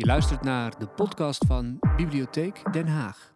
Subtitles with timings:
[0.00, 3.32] Je luistert naar de podcast van Bibliotheek Den Haag.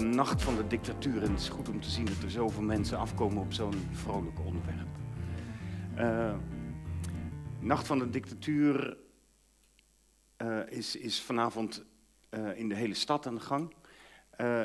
[0.00, 1.22] Nacht van de dictatuur.
[1.22, 4.38] En het is goed om te zien dat er zoveel mensen afkomen op zo'n vrolijk
[4.44, 4.88] onderwerp.
[5.98, 6.34] Uh,
[7.60, 8.96] nacht van de dictatuur
[10.42, 11.84] uh, is, is, vanavond
[12.30, 13.74] uh, in de hele stad aan de gang.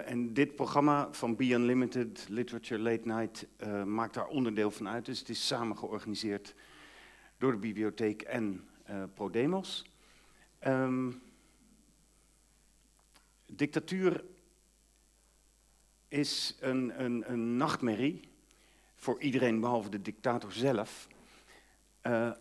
[0.06, 3.48] en dit programma van Be Unlimited Literature Late Night
[3.86, 5.06] maakt daar onderdeel van uit.
[5.06, 6.56] Dus het is samen georganiseerd
[7.38, 8.68] door de bibliotheek en
[9.14, 9.86] ProDemos.
[10.68, 11.22] Um,
[13.46, 14.24] dictatuur
[16.14, 18.30] is een, een, een nachtmerrie
[18.96, 21.08] voor iedereen behalve de dictator zelf.
[22.04, 22.32] Uh,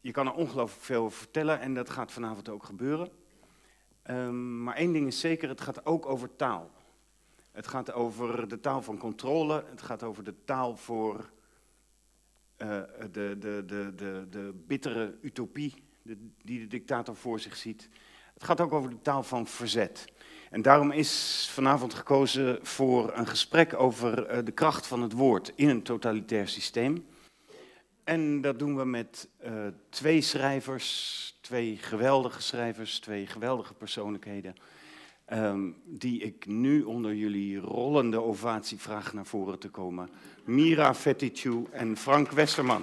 [0.00, 3.10] je kan er ongelooflijk veel over vertellen en dat gaat vanavond ook gebeuren.
[4.10, 6.70] Um, maar één ding is zeker, het gaat ook over taal.
[7.52, 11.30] Het gaat over de taal van controle, het gaat over de taal voor
[12.58, 15.74] uh, de, de, de, de, de bittere utopie
[16.42, 17.88] die de dictator voor zich ziet.
[18.34, 20.12] Het gaat ook over de taal van verzet.
[20.50, 25.52] En daarom is vanavond gekozen voor een gesprek over eh, de kracht van het woord
[25.54, 27.06] in een totalitair systeem.
[28.04, 29.50] En dat doen we met uh,
[29.88, 34.54] twee schrijvers, twee geweldige schrijvers, twee geweldige persoonlijkheden.
[35.32, 40.10] Um, die ik nu onder jullie rollende ovatie vraag naar voren te komen.
[40.44, 42.82] Mira Fettichu en Frank Westerman.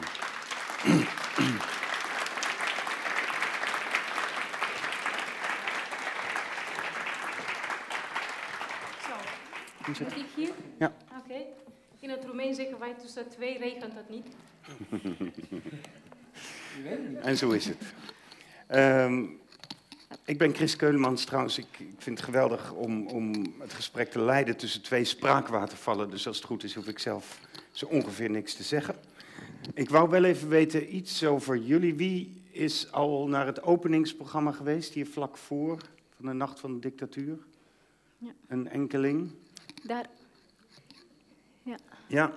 [9.87, 10.51] Moet ik hier?
[10.79, 10.93] Ja.
[11.03, 11.19] Oké.
[11.23, 11.45] Okay.
[11.99, 14.25] In het Roemeens zeggen wij tussen twee regent dat niet.
[17.21, 17.93] en zo is het.
[18.71, 19.39] Um,
[20.25, 21.57] ik ben Chris Keulemans trouwens.
[21.57, 26.09] Ik, ik, vind het geweldig om, om het gesprek te leiden tussen twee spraakwatervallen.
[26.09, 27.39] Dus als het goed is, hoef ik zelf
[27.71, 28.95] zo ongeveer niks te zeggen.
[29.73, 31.95] Ik wou wel even weten iets over jullie.
[31.95, 35.81] Wie is al naar het openingsprogramma geweest, hier vlak voor,
[36.15, 37.37] van de Nacht van de Dictatuur?
[38.17, 38.31] Ja.
[38.47, 39.31] Een enkeling?
[39.85, 40.05] Daar.
[41.63, 41.77] Ja.
[42.07, 42.31] Ja.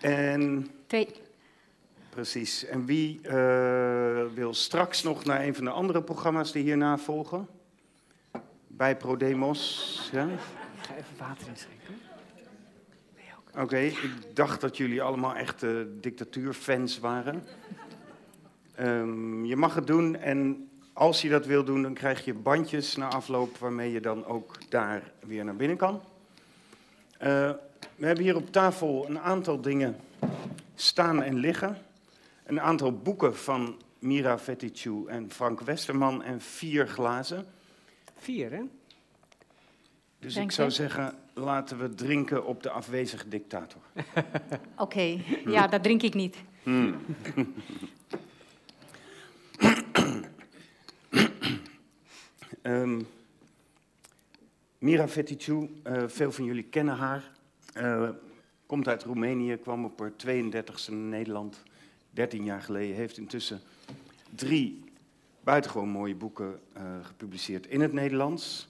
[0.00, 0.70] En.
[0.86, 1.08] Twee.
[2.10, 2.64] Precies.
[2.64, 7.48] En wie uh, wil straks nog naar een van de andere programma's die hierna volgen?
[8.66, 10.08] Bij ProDemos.
[10.12, 10.26] Ja?
[10.26, 10.38] Ik
[10.78, 11.94] ga even water inschenken.
[13.50, 17.44] Oké, okay, ik dacht dat jullie allemaal echte dictatuurfans waren.
[18.80, 22.96] Um, je mag het doen en als je dat wil doen, dan krijg je bandjes
[22.96, 26.00] na afloop waarmee je dan ook daar weer naar binnen kan.
[27.22, 27.50] Uh,
[27.96, 29.96] we hebben hier op tafel een aantal dingen
[30.74, 31.78] staan en liggen.
[32.44, 37.46] Een aantal boeken van Mira Fettichu en Frank Westerman en vier glazen.
[38.16, 38.62] Vier, hè?
[40.18, 40.74] Dus Denk ik zou je?
[40.74, 43.80] zeggen, laten we drinken op de afwezige dictator.
[43.94, 44.02] Oké,
[44.76, 45.24] okay.
[45.46, 46.36] ja, dat drink ik niet.
[46.62, 46.96] Hmm.
[52.62, 53.06] um,
[54.86, 57.32] Mira Fetticu, uh, veel van jullie kennen haar.
[57.76, 58.10] Uh,
[58.66, 61.62] komt uit Roemenië, kwam op haar 32e in Nederland,
[62.10, 62.96] 13 jaar geleden.
[62.96, 63.60] Heeft intussen
[64.34, 64.84] drie
[65.40, 68.68] buitengewoon mooie boeken uh, gepubliceerd in het Nederlands.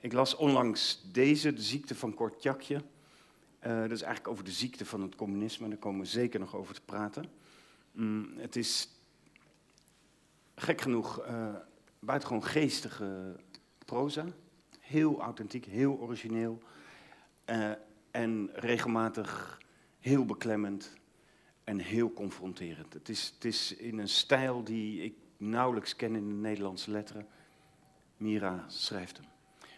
[0.00, 2.82] ik las onlangs deze, De ziekte van Kortjakje.
[3.60, 6.74] dat is eigenlijk over de ziekte van het communisme, daar komen we zeker nog over
[6.74, 7.24] te praten.
[7.92, 8.88] Mm, het is
[10.54, 11.26] gek genoeg
[12.00, 13.36] buitengewoon geestige
[13.84, 14.24] proza
[14.92, 16.62] heel authentiek, heel origineel.
[17.46, 17.70] Uh,
[18.10, 19.60] en regelmatig
[19.98, 20.92] heel beklemmend
[21.64, 22.92] en heel confronterend.
[22.92, 27.26] Het is, het is in een stijl die ik nauwelijks ken in de Nederlandse letteren.
[28.16, 29.26] Mira schrijft hem.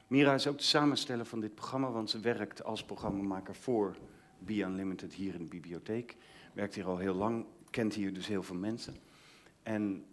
[0.06, 3.96] Mira is ook de samensteller van dit programma, want ze werkt als programmamaker voor
[4.38, 6.16] Be Unlimited hier in de bibliotheek.
[6.52, 8.96] Werkt hier al heel lang, kent hier dus heel veel mensen.
[9.62, 10.04] En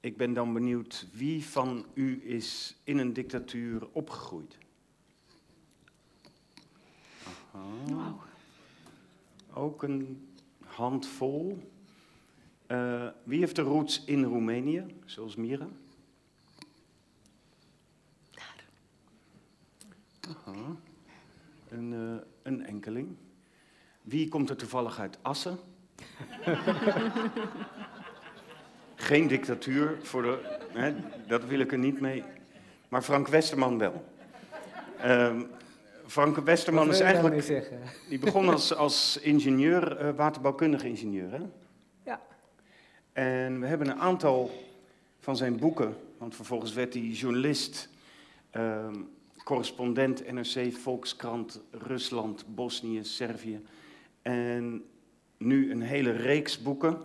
[0.00, 4.58] ik ben dan benieuwd, wie van u is in een dictatuur opgegroeid?
[7.52, 7.64] Aha.
[7.86, 8.20] Wow.
[9.52, 10.28] Ook een
[10.64, 11.70] handvol.
[12.68, 15.68] Uh, wie heeft de roots in Roemenië, zoals Mira?
[18.30, 18.64] Daar.
[20.20, 20.76] Aha.
[21.68, 23.16] Een, uh, een enkeling.
[24.02, 25.58] Wie komt er toevallig uit Assen?
[29.00, 30.94] Geen dictatuur, voor de, hè,
[31.26, 32.24] dat wil ik er niet mee.
[32.88, 34.04] Maar Frank Westerman wel.
[35.04, 35.46] Um,
[36.06, 37.70] Frank Westerman is eigenlijk.
[38.08, 41.30] Die begon als, als ingenieur, uh, waterbouwkundig ingenieur.
[41.30, 41.40] Hè?
[42.04, 42.20] Ja.
[43.12, 44.50] En we hebben een aantal
[45.20, 47.88] van zijn boeken, want vervolgens werd hij journalist,
[48.56, 48.86] uh,
[49.44, 53.60] correspondent NRC, Volkskrant, Rusland, Bosnië, Servië.
[54.22, 54.84] En
[55.36, 56.98] nu een hele reeks boeken.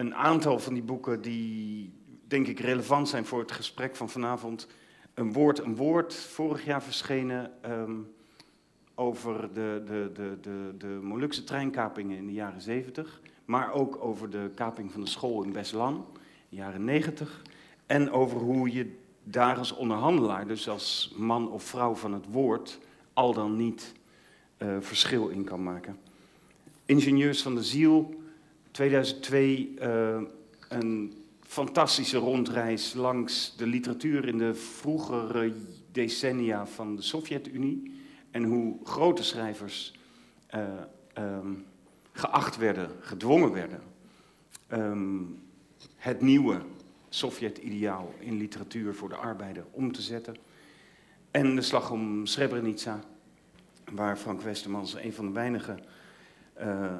[0.00, 1.92] Een aantal van die boeken die
[2.26, 4.66] denk ik relevant zijn voor het gesprek van vanavond.
[5.14, 8.12] Een woord, een woord, vorig jaar verschenen um,
[8.94, 13.20] over de, de, de, de, de Molukse treinkapingen in de jaren 70.
[13.44, 16.02] Maar ook over de kaping van de school in Beslan in
[16.48, 17.42] de jaren 90.
[17.86, 22.78] En over hoe je daar als onderhandelaar, dus als man of vrouw van het woord,
[23.12, 23.92] al dan niet
[24.58, 25.98] uh, verschil in kan maken.
[26.84, 28.19] Ingenieurs van de Ziel,
[28.70, 30.20] 2002 uh,
[30.68, 35.52] een fantastische rondreis langs de literatuur in de vroegere
[35.92, 38.00] decennia van de Sovjet-Unie.
[38.30, 39.94] En hoe grote schrijvers
[40.54, 40.62] uh,
[41.18, 41.64] um,
[42.12, 43.82] geacht werden, gedwongen werden.
[44.72, 45.38] Um,
[45.96, 46.60] het nieuwe
[47.08, 50.36] Sovjet-ideaal in literatuur voor de arbeider om te zetten.
[51.30, 53.00] En de slag om Srebrenica,
[53.92, 55.78] waar Frank Westermans een van de weinigen
[56.60, 56.94] uh,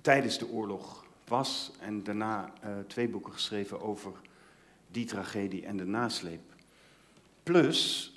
[0.00, 4.12] tijdens de oorlog was en daarna uh, twee boeken geschreven over
[4.90, 6.54] die tragedie en de nasleep.
[7.42, 8.12] Plus,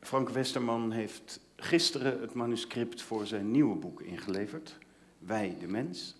[0.00, 4.78] Frank Westerman heeft gisteren het manuscript voor zijn nieuwe boek ingeleverd,
[5.18, 6.16] Wij de Mens.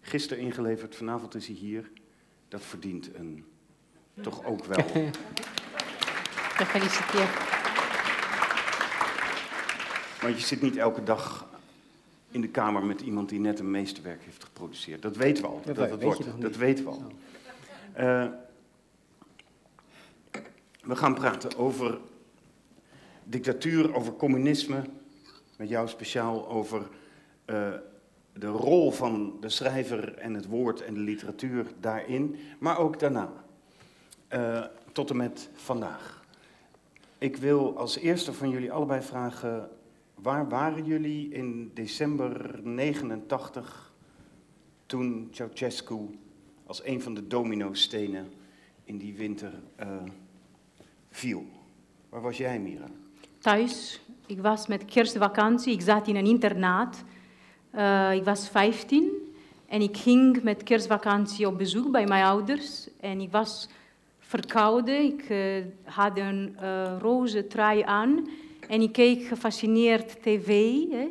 [0.00, 1.90] Gisteren ingeleverd, vanavond is hij hier.
[2.48, 3.44] Dat verdient een
[4.20, 4.84] toch ook wel.
[6.58, 7.30] Gefeliciteerd.
[10.20, 11.48] Want je zit niet elke dag
[12.30, 15.02] in de kamer met iemand die net een meesterwerk heeft geproduceerd.
[15.02, 15.60] Dat weten we al.
[15.64, 16.40] Dat, dat, weet wordt.
[16.40, 17.02] dat weten we al.
[17.98, 18.26] Uh,
[20.82, 21.98] we gaan praten over
[23.24, 24.82] dictatuur, over communisme.
[25.56, 26.88] Met jou speciaal over
[27.46, 27.68] uh,
[28.32, 32.36] de rol van de schrijver en het woord en de literatuur daarin.
[32.58, 33.32] Maar ook daarna.
[34.32, 36.22] Uh, tot en met vandaag.
[37.18, 39.68] Ik wil als eerste van jullie allebei vragen
[40.22, 43.92] Waar waren jullie in december 89
[44.86, 46.18] toen Ceausescu
[46.66, 48.32] als een van de dominostenen
[48.84, 49.86] in die winter uh,
[51.10, 51.44] viel?
[52.08, 52.86] Waar was jij, Mira?
[53.38, 54.00] Thuis.
[54.26, 55.72] Ik was met kerstvakantie.
[55.72, 57.04] Ik zat in een internaat.
[57.74, 59.10] Uh, ik was 15
[59.66, 62.88] en ik ging met kerstvakantie op bezoek bij mijn ouders.
[63.00, 63.68] En ik was
[64.18, 65.04] verkouden.
[65.04, 66.56] Ik uh, had een
[66.98, 68.28] roze trui aan.
[68.68, 70.74] En ik keek gefascineerd tv.
[70.90, 71.08] Hè.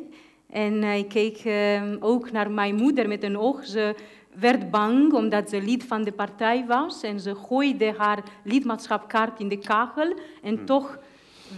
[0.50, 3.66] En uh, ik keek uh, ook naar mijn moeder met een oog.
[3.66, 3.94] Ze
[4.34, 7.02] werd bang omdat ze lid van de partij was.
[7.02, 10.14] En ze gooide haar lidmaatschapkaart in de kachel.
[10.42, 10.66] En hmm.
[10.66, 10.98] toch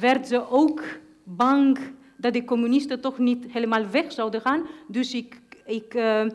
[0.00, 0.82] werd ze ook
[1.24, 1.78] bang
[2.16, 4.66] dat de communisten toch niet helemaal weg zouden gaan.
[4.88, 6.26] Dus ik, ik uh,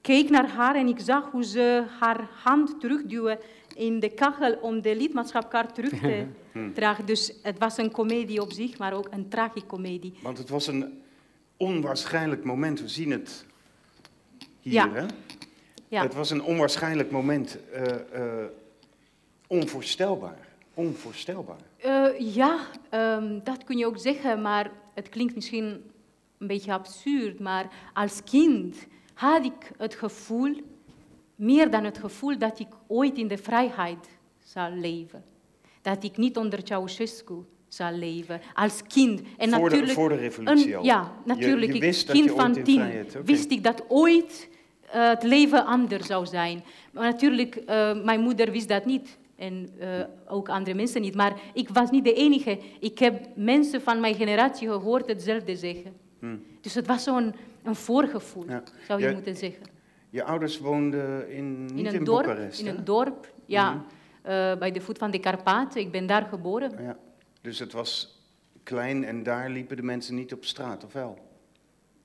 [0.00, 3.40] keek naar haar en ik zag hoe ze haar hand terugduwde
[3.74, 6.74] in de kachel om de lidmaatschapkaart terug te hmm.
[6.74, 7.06] dragen.
[7.06, 10.14] Dus het was een komedie op zich, maar ook een tragicomedie.
[10.22, 11.02] Want het was een
[11.56, 12.80] onwaarschijnlijk moment.
[12.80, 13.46] We zien het
[14.60, 14.92] hier, ja.
[14.92, 15.06] hè?
[15.88, 16.02] Ja.
[16.02, 17.58] Het was een onwaarschijnlijk moment.
[17.74, 17.82] Uh,
[18.14, 18.44] uh,
[19.46, 20.48] onvoorstelbaar.
[20.74, 21.60] Onvoorstelbaar.
[21.84, 22.58] Uh, ja,
[22.90, 25.90] um, dat kun je ook zeggen, maar het klinkt misschien
[26.38, 27.40] een beetje absurd.
[27.40, 28.76] Maar als kind
[29.14, 30.56] had ik het gevoel
[31.42, 34.08] meer dan het gevoel dat ik ooit in de vrijheid
[34.44, 35.24] zal leven.
[35.82, 37.34] Dat ik niet onder Ceausescu
[37.68, 39.22] zal leven als kind.
[39.36, 41.72] En voor, natuurlijk, de, voor de revolutie een, Ja, natuurlijk.
[41.72, 43.06] Je, je wist ik, kind van tien okay.
[43.24, 44.48] wist ik dat ooit
[44.86, 46.64] uh, het leven anders zou zijn.
[46.92, 49.18] Maar natuurlijk, uh, mijn moeder wist dat niet.
[49.36, 49.86] En uh,
[50.28, 51.14] ook andere mensen niet.
[51.14, 52.58] Maar ik was niet de enige.
[52.80, 55.92] Ik heb mensen van mijn generatie gehoord hetzelfde zeggen.
[56.18, 56.42] Hmm.
[56.60, 58.62] Dus het was zo'n een voorgevoel, ja.
[58.86, 59.72] zou je moeten zeggen.
[60.12, 62.72] Je ouders woonden in, niet in een in dorp, Boekarest, In hè?
[62.74, 63.70] een dorp, ja.
[63.72, 63.82] Mhm.
[64.32, 65.80] Uh, bij de voet van de Karpaten.
[65.80, 66.72] Ik ben daar geboren.
[66.82, 66.96] Ja.
[67.40, 68.20] Dus het was
[68.62, 71.18] klein en daar liepen de mensen niet op straat, of wel?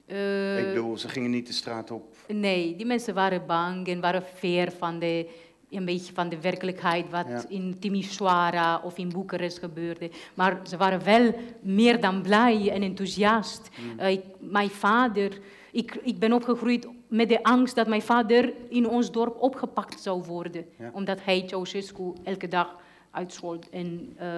[0.07, 2.15] Uh, Ik bedoel, ze gingen niet de straat op.
[2.27, 5.29] Nee, die mensen waren bang en waren ver van de,
[5.69, 7.43] een beetje van de werkelijkheid wat Ja.
[7.49, 10.09] in Timisoara of in Boekarest gebeurde.
[10.33, 13.69] Maar ze waren wel meer dan blij en enthousiast.
[13.77, 13.99] Mm.
[13.99, 15.39] Uh, ik, mijn vader,
[15.71, 20.23] ik, ik ben opgegroeid met de angst dat mijn vader in ons dorp opgepakt zou
[20.23, 20.65] worden.
[20.79, 20.89] Ja.
[20.93, 22.75] Omdat hij Ceausescu elke dag
[23.11, 24.37] uitschold en uh,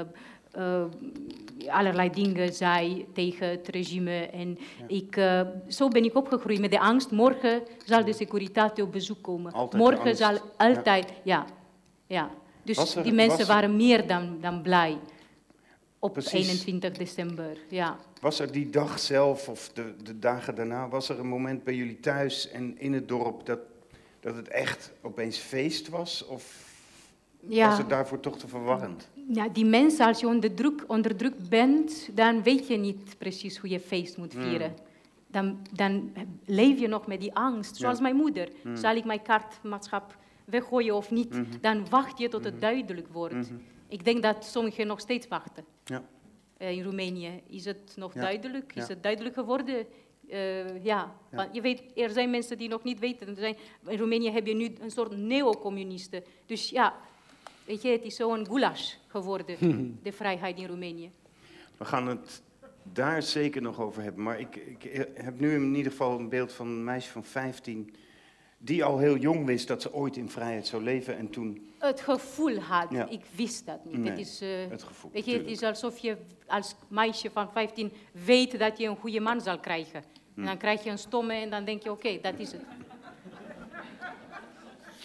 [0.58, 0.84] uh,
[1.68, 4.28] allerlei dingen zei tegen het regime.
[4.28, 4.58] En
[4.88, 7.12] ik, uh, zo ben ik opgegroeid met de angst.
[7.12, 9.52] Morgen zal de Securitate op bezoek komen.
[9.52, 11.46] Altijd Morgen zal altijd, ja.
[12.08, 12.30] ja.
[12.64, 14.98] Dus er, die mensen waren meer dan, dan blij
[16.00, 16.48] op Precies.
[16.48, 17.58] 21 december.
[17.70, 17.98] Ja.
[18.20, 21.76] Was er die dag zelf of de, de dagen daarna, was er een moment bij
[21.76, 23.60] jullie thuis en in het dorp dat,
[24.20, 26.26] dat het echt opeens feest was?
[26.26, 26.68] Of
[27.40, 27.68] ja.
[27.70, 29.10] was het daarvoor toch te verwarrend?
[29.28, 33.58] Ja, die mensen, als je onder druk, onder druk bent, dan weet je niet precies
[33.58, 34.44] hoe je feest moet hmm.
[34.44, 34.74] vieren.
[35.28, 36.14] Dan, dan
[36.46, 38.50] leef je nog met die angst, zoals mijn moeder.
[38.62, 38.76] Hmm.
[38.76, 41.34] Zal ik mijn kaartmaatschap weggooien of niet?
[41.34, 41.48] Hmm.
[41.62, 43.52] Dan wacht je tot het duidelijk wordt.
[43.88, 45.64] Ik denk dat sommigen nog steeds wachten.
[45.84, 46.04] Ja.
[46.62, 48.76] Uh, in Roemenië is het nog duidelijk?
[48.76, 49.86] Is het duidelijk geworden?
[50.30, 53.28] Uh, ja, Want je weet, er zijn mensen die nog niet weten.
[53.28, 56.24] Er zijn, in Roemenië heb je nu een soort neocommunisten.
[56.46, 56.96] Dus ja,
[57.66, 59.58] weet je, het is zo'n goulash geworden,
[60.04, 61.12] de vrijheid in Roemenië.
[61.78, 62.42] We gaan het
[62.84, 64.24] daar zeker nog over hebben.
[64.24, 67.96] Maar ik, ik heb nu in ieder geval een beeld van een meisje van 15
[68.62, 71.72] die al heel jong wist dat ze ooit in vrijheid zou leven en toen...
[71.78, 74.08] Het gevoel had, ik wist dat niet.
[74.08, 77.92] het, is, uh, het, gevoel, weet je, het is alsof je als meisje van 15
[78.26, 80.04] weet dat je een goede man zal krijgen.
[80.36, 82.62] En dan krijg je een stomme en dan denk je, oké, dat is het.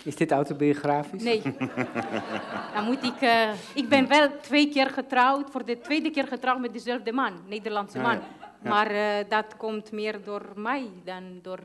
[0.04, 1.22] Is dit autobiografisch?
[1.22, 1.42] Nee.
[2.74, 6.60] Dan moet ik, uh, ik ben wel twee keer getrouwd, voor de tweede keer getrouwd
[6.60, 8.18] met dezelfde man, Nederlandse man.
[8.62, 11.60] Maar uh, dat komt meer door mij dan door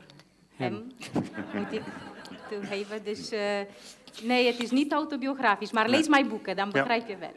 [0.60, 0.86] hem,
[1.54, 1.82] moet ik
[2.50, 3.04] toegeven.
[3.04, 3.40] Dus uh,
[4.22, 7.32] nee, het is niet autobiografisch, maar lees mijn boeken, dan begrijp je wel.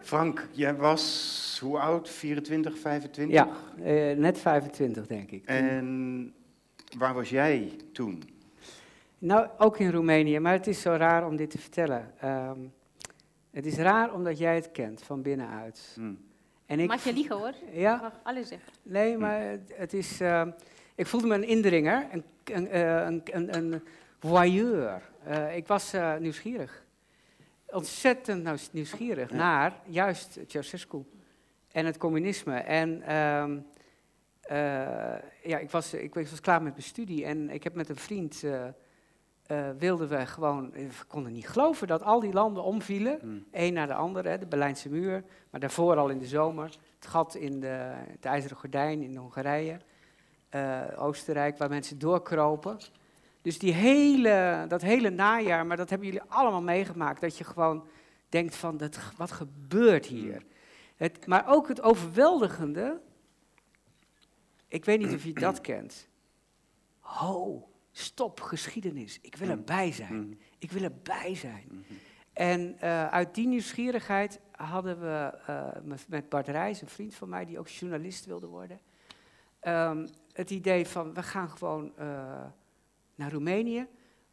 [0.00, 2.08] Frank, jij was hoe oud?
[2.08, 3.36] 24, 25?
[3.36, 5.44] Ja, uh, net 25 denk ik.
[5.44, 6.34] En
[6.98, 8.22] waar was jij toen?
[9.18, 12.12] Nou, ook in Roemenië, maar het is zo raar om dit te vertellen.
[12.24, 12.72] Um,
[13.50, 15.92] het is raar omdat jij het kent van binnenuit.
[15.94, 16.18] Hmm.
[16.66, 17.54] En ik, Mag je liegen hoor?
[17.72, 17.98] Ja.
[18.02, 18.72] Mag alles zeggen.
[18.82, 20.20] Nee, maar het, het is.
[20.20, 20.42] Uh,
[20.94, 23.04] ik voelde me een indringer, een, een, eh,
[23.34, 23.82] een, een
[24.18, 25.02] voyeur.
[25.28, 26.84] Uh, ik was uh, nieuwsgierig.
[27.66, 31.04] Ontzettend nou, nieuwsgierig naar juist Ceausescu
[31.72, 32.54] en het communisme.
[32.54, 33.56] En uh,
[35.42, 37.96] ja, ik was, ik, ik, was klaar met mijn studie en ik heb met een
[37.96, 38.44] vriend,
[39.78, 43.46] wilden we gewoon, we konden niet geloven dat al die landen omvielen, hmm.
[43.50, 47.34] één naar de andere, de Berlijnse muur, maar daarvoor al in de zomer, het gat
[47.34, 49.80] in de, het ijzeren gordijn in Hongarije
[50.54, 52.78] uh, Oostenrijk, waar mensen doorkropen.
[53.42, 57.86] Dus die hele, dat hele najaar, maar dat hebben jullie allemaal meegemaakt, dat je gewoon
[58.28, 60.42] denkt van, dat, wat gebeurt hier?
[60.96, 63.00] Het, maar ook het overweldigende,
[64.68, 66.08] ik weet niet of je dat kent.
[67.00, 70.40] Ho, stop geschiedenis, ik wil erbij zijn.
[70.58, 71.84] Ik wil erbij zijn.
[72.32, 77.44] En uh, uit die nieuwsgierigheid hadden we uh, met Bart Rijs, een vriend van mij
[77.44, 78.80] die ook journalist wilde worden,
[79.62, 82.04] um, het idee van we gaan gewoon uh,
[83.14, 83.86] naar Roemenië,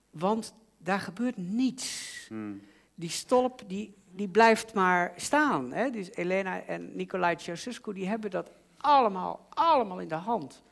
[0.10, 2.26] want daar gebeurt niets.
[2.28, 2.62] Hmm.
[2.96, 5.74] Die stolp die, die blijft maar staan.
[5.74, 5.90] Hè?
[5.90, 10.64] Dus Elena en Nicolae Ceausescu die hebben dat allemaal, allemaal in de hand.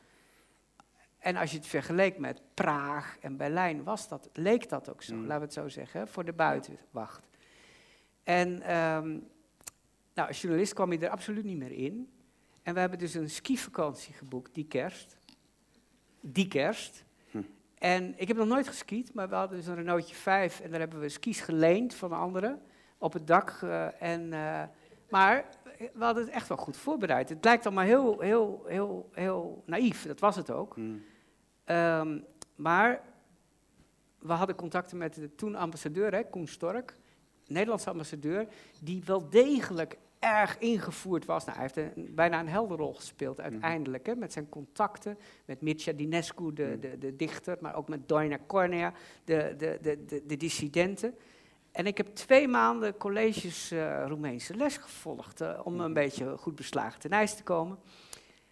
[1.18, 5.14] En als je het vergeleek met Praag en Berlijn, was dat, leek dat ook zo,
[5.14, 5.26] hmm.
[5.26, 7.26] laten we het zo zeggen, voor de buitenwacht.
[8.22, 9.28] En um,
[10.14, 12.10] nou, als journalist kwam je er absoluut niet meer in.
[12.66, 15.16] En we hebben dus een skivakantie geboekt, die kerst.
[16.20, 17.04] Die kerst.
[17.30, 17.42] Hm.
[17.78, 20.80] En ik heb nog nooit geskiet, maar we hadden dus een Renaultje 5 en daar
[20.80, 22.62] hebben we skis geleend van anderen
[22.98, 23.60] op het dak.
[23.64, 24.62] Uh, en, uh,
[25.08, 25.44] maar
[25.92, 27.28] we hadden het echt wel goed voorbereid.
[27.28, 30.74] Het lijkt allemaal heel, heel, heel, heel naïef, dat was het ook.
[30.74, 30.82] Hm.
[31.72, 32.24] Um,
[32.56, 33.02] maar
[34.18, 36.96] we hadden contacten met de toen ambassadeur, hè, Koen Stork,
[37.46, 38.46] Nederlandse ambassadeur,
[38.80, 41.44] die wel degelijk erg ingevoerd was.
[41.44, 43.46] Nou, hij heeft een, bijna een helder rol gespeeld mhm.
[43.46, 46.80] uiteindelijk, hè, met zijn contacten met Mircea Dinescu, de, mhm.
[46.80, 48.92] de, de, dichter, maar ook met Doina Cornea,
[49.24, 51.14] de, de, de, de, de dissidenten.
[51.72, 55.92] En ik heb twee maanden colleges uh, Roemeense les gevolgd uh, om een mhm.
[55.92, 57.78] beetje goed beslagen ten ijs te komen.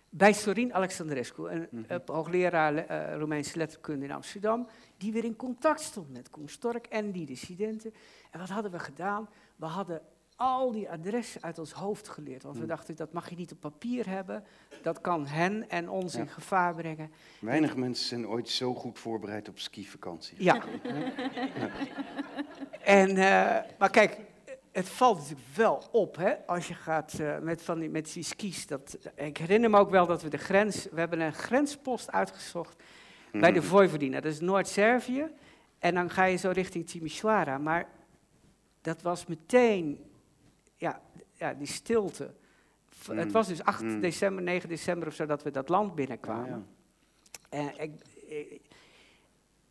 [0.09, 6.13] Bij Sorin Alexandrescu, een hoogleraar uh, Roemeense letterkunde in Amsterdam, die weer in contact stond
[6.13, 7.95] met Koen Stork en die dissidenten.
[8.31, 9.29] En wat hadden we gedaan?
[9.57, 10.03] We hadden
[10.37, 12.43] al die adressen uit ons hoofd geleerd.
[12.43, 12.71] Want we hmm.
[12.71, 14.45] dachten, dat mag je niet op papier hebben.
[14.83, 17.11] Dat kan hen en ons in gevaar brengen.
[17.41, 20.43] Weinig mensen zijn ooit zo goed voorbereid op skivakantie.
[20.43, 20.63] Ja.
[20.83, 21.71] ja.
[22.81, 24.21] En, uh, maar kijk,
[24.73, 28.23] het valt natuurlijk wel op, hè, als je gaat uh, met, van die, met die
[28.23, 28.67] skis.
[28.67, 32.83] Dat, ik herinner me ook wel dat we de grens, we hebben een grenspost uitgezocht
[33.33, 33.69] bij de hmm.
[33.69, 34.21] Vojvodina.
[34.21, 35.27] Dat is Noord-Servië.
[35.79, 37.59] En dan ga je zo richting Timișoara.
[37.59, 37.89] Maar
[38.81, 40.13] dat was meteen
[40.85, 41.01] ja,
[41.35, 42.35] ja, die stilte
[43.07, 43.33] Het Mm.
[43.33, 44.01] was dus 8 Mm.
[44.01, 46.67] december, 9 december of zo dat we dat land binnenkwamen.
[47.51, 47.73] Ja, ja.
[47.77, 47.93] En ik,
[48.29, 48.59] eh,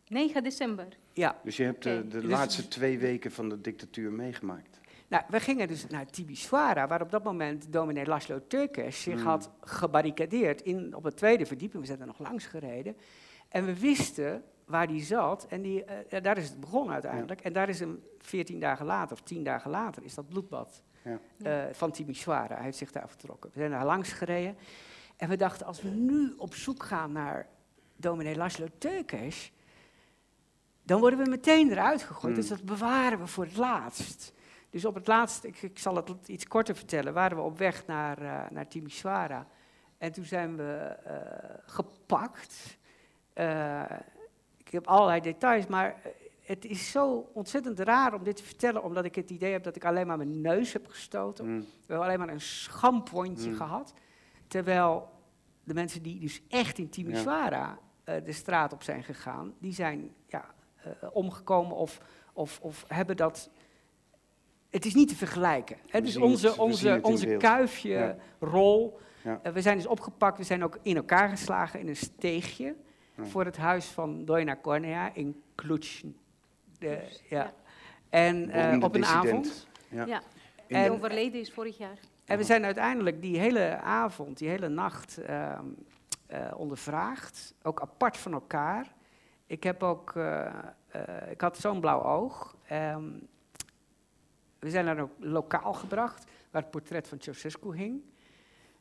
[0.08, 0.86] 9 december.
[1.12, 2.08] ja, Dus je hebt de, Oké.
[2.08, 4.80] de Dus- laatste twee weken van de dictatuur meegemaakt.
[5.08, 9.26] nou, we gingen dus naar Timisoara, waar op dat moment dominee Laszlo Turkes zich Mm.
[9.26, 11.80] had gebarricadeerd in, op het tweede verdieping.
[11.82, 12.96] We zijn er nog langs gereden.
[13.48, 15.46] En we wisten waar die zat.
[15.48, 17.40] En die, eh, ja, daar is het begonnen uiteindelijk.
[17.40, 21.18] En daar is hem 14 dagen later, of 10 dagen later, is dat bloedbad Ja.
[21.42, 22.54] eh, van Timisoara.
[22.54, 23.50] Hij heeft zich daar vertrokken.
[23.52, 24.56] We zijn daar langs gereden.
[25.16, 27.48] En we dachten, als we nu op zoek gaan naar
[27.96, 29.52] dominee Laszlo Turkes,
[30.82, 32.34] dan worden we meteen eruit gegooid.
[32.34, 32.40] Mm.
[32.40, 34.32] Dus dat bewaren we voor het laatst.
[34.70, 37.86] Dus op het laatst, ik, ik zal het iets korter vertellen, waren we op weg
[37.86, 39.46] naar, eh naar Timisoara.
[39.98, 40.72] En toen zijn we
[41.04, 41.16] eh,
[41.66, 42.78] gepakt.
[44.56, 45.96] Ik heb allerlei details, maar
[46.44, 49.76] het is zo ontzettend raar om dit te vertellen, omdat ik het idee heb dat
[49.76, 51.46] ik alleen maar mijn neus heb gestoten.
[51.46, 51.58] Mm.
[51.60, 53.56] We hebben alleen maar een schampontje Mm.
[53.56, 53.92] gehad.
[54.46, 55.08] Terwijl
[55.64, 60.10] de mensen die dus echt in Timisoara eh, de straat op zijn gegaan, die zijn
[60.26, 60.44] ja,
[60.76, 62.00] eh, omgekomen of,
[62.32, 63.50] of, of hebben dat.
[64.70, 65.76] Het is niet te vergelijken.
[65.88, 66.00] Hè?
[66.00, 67.42] Dus onze, onze, onze beeld.
[67.42, 68.16] kuifje, Ja.
[68.40, 68.98] rol.
[69.22, 69.40] Ja.
[69.42, 72.74] eh, we zijn dus opgepakt, we zijn ook in elkaar geslagen in een steegje
[73.16, 73.24] Ja.
[73.24, 76.14] voor het huis van Doina Cornea in Cluj.
[76.88, 77.42] De, ja.
[77.42, 77.52] Ja.
[78.10, 79.26] En eh, op een dissident.
[79.26, 79.66] avond.
[79.88, 80.04] Ja.
[80.04, 80.18] Ja.
[80.56, 81.98] In Die En- overleden is vorig jaar.
[82.24, 85.64] En we zijn uiteindelijk die hele avond, die hele nacht ehm,
[86.26, 87.54] eh, ondervraagd.
[87.62, 88.94] Ook apart van elkaar.
[89.46, 90.46] Ik heb ook, eh,
[90.88, 92.56] eh, ik had zo'n blauw oog.
[92.66, 93.10] Ehm,
[94.58, 98.02] we zijn naar een lokaal gebracht waar het portret van Ceausescu hing.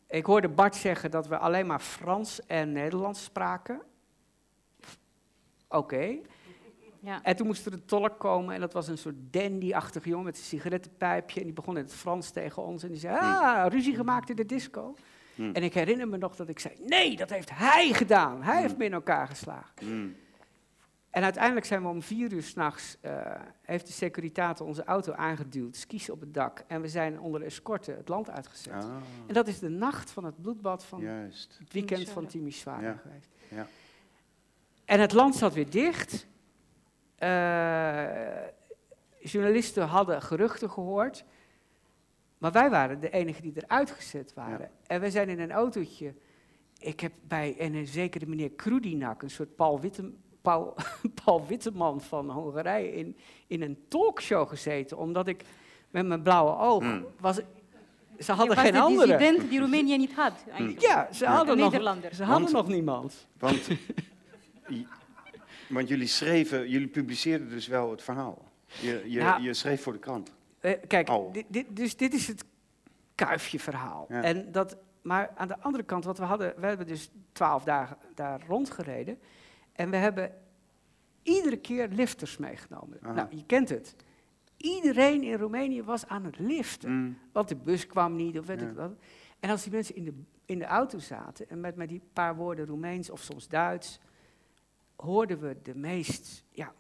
[0.08, 3.82] Ik hoorde Bart zeggen dat we alleen maar Frans en Nederlands spraken.
[5.68, 6.18] Oké.
[7.06, 7.24] Ja.
[7.24, 10.38] En toen moest er een tolk komen en dat was een soort dandy-achtig jongen met
[10.38, 11.40] een sigarettenpijpje.
[11.40, 14.36] En die begon in het Frans tegen ons en die zei, ah, ruzie gemaakt in
[14.36, 14.96] de disco.
[15.36, 15.54] Hmm.
[15.54, 18.44] En ik herinner me nog dat ik zei, nee, dat heeft hij gedaan.
[18.44, 18.78] Hij heeft Hmm.
[18.80, 19.74] me in elkaar geslagen.
[19.82, 20.16] Mm.
[21.10, 23.22] En uiteindelijk zijn we om vier uur s'nachts, uh,
[23.62, 26.64] heeft de securitator onze auto aangeduwd, skis op het dak.
[26.68, 28.74] En we zijn onder escorte het land uitgezet.
[28.74, 28.96] Ah,
[29.28, 31.56] En dat is de nacht van het bloedbad van juist.
[31.60, 33.00] het weekend van Timisoara Ja.
[33.02, 33.30] geweest.
[33.48, 33.68] Ja.
[34.86, 36.28] En het land zat weer dicht.
[37.24, 38.48] Eh,
[39.20, 41.24] journalisten hadden geruchten gehoord.
[42.38, 44.60] Maar wij waren de enigen die eruit gezet waren.
[44.60, 44.70] Ja.
[44.88, 46.14] En wij zijn in een autootje.
[46.80, 50.76] Ik heb bij en een zekere meneer Krudinak, een soort Paul, Witte, Paul,
[51.24, 54.98] Paul Witteman van Hongarije, in, in een talkshow gezeten.
[54.98, 55.44] Omdat ik
[55.90, 57.06] met mijn blauwe oog Hmm.
[57.20, 57.40] was.
[58.20, 59.18] Ze hadden was geen de andere.
[59.18, 60.34] dissident die Roemenië niet had.
[60.50, 60.82] Eigenlijk.
[60.82, 62.14] Ja, ze hadden, nog, Nederlander.
[62.16, 63.28] ze hadden Want- nog niemand.
[63.40, 63.68] Want,
[65.74, 68.52] want jullie schreven, jullie publiceerden dus wel het verhaal.
[68.82, 69.38] Je, je, Ja.
[69.38, 70.32] je schreef voor de krant.
[70.60, 72.44] Eh, kijk, dit, dit, dus dit is het
[73.16, 74.06] kuifje-verhaal.
[74.10, 74.24] Ja.
[74.24, 77.98] En dat, maar aan de andere kant, wat we hadden, we hebben dus twaalf dagen
[78.16, 79.20] daar rondgereden.
[79.74, 80.32] En we hebben
[81.24, 82.98] iedere keer lifters meegenomen.
[83.02, 83.14] Aha.
[83.14, 83.96] Nou, je kent het.
[84.58, 86.92] Iedereen in Roemenië was aan het liften.
[86.92, 87.18] Mm.
[87.32, 88.68] Want de bus kwam niet, of weet Ja.
[88.68, 88.92] ik wat.
[89.40, 90.14] En als die mensen in de,
[90.46, 94.00] in de auto zaten en met, met die paar woorden Roemeens of soms Duits,
[94.96, 96.74] hoorden we de meest, ja,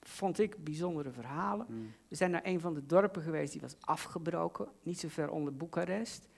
[0.00, 1.66] vond ik, bijzondere verhalen.
[1.68, 1.92] Mm.
[2.08, 5.56] We zijn naar een van de dorpen geweest die was afgebroken, niet zo ver onder
[5.56, 6.28] Boekarest.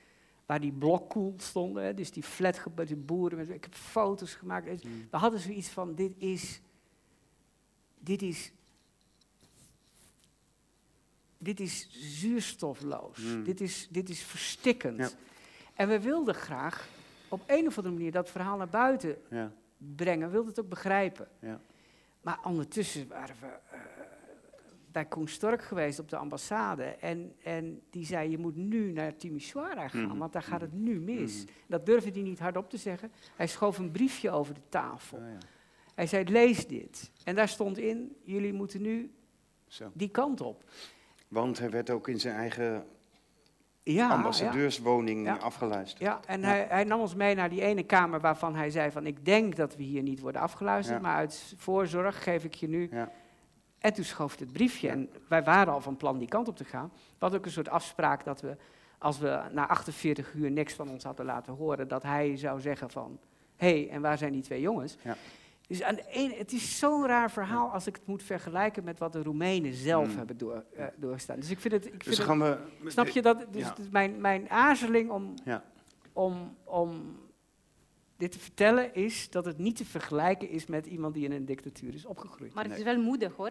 [0.46, 3.38] Waar die blokkoel stonden, hè, dus die flatgebouwen, die boeren.
[3.38, 4.66] Met, ik heb foto's gemaakt.
[4.66, 5.06] Dus Mm.
[5.10, 6.60] We hadden zoiets van, dit is,
[7.98, 8.52] dit is,
[11.38, 13.18] dit is zuurstofloos.
[13.18, 13.44] Mm.
[13.44, 14.98] Dit, is, dit is verstikkend.
[14.98, 15.08] Ja.
[15.74, 16.88] En we wilden graag
[17.28, 19.52] op een of andere manier dat verhaal naar buiten Ja.
[19.76, 20.26] Brengen.
[20.26, 21.28] We wilden het ook begrijpen.
[21.40, 21.60] Ja.
[22.20, 23.80] Maar ondertussen waren we eh,
[24.92, 26.84] bij Koen Stork geweest op de ambassade.
[26.84, 30.18] En, en die zei, je moet nu naar Timisoara gaan, Mhm.
[30.18, 31.42] want daar gaat het nu mis.
[31.44, 31.52] Mhm.
[31.66, 33.10] Dat durfde hij niet hardop te zeggen.
[33.36, 35.18] Hij schoof een briefje over de tafel.
[35.18, 35.38] Ah, ja.
[35.94, 37.10] Hij zei, lees dit.
[37.24, 39.14] En daar stond in, jullie moeten nu
[39.66, 39.90] Zo.
[39.94, 40.64] die kant op.
[41.28, 42.86] Want hij werd ook in zijn eigen
[43.92, 45.36] Ja, ambassadeurswoning Ja.
[45.36, 46.02] afgeluisterd.
[46.02, 46.46] Ja, en Ja.
[46.46, 49.06] Hij, hij nam ons mee naar die ene kamer waarvan hij zei van...
[49.06, 52.88] ik denk dat we hier niet worden afgeluisterd, maar uit voorzorg geef ik je nu...
[52.90, 53.10] Ja.
[53.78, 56.64] En toen schoof het briefje en wij waren al van plan die kant op te
[56.64, 56.90] gaan.
[56.94, 58.56] We hadden ook een soort afspraak dat we,
[58.98, 61.88] als we na 48 uur niks van ons hadden laten horen...
[61.88, 63.18] dat hij zou zeggen van,
[63.56, 64.96] hé, hey, en waar zijn die twee jongens?
[65.02, 65.16] Ja.
[65.66, 68.98] Dus aan de ene, het is zo'n raar verhaal als ik het moet vergelijken met
[68.98, 70.16] wat de Roemenen zelf Mm.
[70.16, 71.36] hebben door, eh, doorstaan.
[71.40, 71.84] Dus ik vind het...
[71.84, 72.26] Ik vind Dus het
[72.82, 72.90] we...
[72.90, 73.46] Snap je dat?
[73.50, 73.74] Dus Ja.
[73.90, 75.64] mijn, mijn aarzeling om, Ja.
[76.12, 77.16] om, om
[78.16, 81.44] dit te vertellen is dat het niet te vergelijken is met iemand die in een
[81.44, 82.54] dictatuur is opgegroeid.
[82.54, 82.82] Maar het Nee.
[82.82, 83.50] is wel moedig hoor.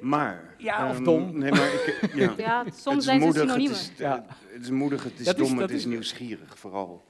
[0.00, 0.54] Maar...
[0.58, 1.38] Ja, of ehm, dom.
[1.38, 2.34] Nee, maar ik, ja.
[2.46, 3.78] Ja, Het soms is zijn ze moedig, het synoniemen.
[3.78, 4.24] is, Ja.
[4.48, 7.04] het is moedig, het is Dat dom, het is is- nieuwsgierig vooral.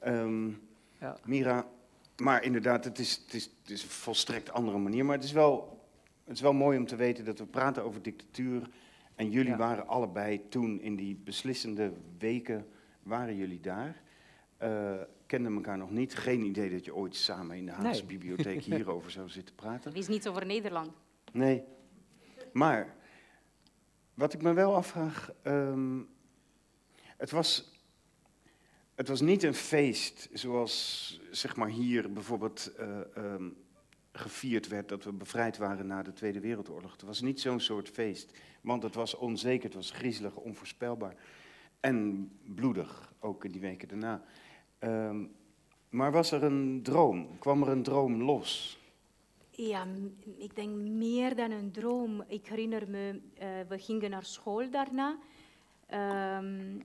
[0.00, 0.48] Ehm,
[1.00, 1.16] Ja.
[1.24, 1.66] Mira,
[2.22, 5.04] maar inderdaad, het is, het, is, het is een volstrekt andere manier.
[5.04, 5.80] Maar het is, wel,
[6.24, 8.70] het is wel mooi om te weten dat we praten over dictatuur.
[9.14, 9.56] En jullie Ja.
[9.56, 12.66] waren allebei toen in die beslissende weken,
[13.02, 14.02] waren jullie daar.
[14.56, 14.94] Eh,
[15.26, 16.14] kenden elkaar nog niet.
[16.14, 18.18] Geen idee dat je ooit samen in de Haagse Nee.
[18.18, 19.90] bibliotheek hierover zou zitten praten.
[19.92, 20.90] Er is niets over Nederland.
[21.32, 21.62] Nee.
[22.52, 22.94] Maar,
[24.14, 26.00] wat ik me wel afvraag, ehm,
[27.16, 27.72] het, was,
[28.98, 33.48] het was niet een feest zoals zeg maar hier bijvoorbeeld eh, ehm,
[34.12, 36.92] gevierd werd dat we bevrijd waren na de Tweede Wereldoorlog.
[36.92, 41.14] Het was niet zo'n soort feest, want het was onzeker, het was griezelig, onvoorspelbaar
[41.80, 44.22] en bloedig, ook in die weken daarna.
[44.78, 45.24] Ehm,
[45.88, 47.38] maar was er een droom?
[47.38, 48.78] Kwam er een droom los?
[49.50, 49.86] Ja,
[50.38, 52.24] ik denk meer dan een droom.
[52.26, 55.18] Ik herinner me, eh, we gingen naar school daarna.
[55.86, 56.80] Ehm,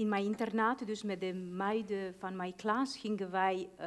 [0.00, 3.86] in mijn internaat, dus met de meiden van mijn klas, gingen wij, eh,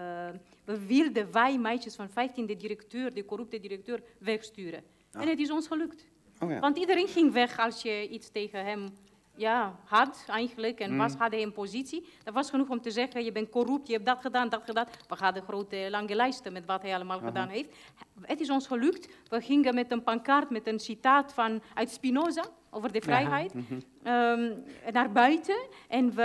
[0.65, 4.83] we wilden wij meisjes van 15 de directeur, de corrupte directeur, wegsturen.
[5.11, 5.21] Ah.
[5.21, 6.05] En het is ons gelukt.
[6.39, 6.59] Oh ja.
[6.59, 8.93] Want iedereen ging weg als je iets tegen hem
[9.35, 10.97] ja, had eigenlijk en Mm.
[10.97, 12.07] was, had hij een positie.
[12.23, 14.87] Dat was genoeg om te zeggen, je bent corrupt, je hebt dat gedaan, dat gedaan.
[15.07, 17.27] We hadden grote lange lijsten met wat hij allemaal Aha.
[17.27, 17.75] gedaan heeft.
[18.21, 19.07] Het is ons gelukt.
[19.29, 23.79] We gingen met een pankaart met een citaat van, uit Spinoza over de vrijheid Mhm.
[24.03, 24.51] ehm,
[24.91, 25.67] naar buiten.
[25.87, 26.21] En we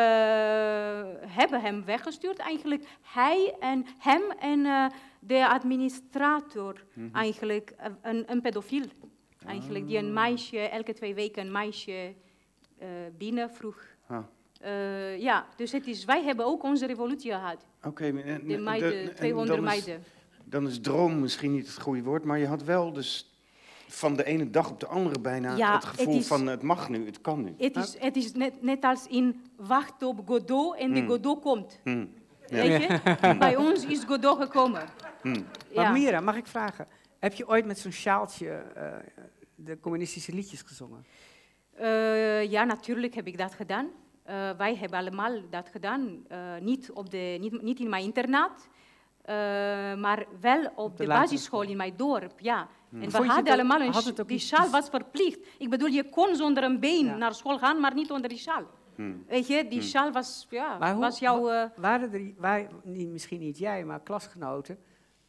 [1.26, 2.84] hebben hem weggestuurd eigenlijk.
[3.02, 4.87] Hij en hem en eh,
[5.20, 7.14] de administrator Mhm.
[7.16, 8.84] eigenlijk, eh, een, een pedofiel.
[9.46, 10.04] Eigenlijk, die Ah.
[10.04, 12.14] een meisje, elke twee weken een meisje
[12.78, 13.82] eh binnen vroeg.
[14.06, 14.18] Ah.
[15.18, 17.66] Ja, dus het is, wij hebben ook onze revolutie gehad.
[17.84, 20.04] Oké, maar- en- De en- meiden, en 200 dan is- meiden.
[20.44, 23.38] Dan is droom misschien niet het goede woord, maar je had wel dus
[23.88, 26.62] van de ene dag op de andere bijna Ja, het gevoel het is- van het
[26.62, 27.55] mag nu, het kan nu.
[27.59, 31.09] Het is, het is net, net als in wacht op Godot en de Hmm.
[31.09, 31.81] Godot komt.
[31.85, 32.07] Hm.
[32.46, 32.62] Ja.
[32.62, 33.37] Weet je?
[33.38, 34.83] Bij ons is Godot gekomen.
[35.22, 35.40] Hm.
[35.74, 35.92] Maar.
[35.92, 36.87] Mira, mag ik vragen?
[37.18, 38.85] Heb je ooit met zo'n sjaaltje eh,
[39.55, 41.05] de communistische liedjes gezongen?
[41.74, 43.88] Eh, ja, natuurlijk heb ik dat gedaan.
[44.22, 46.24] Eh, wij hebben allemaal dat gedaan.
[46.29, 48.68] Eh, niet, op de, niet, niet in mijn internaat,
[49.22, 49.35] eh,
[49.94, 52.33] maar wel op, de de, basisschool in mijn dorp.
[52.40, 52.68] Ja.
[52.92, 55.38] En we hadden het allemaal een had sch- het ook Die sjaal was verplicht.
[55.59, 57.16] Ik bedoel, je kon zonder een been Ja.
[57.16, 58.62] naar school gaan, maar niet onder die sjaal.
[58.94, 59.12] Hm.
[59.27, 61.48] Weet je, die sjaal was, ja, Maar hoe- was jouw...
[61.48, 64.79] eh, Waren er, wij, niet, misschien niet jij, maar klasgenoten,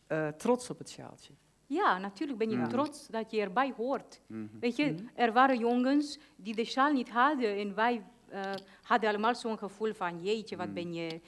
[0.07, 1.33] eh, trots op het sjaaltje?
[1.65, 2.67] Ja, natuurlijk ben je Ja.
[2.67, 4.21] trots dat je erbij hoort.
[4.59, 8.41] Weet je, er waren jongens die de sjaal niet hadden en wij eh,
[8.81, 11.19] hadden allemaal zo'n gevoel van jeetje, wat ben je...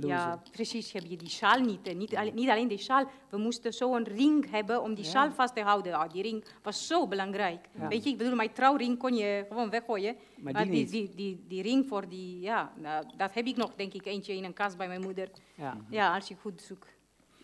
[0.00, 1.94] ja, precies, heb je die sjaal niet.
[1.96, 5.10] Niet, alleen- niet alleen die sjaal, we moesten zo'n ring hebben om die Ja.
[5.10, 5.92] sjaal vast te houden.
[5.94, 7.66] Ah, die ring was zo belangrijk.
[7.78, 7.88] Ja.
[7.88, 10.16] Weet je, ik bedoel, mijn trouwring kon je gewoon weggooien.
[10.38, 13.56] Maar Maar die die, die, die, die ring voor die, ja, nou, dat heb ik
[13.56, 15.28] nog, denk ik, eentje in een kast bij mijn moeder.
[15.54, 15.76] Ja.
[15.90, 16.88] Ja, als je goed zoekt.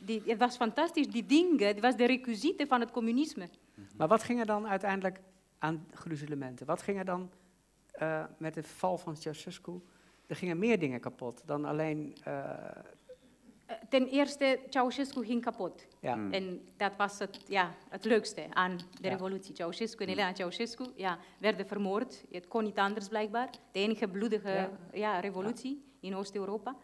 [0.00, 3.48] Die, het was fantastisch, die dingen, het was de requisiete van het communisme.
[3.96, 5.20] Maar wat ging er dan uiteindelijk
[5.58, 6.66] aan gruzelementen?
[6.66, 7.30] Wat ging er dan
[7.92, 9.80] eh, met de val van Ceausescu?
[10.26, 12.14] Er gingen meer dingen kapot dan alleen...
[12.24, 12.44] eh,
[13.66, 15.86] Eh, Ten eerste, Ceausescu ging kapot.
[16.00, 16.14] ja.
[16.14, 16.32] Hm.
[16.32, 19.10] En dat was het, ja, het leukste aan de Ja.
[19.10, 19.54] revolutie.
[19.56, 22.24] Ceausescu en Elena Ceausescu ja, werden vermoord.
[22.30, 23.50] Het kon niet anders blijkbaar.
[23.72, 24.70] De enige bloedige Ja.
[24.92, 25.20] ja.
[25.20, 26.76] revolutie in Oost-Europa.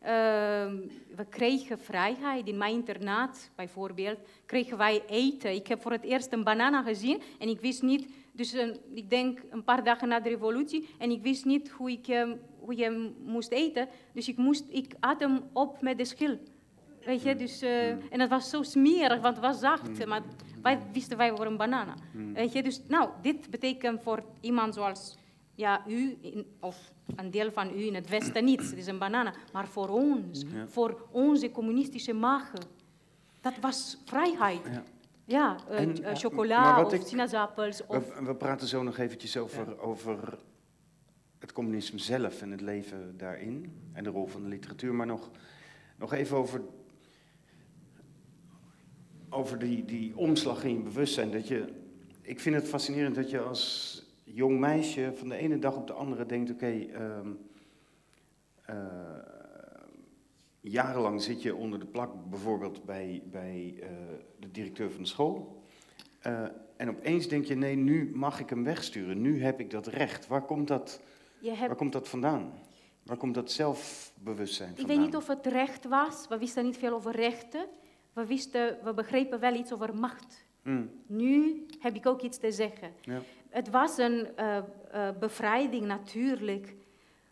[0.00, 0.76] Ehm,
[1.16, 2.46] we kregen vrijheid.
[2.46, 5.54] In mijn internaat bijvoorbeeld kregen wij eten.
[5.54, 9.10] Ik heb voor het eerst een banana gezien en ik wist niet, dus een- ik
[9.10, 12.76] denk een paar dagen na de revolutie, en ik wist niet hoe ik hem, hoe
[12.76, 13.88] je moest eten.
[14.12, 16.38] Dus ik, moest, ik at hem op met de schil.
[17.04, 20.06] Weet je, dus, eh, en het was zo smerig, want het was zacht.
[20.06, 20.22] Maar
[20.62, 21.94] wij wisten wij voor een banana.
[22.34, 25.16] Weet je, dus nou, dit betekent voor iemand zoals
[25.54, 28.98] ja, u, in- of een deel van u in het Westen niets, het is een
[28.98, 29.32] banana.
[29.52, 30.66] Maar voor ons, Ja.
[30.66, 32.58] voor onze communistische magen,
[33.40, 34.60] dat was vrijheid.
[34.72, 34.82] Ja.
[35.26, 37.86] Ja, eh, En, eh, chocola of ik- sinaasappels.
[37.86, 40.38] Of, We, we praten zo nog eventjes over, over
[41.44, 45.30] het communisme zelf en het leven daarin en de rol van de literatuur, maar nog,
[45.96, 46.60] nog even over,
[49.28, 51.30] over die, die omslag in je bewustzijn.
[51.30, 51.72] Dat je,
[52.20, 55.92] ik vind het fascinerend dat je als jong meisje van de ene dag op de
[55.92, 57.28] andere denkt, oké, ehm,
[58.62, 58.76] eh,
[60.60, 63.88] jarenlang zit je onder de plak bijvoorbeeld bij, bij eh,
[64.38, 65.62] de directeur van de school.
[66.20, 66.44] Eh,
[66.76, 69.20] en opeens denk je, nee, nu mag ik hem wegsturen.
[69.20, 70.26] Nu heb ik dat recht.
[70.26, 71.00] Waar komt dat,
[71.44, 72.52] je waar komt dat vandaan?
[73.02, 74.96] Waar komt dat zelfbewustzijn ik vandaan?
[74.96, 77.66] weet niet of het recht was, we wisten niet veel over rechten.
[78.12, 80.44] We, wisten, we begrepen wel iets over macht.
[80.62, 82.92] Mm, Nu heb ik ook iets te zeggen.
[83.02, 83.20] ja.
[83.48, 84.64] Het was een eh, eh,
[85.20, 86.74] bevrijding natuurlijk,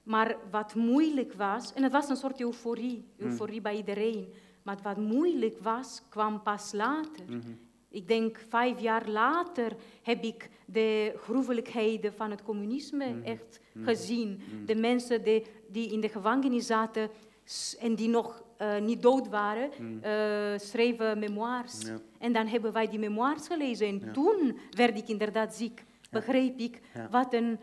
[0.02, 4.96] maar wat moeilijk was, en het was een soort euforie, euforie bij iedereen, maar wat
[4.96, 7.24] moeilijk was, kwam pas later.
[7.28, 7.40] Mhm.
[7.92, 14.40] Ik denk vijf jaar later heb ik de gruwelijkheden van het communisme echt gezien.
[14.66, 17.10] De mensen die, die in de gevangenis zaten
[17.80, 19.70] en die nog eh, niet dood waren,
[20.02, 21.82] eh, schreven memoires.
[21.86, 21.98] Ja.
[22.18, 23.86] En dan hebben wij die memoires gelezen.
[23.86, 24.12] En Ja.
[24.12, 25.84] toen werd ik inderdaad ziek.
[26.10, 27.08] Begreep ik Ja.
[27.10, 27.58] wat een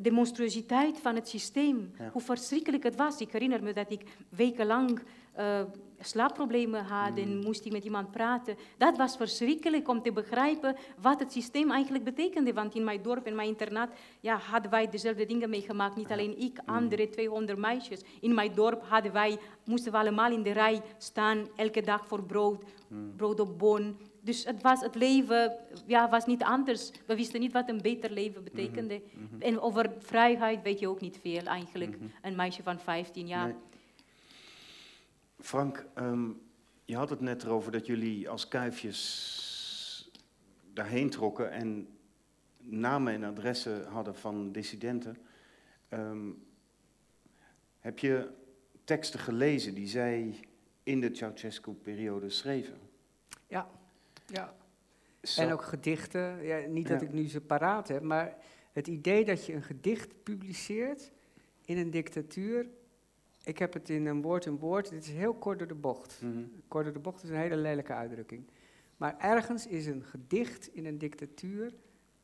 [0.00, 3.20] de monstruositeit van het systeem, hoe verschrikkelijk het was.
[3.20, 5.60] Ik herinner me dat ik wekenlang eh,
[6.04, 8.56] slaapproblemen had en moest ik met iemand praten.
[8.76, 12.52] Dat was verschrikkelijk om te begrijpen wat het systeem eigenlijk betekende.
[12.52, 13.90] Want in mijn dorp en mijn internaat
[14.20, 15.96] ja, hadden wij dezelfde dingen meegemaakt.
[15.96, 18.00] Niet alleen ik, andere 200 meisjes.
[18.20, 22.22] In mijn dorp hadden wij, moesten we allemaal in de rij staan, elke dag voor
[22.22, 22.64] brood,
[23.16, 23.96] brood op boon.
[24.20, 26.90] Dus het, was, het leven ja, was niet anders.
[27.06, 29.02] We wisten niet wat een beter leven betekende.
[29.38, 31.96] En over vrijheid weet je ook niet veel eigenlijk.
[32.22, 33.46] Een meisje van 15 jaar.
[33.46, 33.73] Nee.
[35.48, 36.30] Frank, ehm,
[36.84, 40.10] je had het net erover dat jullie als kuifjes
[40.72, 41.88] daarheen trokken en
[42.58, 45.16] namen en adressen hadden van dissidenten.
[45.88, 46.30] Ehm,
[47.78, 48.28] heb je
[48.84, 50.34] teksten gelezen die zij
[50.82, 52.78] in de Ceausescu-periode schreven?
[53.46, 53.70] Ja,
[54.26, 54.54] ja.
[55.22, 56.42] Zo- En ook gedichten.
[56.44, 57.06] Ja, niet dat Ja.
[57.06, 58.36] ik nu ze paraat heb, maar
[58.72, 61.10] het idee dat je een gedicht publiceert
[61.64, 62.66] in een dictatuur.
[63.44, 64.90] Ik heb het in een woord en woord.
[64.90, 66.20] Dit is heel kort door de bocht.
[66.22, 66.42] Mhm.
[66.68, 68.50] Kort door de bocht is een hele lelijke uitdrukking.
[68.96, 71.74] Maar ergens is een gedicht in een dictatuur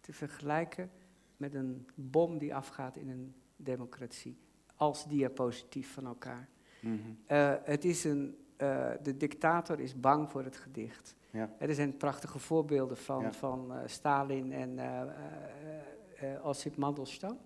[0.00, 0.90] te vergelijken
[1.36, 4.38] met een bom die afgaat in een democratie.
[4.76, 6.48] Als diapositief van elkaar.
[6.80, 6.94] Mhm.
[7.26, 11.16] Eh, het is een, eh, de dictator is bang voor het gedicht.
[11.30, 11.50] Ja.
[11.58, 13.32] Er zijn prachtige voorbeelden van, Ja.
[13.32, 17.38] van eh, Stalin en eh, Osip Mandelstam.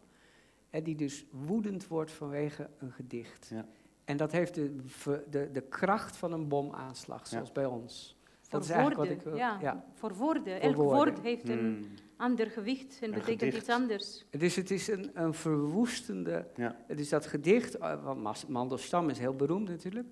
[0.74, 3.48] En die dus woedend wordt vanwege een gedicht.
[3.50, 3.66] Ja.
[4.04, 4.76] En dat heeft de,
[5.30, 8.16] de, de kracht van een bomaanslag, zoals bij ons.
[8.40, 9.36] Voor Dat is eigenlijk wat ik wil.
[9.36, 9.84] ja, ja.
[9.92, 10.42] voor woorden.
[10.44, 10.94] Voor Elk woorden.
[10.96, 11.84] woord heeft een Mm.
[12.16, 13.56] ander gewicht en Een betekent gedicht.
[13.56, 14.24] iets anders.
[14.30, 16.46] Dus het is een, een verwoestende.
[16.56, 16.76] Ja.
[16.86, 20.06] Het is dat gedicht, eh, want Mandelstam is heel beroemd natuurlijk.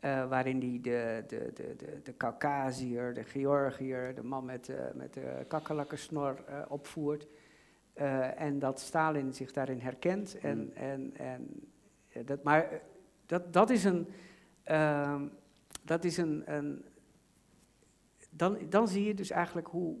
[0.00, 4.76] eh, waarin hij de, de, de, de, de Caucasiër, de Georgiër, de man met, eh,
[4.94, 7.26] met de kakkerlakkensnor eh, opvoert.
[7.92, 10.38] Eh, en dat Stalin zich daarin herkent.
[10.38, 10.70] En, Mm.
[10.74, 11.70] en, en,
[12.08, 12.78] eh, dat, maar eh,
[13.26, 14.08] dat, dat is een.
[14.62, 15.26] ehm,
[15.82, 16.42] dat is een.
[16.54, 16.84] een
[18.30, 19.96] dan, dan zie je dus eigenlijk hoe.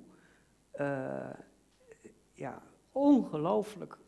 [2.32, 3.98] ja, ongelooflijk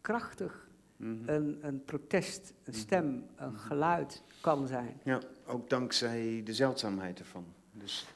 [0.00, 1.28] krachtig Mhm.
[1.28, 5.00] een, een protest, een stem, een geluid kan zijn.
[5.02, 7.44] Ja, ook dankzij de zeldzaamheid ervan.
[7.72, 8.06] Dus,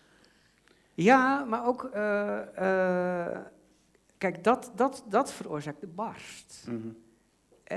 [0.95, 1.91] Ja, maar ook,
[4.19, 6.65] kijk, dat, dat, dat veroorzaakt de barst.
[6.69, 6.89] mhm.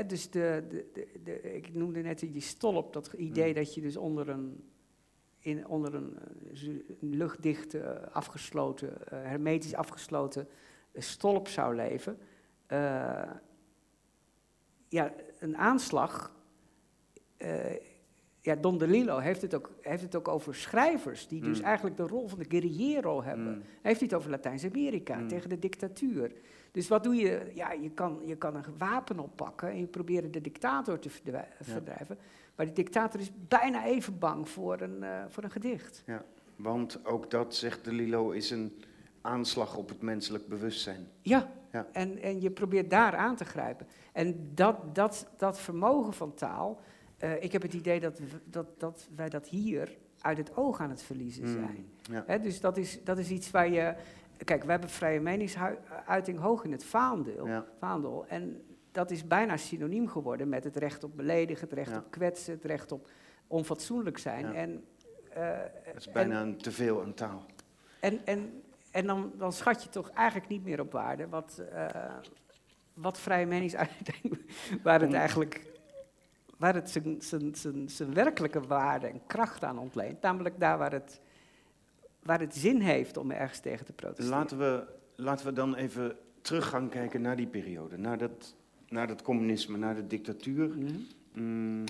[0.08, 3.54] Dus de, de, de, ik noemde net die stolp, dat idee Mm.
[3.54, 4.70] dat je dus onder een,
[5.40, 10.48] in, onder een eh, luchtdichte, eh, afgesloten, eh, hermetisch afgesloten
[10.94, 12.18] stolp zou leven.
[14.90, 16.36] Ja, een aanslag.
[18.42, 21.66] Ja, Don DeLillo heeft het, ook, heeft het ook over schrijvers, die dus Mm.
[21.66, 23.46] eigenlijk de rol van de guerrillero hebben.
[23.54, 23.62] Mm.
[23.62, 25.28] Hij heeft het over Latijns-Amerika, Mm.
[25.28, 26.32] tegen de dictatuur.
[26.72, 27.52] Dus wat doe je?
[27.54, 31.48] Ja, je kan, je kan een wapen oppakken en je probeert de dictator te verdrij-
[31.62, 32.18] verdrijven.
[32.56, 36.04] Maar die dictator is bijna even bang voor een, eh, voor een gedicht.
[36.56, 38.82] Want ook dat, zegt de Lilo, is een
[39.22, 41.08] aanslag op het menselijk bewustzijn.
[41.22, 41.88] Ja, Ja.
[41.92, 43.88] En, en je probeert daar aan te grijpen.
[44.14, 46.80] En dat, dat, dat vermogen van taal,
[47.22, 50.90] eh, ik heb het idee dat, dat, dat wij dat hier uit het oog aan
[50.90, 51.54] het verliezen Mm.
[51.54, 52.26] zijn.
[52.28, 52.38] Ja.
[52.38, 53.96] Dus dat is, dat is iets waar je.
[54.44, 57.48] Kijk, we hebben vrije meningsuiting hoog in het vaandel.
[57.48, 57.66] Ja.
[57.80, 58.26] vaandel.
[58.28, 61.98] En dat is bijna synoniem geworden met het recht op beledigen, het recht Ja.
[61.98, 63.10] op kwetsen, het recht op
[63.48, 64.46] onfatsoenlijk zijn.
[64.46, 64.54] Ja.
[64.54, 64.84] En,
[65.34, 67.46] eh, Dat is bijna een teveel aan taal.
[68.00, 71.86] en, en, en dan, dan schat je toch eigenlijk niet meer op waarde wat, eh,
[72.94, 74.40] wat vrije meningsuiting,
[74.84, 75.71] waar het eigenlijk
[76.62, 80.22] waar het zijn, zijn, zijn, zijn werkelijke waarde en kracht aan ontleent.
[80.22, 81.22] Namelijk daar waar het,
[82.24, 84.40] waar het zin heeft om ergens tegen te protesteren.
[84.40, 87.98] Laten we, laten we dan even terug gaan kijken naar die periode.
[87.98, 88.56] Naar dat,
[88.90, 90.68] naar dat communisme, naar de dictatuur.
[90.70, 90.92] Mhm.
[91.34, 91.84] Mm,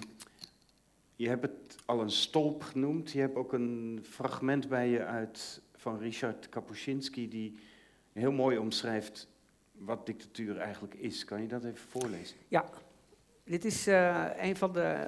[1.16, 3.12] je hebt het al een stolp genoemd.
[3.12, 7.30] Je hebt ook een fragment bij je uit, van Richard Kapuscinski...
[7.30, 7.60] die
[8.14, 9.28] heel mooi omschrijft
[9.72, 11.26] wat dictatuur eigenlijk is.
[11.26, 12.38] Kan je dat even voorlezen?
[13.52, 15.08] Dit is eh, een van de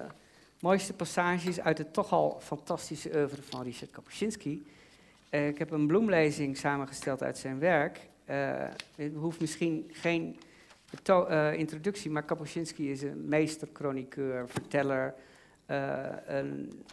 [0.59, 4.65] mooiste passages uit het toch al fantastische oeuvre van Richard Kapuscinski.
[5.29, 8.09] Eh, ik heb een bloemlezing samengesteld uit zijn werk.
[8.29, 10.39] Uh, het hoeft misschien geen
[11.55, 15.13] introductie, maar Kapuscinski is een meester, chroniqueur, verteller,
[16.25, 16.83] een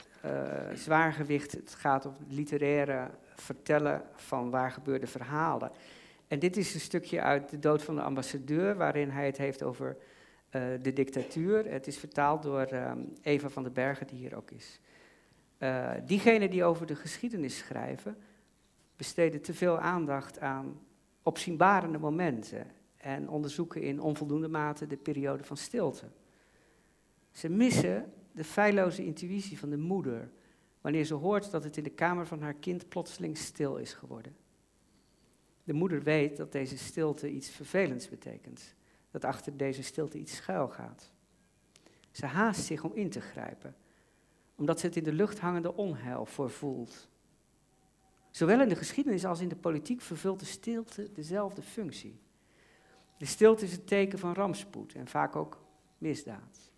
[0.75, 1.53] zwaargewicht.
[1.53, 5.71] Het gaat om het literaire vertellen van waar gebeurde verhalen.
[6.29, 9.63] En dit is een stukje uit De Dood van de Ambassadeur, waarin hij het heeft
[9.63, 9.97] over
[10.51, 11.73] de dictatuur.
[11.73, 14.81] Het is vertaald door um, Eva van den Bergen, die hier ook is.
[15.59, 18.17] Uh, diegenen die over de geschiedenis schrijven,
[18.97, 20.81] besteden te veel aandacht aan
[21.23, 26.07] opzienbarende momenten en onderzoeken in onvoldoende mate de periode van stilte.
[27.31, 30.31] Ze missen de feilloze intuïtie van de moeder
[30.81, 34.37] wanneer ze hoort dat het in de kamer van haar kind plotseling stil is geworden.
[35.65, 38.75] De moeder weet dat deze stilte iets vervelends betekent,
[39.11, 41.13] dat achter deze stilte iets schuil gaat.
[42.11, 43.77] Ze haast zich om in te grijpen,
[44.55, 47.09] omdat ze het in de lucht hangende onheil voorvoelt.
[48.31, 52.21] Zowel in de geschiedenis als in de politiek vervult de stilte dezelfde functie.
[53.19, 55.63] De stilte is het teken van rampspoed en vaak ook
[55.99, 56.71] misdaad.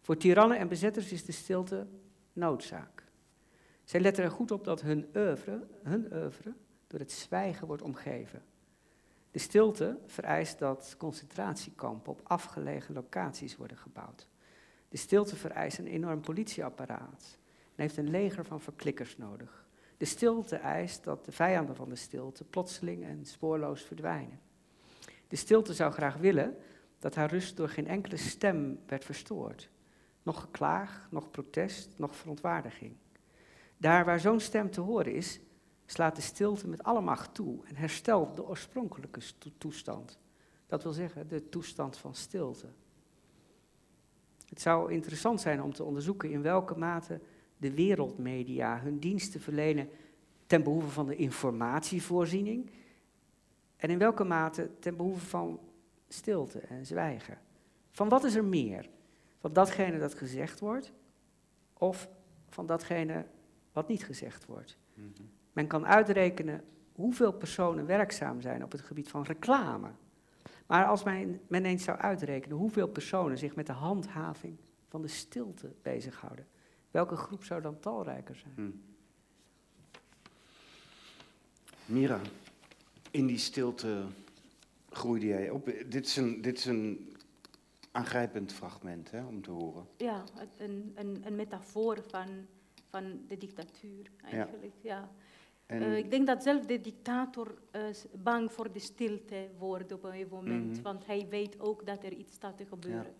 [0.00, 1.86] Voor tirannen en bezetters is de stilte
[2.32, 3.04] noodzaak.
[3.84, 6.54] Zij letten er goed op dat hun oeuvre, hun oeuvre
[6.86, 8.42] door het zwijgen wordt omgeven.
[9.30, 14.28] De stilte vereist dat concentratiekampen op afgelegen locaties worden gebouwd.
[14.88, 17.38] De stilte vereist een enorm politieapparaat
[17.74, 19.68] en heeft een leger van verklikkers nodig.
[19.96, 24.40] De stilte eist dat de vijanden van de stilte plotseling en spoorloos verdwijnen.
[25.28, 26.56] De stilte zou graag willen
[26.98, 29.70] dat haar rust door geen enkele stem werd verstoord.
[30.22, 32.96] Nog geklaag, nog protest, nog verontwaardiging.
[33.76, 35.40] Daar waar zo'n stem te horen is,
[35.90, 39.20] slaat de stilte met alle macht toe en herstelt de oorspronkelijke
[39.58, 40.18] toestand.
[40.66, 42.66] Dat wil zeggen, de toestand van stilte.
[44.48, 47.20] Het zou interessant zijn om te onderzoeken in welke mate
[47.56, 49.88] de wereldmedia hun diensten verlenen
[50.46, 52.70] ten behoeve van de informatievoorziening
[53.76, 55.60] en in welke mate ten behoeve van
[56.08, 57.38] stilte en zwijgen.
[57.90, 58.88] Van wat is er meer?
[59.38, 60.92] Van datgene dat gezegd wordt
[61.72, 62.08] of
[62.48, 63.26] van datgene
[63.72, 64.76] wat niet gezegd wordt?
[64.94, 65.38] Mhm.
[65.52, 69.88] Men kan uitrekenen hoeveel personen werkzaam zijn op het gebied van reclame.
[70.66, 74.56] Maar als men, men eens zou uitrekenen hoeveel personen zich met de handhaving
[74.88, 76.46] van de stilte bezighouden,
[76.90, 78.52] Welke groep zou dan talrijker zijn?
[78.54, 78.82] Hmm.
[81.84, 82.20] Mira,
[83.10, 84.04] in die stilte
[84.90, 85.64] groeide jij op.
[85.88, 87.16] Dit is een, dit is een
[87.90, 89.86] aangrijpend fragment hè, om te horen.
[89.96, 90.24] Ja,
[90.56, 92.46] een, een, een metafoor van,
[92.88, 94.72] van de dictatuur eigenlijk.
[94.80, 95.10] Ja.
[95.72, 97.82] Uh, ik denk dat zelf de dictator uh,
[98.22, 100.82] bang voor de stilte wordt op een moment, mhm.
[100.82, 103.14] want hij weet ook dat er iets staat te gebeuren.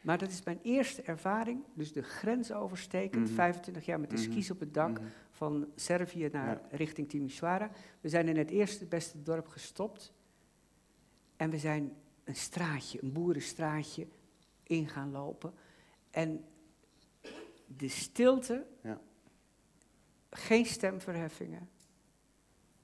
[0.00, 3.90] Maar dat is mijn eerste ervaring, dus de grens overstekend, 25 mhm.
[3.90, 4.52] jaar met de skis mhm.
[4.52, 5.00] op het dak
[5.30, 7.70] van Servië naar richting Timisoara.
[8.00, 10.12] We zijn in het eerste beste dorp gestopt
[11.36, 11.92] en we zijn
[12.24, 14.06] een straatje, een boerenstraatje,
[14.62, 15.54] in gaan lopen.
[16.10, 16.44] En
[17.66, 19.00] de stilte, ja.
[20.30, 21.68] geen stemverheffingen,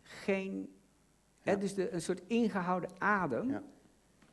[0.09, 0.75] geen,
[1.43, 3.63] hè, dus de, een soort ingehouden adem,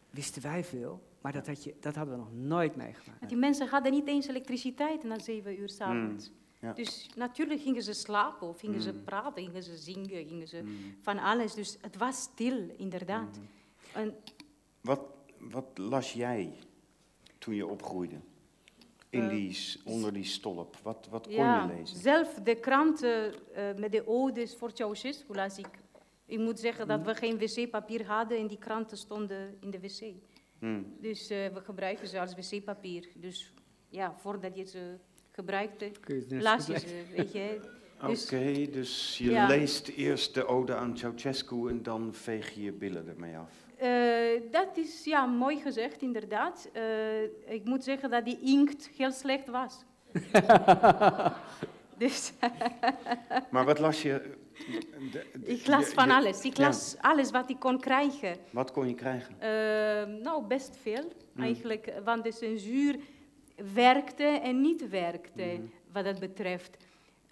[0.09, 1.03] wisten wij veel.
[1.21, 3.27] Maar dat, had je, dat hadden we nog nooit meegemaakt.
[3.29, 6.31] Die mensen hadden niet eens elektriciteit na zeven uur s'avonds.
[6.59, 9.03] Mm, Dus natuurlijk gingen ze slapen of gingen ze mm.
[9.03, 10.95] praten, gingen ze zingen, gingen ze mm.
[11.01, 11.53] van alles.
[11.53, 13.39] Dus het was stil, inderdaad.
[13.93, 14.15] En,
[14.81, 15.01] wat,
[15.39, 16.59] wat las jij
[17.37, 18.19] toen je opgroeide?
[19.15, 21.97] In eh, die, onder die stolp, wat, wat kon je lezen?
[21.97, 25.83] Zelf de kranten uh, met de odes voor Ceausescu las ik.
[26.25, 30.13] Ik moet zeggen dat we geen wc-papier hadden en die kranten stonden in de wc.
[30.59, 30.95] Hmm.
[30.99, 33.07] Dus uh, we gebruiken ze als wc-papier.
[33.15, 33.53] Dus
[33.89, 34.97] ja, voordat je ze
[35.31, 35.91] gebruikte,
[36.29, 37.59] las je ze, weet je.
[38.07, 42.71] Dus, Oké, dus je leest eerst de ode aan Ceausescu en dan veeg je je
[42.71, 43.64] billen ermee af.
[43.83, 46.69] Uh, dat is ja, mooi gezegd, inderdaad.
[46.73, 49.83] Uh, ik moet zeggen dat die inkt heel slecht was.
[51.97, 52.33] dus
[53.51, 54.43] maar wat las je
[55.43, 56.41] ik las van alles.
[56.41, 58.35] Ik las alles wat ik kon krijgen.
[58.49, 59.35] Wat kon je krijgen?
[59.35, 61.43] Uh, nou, best veel mm.
[61.43, 61.93] eigenlijk.
[62.03, 62.95] Want de censuur
[63.73, 65.71] werkte en niet werkte, mm.
[65.91, 66.77] wat dat betreft.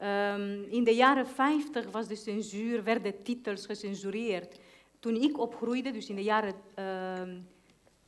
[0.01, 4.59] Um, in de jaren 50 was de censuur, werden titels gecensureerd.
[5.03, 7.35] Toen ik opgroeide, dus in de jaren uh,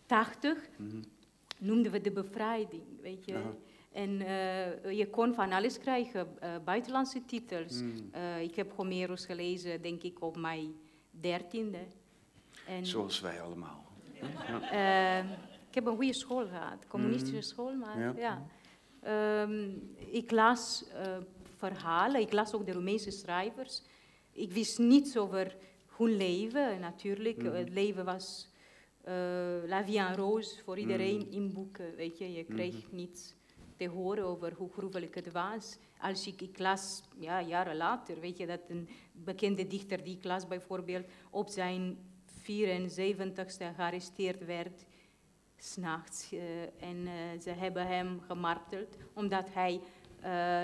[0.05, 1.03] 80, mm.
[1.57, 3.41] noemden we de bevrijding, weet je.
[3.91, 7.81] En uh, je kon van alles krijgen, uh, buitenlandse titels.
[7.81, 8.09] Mm.
[8.15, 10.75] Uh, ik heb Homerus gelezen, denk ik, op mijn
[11.11, 11.85] dertiende.
[12.67, 13.85] En, Zoals wij allemaal.
[14.71, 15.19] Ja.
[15.69, 17.41] ik heb een goede school gehad, communistische mm.
[17.41, 18.13] school, maar ja.
[18.17, 19.43] ja.
[19.43, 20.85] Um, ik las
[21.57, 23.81] verhalen, ik las ook de Roemeense schrijvers.
[24.31, 25.55] ik wist niets over
[25.97, 27.37] hun leven, natuurlijk.
[27.43, 27.53] Mhm.
[27.55, 28.49] Het leven was
[29.01, 29.13] eh,
[29.65, 31.31] la vie en rose voor iedereen Mhm.
[31.31, 32.33] in boeken, weet je.
[32.33, 33.33] Je kreeg niets
[33.77, 35.77] te horen over hoe gruwelijk het was.
[35.99, 40.23] Als ik, ik las, ja, jaren later, weet je, dat een bekende dichter die ik
[40.23, 41.97] las bijvoorbeeld op zijn
[42.43, 44.85] 74ste gearresteerd werd,
[45.57, 46.31] s'nachts.
[46.31, 49.81] eh en eh, ze hebben hem gemarteld omdat hij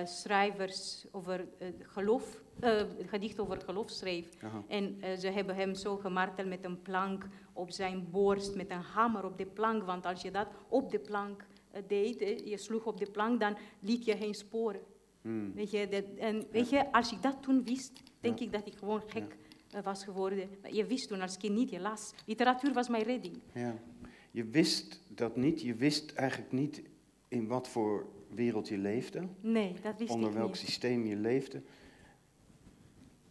[0.03, 4.30] schrijvers over eh, geloof, eh, gedicht over geloof schreef.
[4.43, 4.64] Aha.
[4.68, 8.82] En eh, ze hebben hem zo gemarteld met een plank op zijn borst, met een
[8.82, 9.84] hamer op de plank.
[9.84, 13.39] Want als je dat op de plank eh, deed, eh, je sloeg op de plank,
[13.39, 14.82] dan liet je geen sporen.
[15.22, 15.53] Hmm.
[15.53, 18.74] Weet je, dat, en weet je, als ik dat toen wist, denk ik dat ik
[18.76, 19.38] gewoon gek
[19.72, 20.49] eh, was geworden.
[20.62, 22.14] Maar je wist toen als kind niet, je las.
[22.26, 23.39] Literatuur was mijn redding.
[23.53, 23.76] Ja.
[24.32, 25.62] Je wist dat niet.
[25.62, 26.82] Je wist eigenlijk niet
[27.28, 29.27] in wat voor wereld je leefde.
[29.41, 30.57] Nee, dat wist onder ik welk niet.
[30.57, 31.61] systeem je leefde.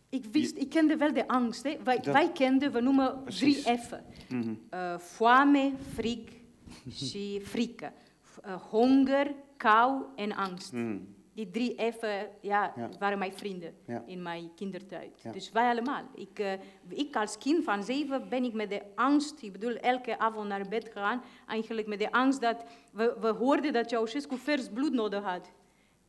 [0.08, 1.62] Ik, wist, ik kende wel de angst.
[1.62, 1.76] Hè.
[1.84, 3.62] Wij, Dat- wij kenden, we noemen Precies.
[3.62, 4.04] drie F'en.
[4.28, 4.54] Mhm.
[4.70, 6.30] Eh, fame, frik,
[6.88, 7.92] zie- frieken.
[8.24, 10.70] F- eh, honger, kou en angst.
[10.70, 11.14] Hmm.
[11.40, 12.88] Die drie F'en ja, Ja.
[12.98, 14.02] waren mijn vrienden Ja.
[14.06, 15.20] in mijn kindertijd.
[15.22, 15.32] Ja.
[15.32, 16.02] Dus wij allemaal.
[16.14, 16.52] Ik, eh,
[16.88, 20.68] ik als kind van zeven ben ik met de angst, ik bedoel elke avond naar
[20.68, 25.22] bed gegaan, eigenlijk met de angst dat we, we hoorden dat Ceausescu vers bloed nodig
[25.24, 25.50] had.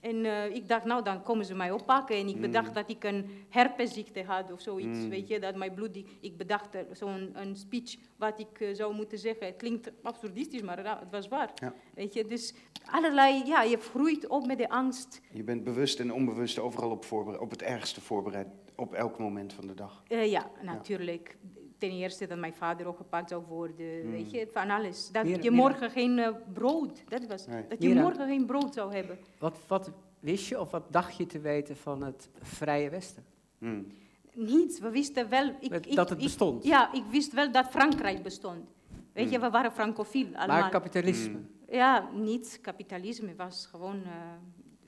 [0.01, 2.15] En eh, ik dacht, nou, dan komen ze mij oppakken.
[2.15, 4.99] En ik bedacht dat ik een herpesziekte had of zoiets.
[4.99, 5.09] Mm.
[5.09, 6.03] Weet je, dat mijn bloed...
[6.19, 9.45] Ik, bedacht eh, zo'n een speech wat ik eh, zou moeten zeggen.
[9.45, 11.51] Het klinkt absurdistisch, maar het was waar.
[11.55, 11.73] Ja.
[11.93, 12.53] Weet je, dus
[12.85, 13.45] allerlei...
[13.45, 15.21] Ja, je groeit op met de angst.
[15.31, 18.47] Je bent bewust en onbewust overal op, op het ergste voorbereid.
[18.75, 20.03] Op elk moment van de dag.
[20.07, 21.37] Ja, natuurlijk.
[21.81, 24.11] Ten eerste dat mijn vader ook gepakt zou worden.
[24.11, 25.09] Weet je, van alles.
[25.11, 27.03] Dat Mira- je Mira- morgen geen eh, brood...
[27.07, 27.47] Dat was...
[27.47, 27.67] Nee.
[27.67, 28.01] Dat je Mira.
[28.01, 29.17] morgen geen brood zou hebben.
[29.39, 33.23] Wat, wat wist je of wat dacht je te weten van het Vrije Westen?
[33.57, 33.87] Hmm.
[34.33, 34.79] Niets.
[34.79, 35.55] We wisten wel...
[35.59, 36.63] Ik, Dat- ik- dat het ik- bestond.
[36.63, 38.69] ja, ik wist wel dat Frankrijk bestond.
[39.13, 39.45] Weet je, Hmm.
[39.45, 40.59] we waren francofiel allemaal.
[40.59, 41.33] Maar kapitalisme.
[41.33, 41.49] Hmm.
[41.69, 42.59] Ja, niet.
[42.61, 44.11] Kapitalisme was gewoon eh,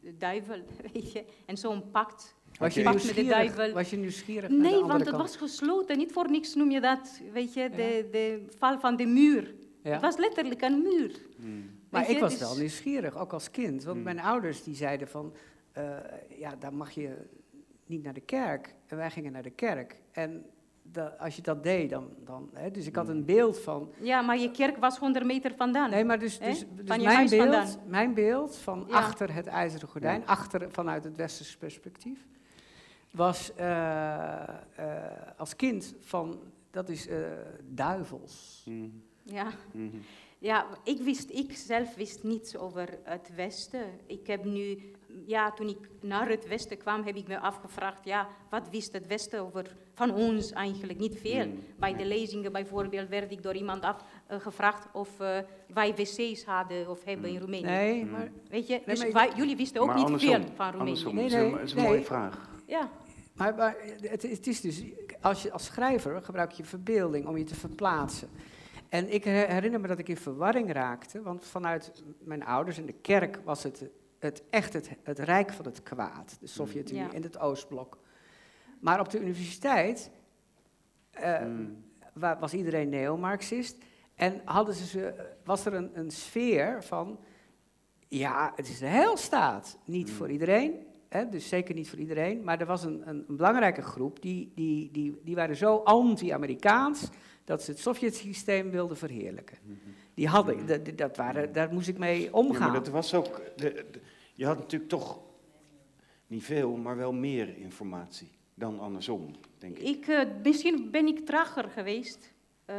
[0.02, 0.62] de duivel,
[0.94, 1.26] weet je.
[1.46, 2.36] En zo'n pact.
[2.60, 5.22] Was je, nieuwsgierig, was je nieuwsgierig naar Nee, want het kant?
[5.22, 5.98] was gesloten.
[5.98, 9.54] Niet voor niks noem je dat, weet je, de, de val van de muur.
[9.84, 9.92] Ja.
[9.92, 11.12] Het was letterlijk een muur.
[11.38, 11.70] Hmm.
[11.90, 13.84] Maar je, ik was dus- wel nieuwsgierig, ook als kind.
[13.84, 14.04] Want Hmm.
[14.04, 15.34] mijn ouders die zeiden van,
[15.72, 15.84] eh,
[16.38, 17.16] ja, daar mag je
[17.86, 18.74] niet naar de kerk.
[18.88, 19.96] En wij gingen naar de kerk.
[20.12, 20.46] En
[21.20, 22.10] als je dat deed, dan...
[22.24, 23.16] dan hè, dus ik had Hmm.
[23.16, 23.92] een beeld van...
[24.02, 25.90] Ja, maar je kerk was 100 meter vandaan.
[25.90, 27.68] Nee, maar dus, dus, dus Van mijn, beeld, vandaan.
[27.88, 28.96] mijn beeld van Ja.
[28.96, 32.26] achter het ijzeren gordijn, achter, vanuit het westerse perspectief,
[33.14, 34.48] was eh, eh,
[35.38, 36.40] als kind van,
[36.72, 37.18] dat is eh,
[37.64, 38.62] duivels.
[38.66, 39.04] Hmm.
[39.24, 39.48] Ja.
[39.72, 40.02] Hmm.
[40.40, 43.86] Ja, ik wist, ik zelf wist niets over het Westen.
[44.06, 44.92] Ik heb nu,
[45.26, 49.08] ja, toen ik naar het Westen kwam, heb ik me afgevraagd, ja, wat wist het
[49.08, 51.00] Westen over, van ons eigenlijk?
[51.00, 51.44] Niet veel.
[51.44, 53.84] Hmm, Bij de lezingen bijvoorbeeld werd ik door iemand
[54.28, 55.38] afgevraagd of eh,
[55.74, 57.62] wij wc's hadden of hebben in Roemenië.
[57.66, 60.72] Nee, maar, Weet je, dus maar ik- wij, jullie wisten ook niet andersom, veel van
[60.72, 60.80] Roemenië.
[61.04, 61.88] Andersom, Nee, het is een- nee, het is een nee.
[61.88, 62.52] mooie vraag.
[62.68, 62.90] Ja,
[63.34, 64.84] maar, maar het, het is dus,
[65.22, 68.30] als je als schrijver gebruik je verbeelding om je te verplaatsen.
[68.90, 72.86] En ik her- herinner me dat ik in verwarring raakte, want vanuit mijn ouders en
[72.86, 73.86] de kerk was het,
[74.20, 77.14] het echt het, het rijk van het kwaad, de Sovjet-Unie Ja.
[77.14, 77.98] en het Oostblok.
[78.80, 80.12] Maar op de universiteit
[81.12, 81.42] eh,
[82.14, 83.78] wa- was iedereen neo-Marxist
[84.16, 85.14] en hadden ze,
[85.44, 87.20] was er een, een sfeer van,
[88.08, 90.18] ja, het is de heilstaat, niet Hmm.
[90.18, 93.82] voor iedereen, hè, dus zeker niet voor iedereen, maar er was een, een, een belangrijke
[93.82, 97.10] groep, die, die, die, die waren zo anti-Amerikaans,
[97.44, 99.58] dat ze het Sovjet-systeem wilden verheerlijken.
[100.14, 102.72] Die hadden, dat, dat waren, daar moest ik mee Ja, omgaan.
[102.72, 103.42] maar dat was ook.
[103.56, 104.00] De, de-
[104.34, 105.20] je had natuurlijk toch
[106.28, 109.88] niet veel, maar wel meer informatie dan andersom, denk ik.
[109.88, 112.34] ik, eh, misschien ben ik trager geweest.
[112.66, 112.76] Eh,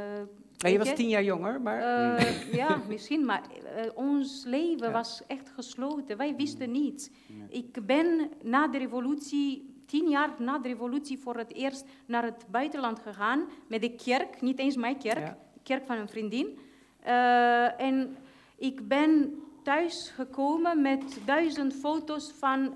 [0.63, 1.81] Maar je was tien jaar jonger, maar...
[2.17, 3.43] Eh, ja, misschien, maar
[3.77, 4.93] eh, ons leven Ja.
[4.93, 6.17] was echt gesloten.
[6.17, 7.11] Wij wisten niets.
[7.27, 7.49] Nee.
[7.63, 12.45] Ik ben na de revolutie, tien jaar na de revolutie, voor het eerst naar het
[12.51, 15.39] buitenland gegaan met de kerk, niet eens mijn kerk, Ja.
[15.55, 16.59] de kerk van een vriendin.
[17.01, 18.17] Eh, en
[18.57, 22.73] ik ben thuis gekomen met duizend foto's van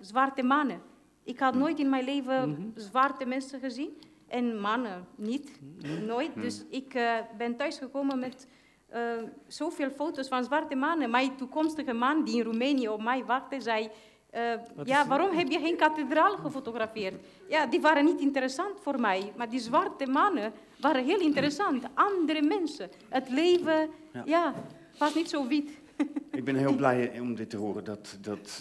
[0.00, 0.80] zwarte mannen.
[1.22, 2.60] Ik had nooit in mijn leven Mhm.
[2.74, 3.90] zwarte mensen gezien.
[4.34, 5.60] En mannen niet,
[6.06, 6.30] nooit.
[6.34, 8.46] Dus ik eh, ben thuisgekomen met
[8.88, 9.00] eh,
[9.46, 11.10] zoveel foto's van zwarte mannen.
[11.10, 13.88] Mijn toekomstige man die in Roemenië op mij wachtte, zei...
[14.30, 14.42] eh,
[14.84, 17.14] ja, waarom heb je geen kathedraal gefotografeerd?
[17.48, 19.32] Ja, die waren niet interessant voor mij.
[19.36, 21.84] Maar die zwarte mannen waren heel interessant.
[21.94, 22.90] Andere mensen.
[23.08, 24.22] Het leven, Ja.
[24.24, 24.54] ja,
[24.98, 25.70] was niet zo wit.
[26.30, 28.60] Ik ben heel blij om dit te horen, dat, dat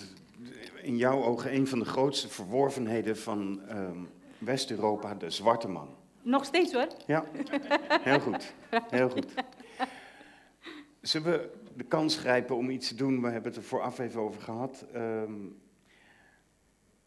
[0.82, 3.98] in jouw ogen een van de grootste verworvenheden van ehm,
[4.46, 5.96] West-Europa de zwarte man.
[6.22, 6.88] Nog steeds hoor.
[7.08, 7.26] Ja,
[8.02, 8.54] heel goed.
[8.90, 9.34] Heel goed.
[11.02, 13.22] Zullen we de kans grijpen om iets te doen?
[13.22, 14.86] We hebben het er vooraf even over gehad.
[14.94, 15.34] Ehm,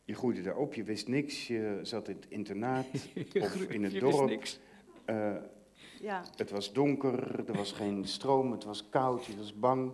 [0.04, 2.86] je groeide daar op, je wist niks, je zat in het internaat
[3.40, 4.28] of in het Je wist dorp.
[4.28, 4.58] niks.
[5.04, 5.34] Eh,
[6.00, 9.92] Ja, het was donker, er was geen stroom, het was koud, je was bang,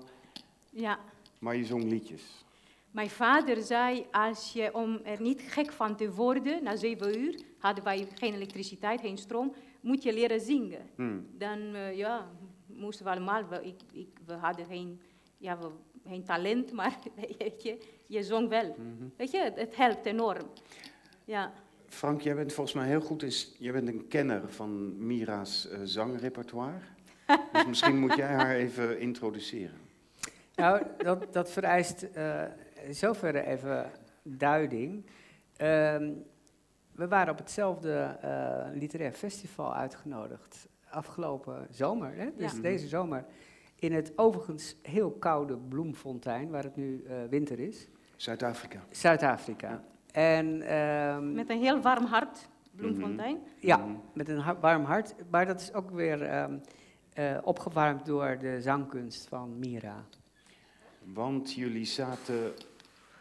[0.70, 0.99] ja.
[1.38, 2.45] maar je zong liedjes.
[2.93, 7.40] Mijn vader zei, als je, om er niet gek van te worden, na zeven uur
[7.59, 10.80] hadden wij geen elektriciteit, geen stroom, moet je leren zingen.
[10.95, 11.26] Hmm.
[11.38, 12.30] Dan eh, ja,
[12.66, 15.01] moesten we allemaal, we, ik, ik, we hadden geen,
[15.38, 15.68] ja, we,
[16.07, 16.99] geen talent, maar
[17.38, 18.76] weet je, je zong wel.
[19.16, 20.47] Weet je, het, het helpt enorm.
[21.24, 21.53] Ja.
[21.88, 25.78] Frank, jij bent volgens mij heel goed, in, jij bent een kenner van Mira's eh,
[25.84, 26.80] zangrepertoire.
[27.53, 29.80] dus misschien moet jij haar even introduceren.
[30.55, 32.45] Nou, dat, dat vereist eh
[32.90, 33.90] zover even
[34.22, 35.06] duiding.
[35.56, 36.12] Ehm,
[36.94, 42.28] we waren op hetzelfde eh, literair festival uitgenodigd afgelopen zomer, hè?
[42.36, 42.60] dus Ja.
[42.60, 43.24] deze zomer,
[43.78, 48.80] in het overigens heel koude Bloemfontein, waar het nu eh, winter is, Zuid-Afrika.
[48.90, 49.84] Zuid-Afrika.
[50.12, 53.38] En ehm, Met een heel warm hart, Bloemfontein.
[53.60, 53.96] ja, Mhm.
[54.14, 56.58] met een ha- warm hart, maar dat is ook weer ehm,
[57.12, 60.04] eh, opgewarmd door de zangkunst van Mira.
[61.14, 62.52] Want jullie zaten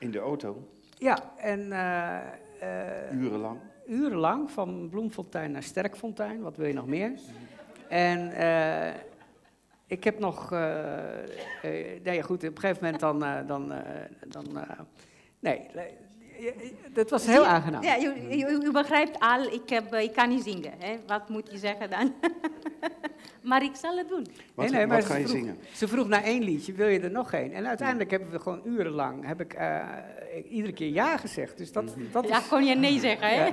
[0.01, 2.17] in de auto Ja, en eh,
[2.59, 3.59] eh, urenlang.
[3.87, 6.41] urenlang van Bloemfontein naar Sterkfontein.
[6.41, 7.11] Wat wil je nog meer?
[7.89, 8.93] En eh,
[9.87, 10.51] ik heb nog.
[10.51, 11.23] eh
[11.63, 13.23] eh, nee, goed, op een gegeven moment dan.
[13.23, 13.79] eh, dan, eh,
[14.27, 14.79] dan eh,
[15.39, 15.67] nee,
[16.93, 17.83] dat was heel aangenaam.
[17.83, 20.73] Ja, u, u, u begrijpt al, ik, heb, ik kan niet zingen.
[20.79, 20.95] Hè?
[21.07, 22.13] Wat moet je zeggen dan?
[23.43, 24.27] maar ik zal het doen.
[24.55, 25.57] Wat, Nee, nee, maar wat ze ga je vroeg- zingen?
[25.73, 27.51] Ze vroeg naar één liedje, wil je er nog één?
[27.51, 29.87] En uiteindelijk hebben we gewoon urenlang, heb ik eh,
[30.49, 31.57] iedere keer ja gezegd.
[31.57, 32.47] Dus dat, dat Ja, is...
[32.47, 33.49] kon je nee zeggen, hè?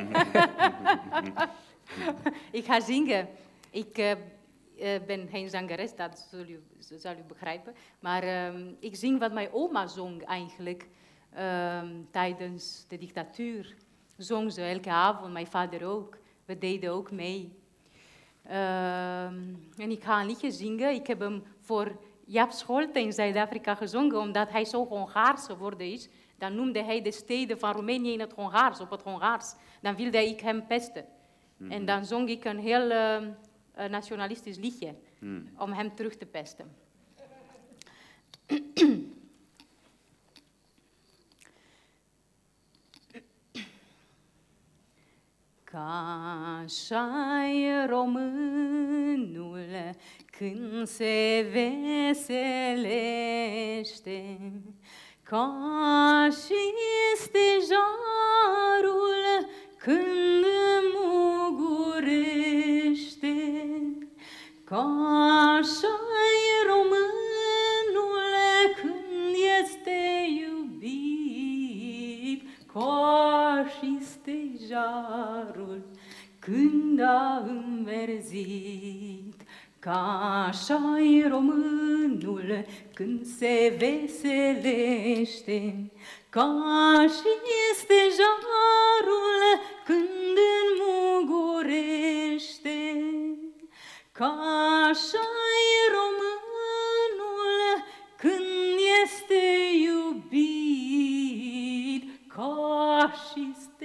[2.59, 3.29] ik ga zingen.
[3.71, 6.63] Ik eh, eh, ben geen zangeres, dat zul u,
[6.99, 7.75] zal u begrijpen.
[8.01, 10.89] Maar ehm, ik zing wat mijn oma zong eigenlijk
[11.35, 13.75] ehm, tijdens de dictatuur.
[14.17, 16.19] Zong ze elke avond, mijn vader ook.
[16.45, 17.58] We deden ook mee.
[18.49, 20.95] Ehm, en ik ga een liedje zingen.
[20.95, 26.09] Ik heb hem voor Jaap Scholte in Zuid-Afrika gezongen, omdat hij zo Hongaars geworden is.
[26.39, 29.55] Dan noemde hij de steden van Roemenië in het Hongaars, op het Hongaars.
[29.81, 31.05] Dan wilde ik hem pesten.
[31.69, 33.31] En dan zong ik een heel ehm,
[33.73, 35.49] eh, nationalistisch liedje Hmm.
[35.59, 36.71] om hem terug te pesten.
[45.73, 45.93] Ca
[46.65, 47.09] așa
[47.89, 49.67] românul
[50.39, 51.47] când se
[52.13, 52.51] veselește,
[55.23, 56.75] ca și
[57.17, 57.85] stejarul
[59.79, 60.45] când
[61.89, 62.39] mugurește,
[64.65, 64.85] ca
[65.59, 65.99] așa
[66.67, 67.28] românul
[74.69, 75.83] stejarul
[76.39, 79.35] când a înverzit.
[79.79, 80.81] Ca așa
[81.29, 82.65] românul
[82.95, 84.31] când se veselește,
[86.31, 87.29] ca și
[87.75, 89.43] stejarul
[89.85, 92.31] când înmugurește.
[94.13, 94.39] Ca
[94.91, 95.29] așa
[95.93, 96.38] românul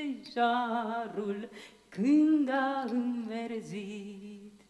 [0.03, 1.49] și stejarul
[1.89, 4.61] când a înverzit.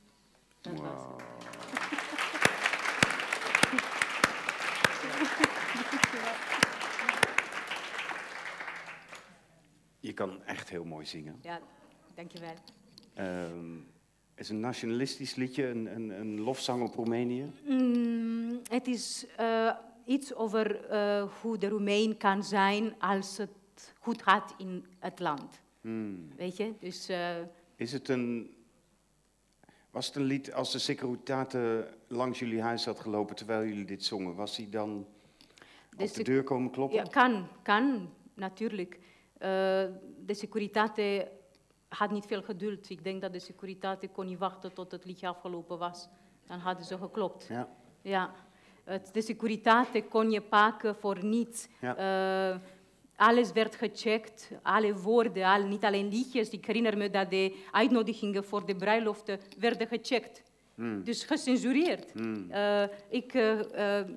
[0.75, 1.21] Wow.
[9.99, 11.36] Je kan echt heel mooi zingen.
[11.43, 11.61] Ja,
[12.15, 12.55] dankjewel.
[13.13, 13.91] Ehm
[14.36, 17.51] is een nationalistisch liedje, een, een, een lofzang op Roemenië.
[17.67, 19.71] Mm, het is eh,
[20.05, 23.49] iets over eh, hoe de Roemeen kan zijn als het
[23.99, 25.61] goed gaat in het land.
[25.81, 26.29] Hmm.
[26.36, 26.73] Weet je?
[26.79, 27.36] Dus eh,
[27.75, 28.55] Is het een.
[29.89, 34.03] Was het een lied als de Securitate langs jullie huis had gelopen terwijl jullie dit
[34.03, 34.36] zongen?
[34.36, 35.07] Was hij dan
[35.97, 36.97] op de deur komen kloppen?
[36.97, 38.99] ja, kan, kan, natuurlijk.
[39.34, 39.49] Eh,
[40.25, 41.31] de Securitate
[41.88, 42.89] had niet veel geduld.
[42.89, 46.09] Ik denk dat de Securitate kon niet wachten tot het liedje afgelopen was.
[46.45, 47.47] Dan hadden ze geklopt.
[47.49, 47.69] Ja.
[48.01, 48.34] Ja,
[48.84, 51.67] het, de Securitate kon je pakken voor niets.
[51.81, 51.95] Ja.
[51.95, 52.59] Eh,
[53.16, 56.49] alles werd gecheckt, alle woorden, al, niet alleen liedjes.
[56.49, 60.43] Ik herinner me dat de uitnodigingen voor de bruiloften werden gecheckt.
[60.76, 61.03] Hmm.
[61.03, 62.11] Dus gecensureerd.
[62.11, 62.51] Hmm.
[62.51, 64.07] Eh, ik, eh, eh,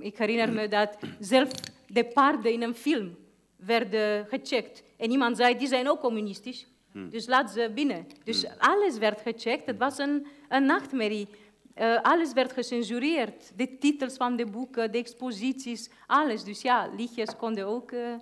[0.00, 1.50] ik herinner me dat zelf
[1.86, 3.16] de paarden in een film
[3.56, 4.82] werden gecheckt.
[4.96, 6.66] En iemand zei, die zijn ook communistisch.
[6.92, 7.10] Hmm.
[7.10, 8.06] Dus laat ze binnen.
[8.24, 9.66] Dus alles werd gecheckt.
[9.66, 11.28] Het was een, een nachtmerrie.
[11.76, 13.58] Eh, alles werd gecensureerd.
[13.58, 16.44] De titels van de boeken, de exposities, alles.
[16.44, 17.92] Dus ja, liedjes konden ook...
[17.92, 18.14] eh,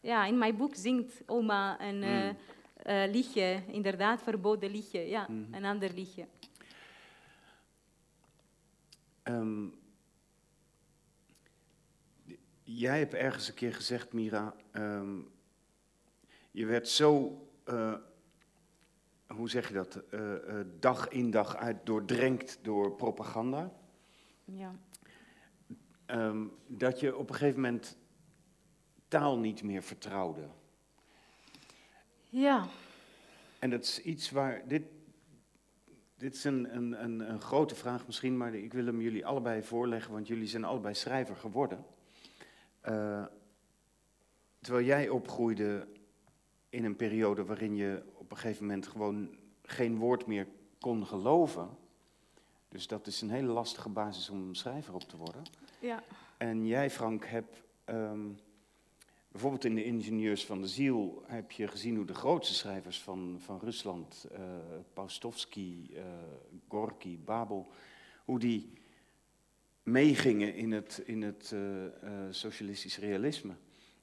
[0.00, 2.28] ja, in mijn boek zingt oma een eh,
[3.04, 5.08] eh, liedje, inderdaad, verboden liedje.
[5.08, 6.26] Ja, een ander liedje.
[9.22, 9.66] Ehm,
[12.62, 15.18] jij hebt ergens een keer gezegd, Mira, ehm,
[16.50, 17.42] je werd zo,
[19.34, 23.72] hoe zeg je dat, eh, eh, dag in dag uit doordrenkt door propaganda,
[24.44, 24.74] Ja.
[26.06, 27.96] ehm, dat je op een gegeven moment
[29.08, 30.48] taal niet meer vertrouwde.
[32.30, 32.66] ja,
[33.58, 34.82] En dat is iets waar, dit,
[36.16, 39.62] dit is een, een, een, een grote vraag misschien, maar ik wil hem jullie allebei
[39.62, 41.84] voorleggen, want jullie zijn allebei schrijver geworden.
[42.80, 43.24] Eh,
[44.60, 45.88] terwijl jij opgroeide
[46.68, 49.28] in een periode waarin je op een gegeven moment gewoon
[49.62, 50.46] geen woord meer
[50.80, 51.68] kon geloven.
[52.68, 55.42] Dus dat is een hele lastige basis om schrijver op te worden.
[55.80, 56.02] ja.
[56.36, 58.26] En jij, Frank, hebt ehm,
[59.28, 63.36] bijvoorbeeld in de Ingenieurs van de Ziel heb je gezien hoe de grootste schrijvers van,
[63.38, 64.40] van Rusland, eh
[64.92, 66.02] Paustovsky, eh,
[66.68, 67.68] Gorky, Babel,
[68.24, 68.72] hoe die
[69.82, 73.54] meegingen in het, in het eh, socialistisch realisme.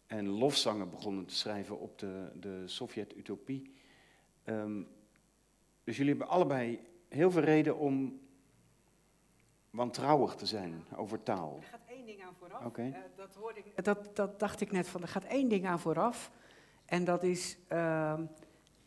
[0.07, 3.73] En lofzangen begonnen te schrijven op de, de Sovjet-utopie.
[4.45, 4.81] Ehm,
[5.83, 6.79] dus jullie hebben allebei
[7.09, 8.19] heel veel reden om
[9.69, 11.57] wantrouwig te zijn over taal.
[11.61, 12.65] Er gaat één ding aan vooraf.
[12.65, 12.81] Oké.
[12.81, 15.79] Eh, dat, hoorde ik, dat, dat dacht ik net van, er gaat één ding aan
[15.79, 16.31] vooraf.
[16.85, 18.25] En dat is ehm,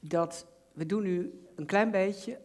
[0.01, 2.41] dat we doen nu een klein beetje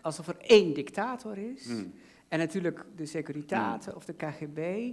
[0.00, 1.66] alsof er één dictator is.
[1.66, 1.94] Hmm.
[2.28, 4.92] En natuurlijk de Securitate of de KGB.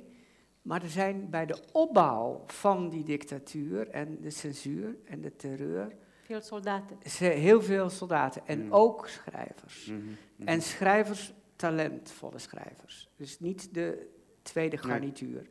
[0.62, 5.96] Maar er zijn bij de opbouw van die dictatuur en de censuur en de terreur
[6.26, 6.98] Veel soldaten.
[7.10, 8.74] ze- heel veel soldaten en Hmm.
[8.74, 9.86] ook schrijvers.
[9.86, 10.00] Mhm,
[10.36, 10.48] mhm.
[10.48, 13.10] En schrijvers, talentvolle schrijvers.
[13.16, 14.08] Dus niet de
[14.42, 14.86] tweede Nee.
[14.92, 15.48] garnituur.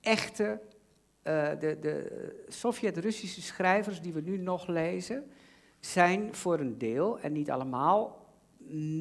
[0.00, 0.60] Echte,
[1.22, 5.30] eh, de, de Sovjet-Russische schrijvers die we nu nog lezen,
[5.80, 8.26] zijn voor een deel, en niet allemaal,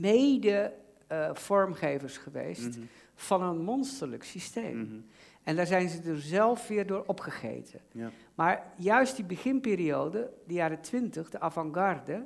[0.01, 0.73] mede
[1.07, 2.85] eh, vormgevers geweest Mhm,
[3.15, 5.05] van een monsterlijk systeem.
[5.43, 7.79] En daar zijn ze er zelf weer door opgegeten.
[7.91, 8.11] Ja.
[8.35, 12.25] Maar juist die beginperiode, de jaren twintig, de avant-garde,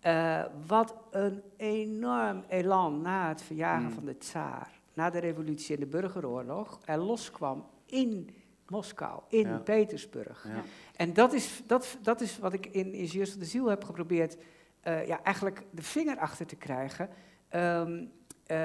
[0.00, 3.92] eh, wat een enorm elan na het verjagen Mm.
[3.92, 8.30] van de tsaar, na de revolutie en de burgeroorlog, er loskwam in
[8.68, 9.58] Moskou, in Ja.
[9.58, 10.44] Petersburg.
[10.48, 10.62] Ja.
[10.96, 14.36] En dat is, dat, dat is wat ik in Ingenieurs van de Ziel heb geprobeerd,
[14.80, 17.08] eh, ja, eigenlijk de vinger achter te krijgen.
[17.48, 18.04] Ehm,
[18.46, 18.56] eh,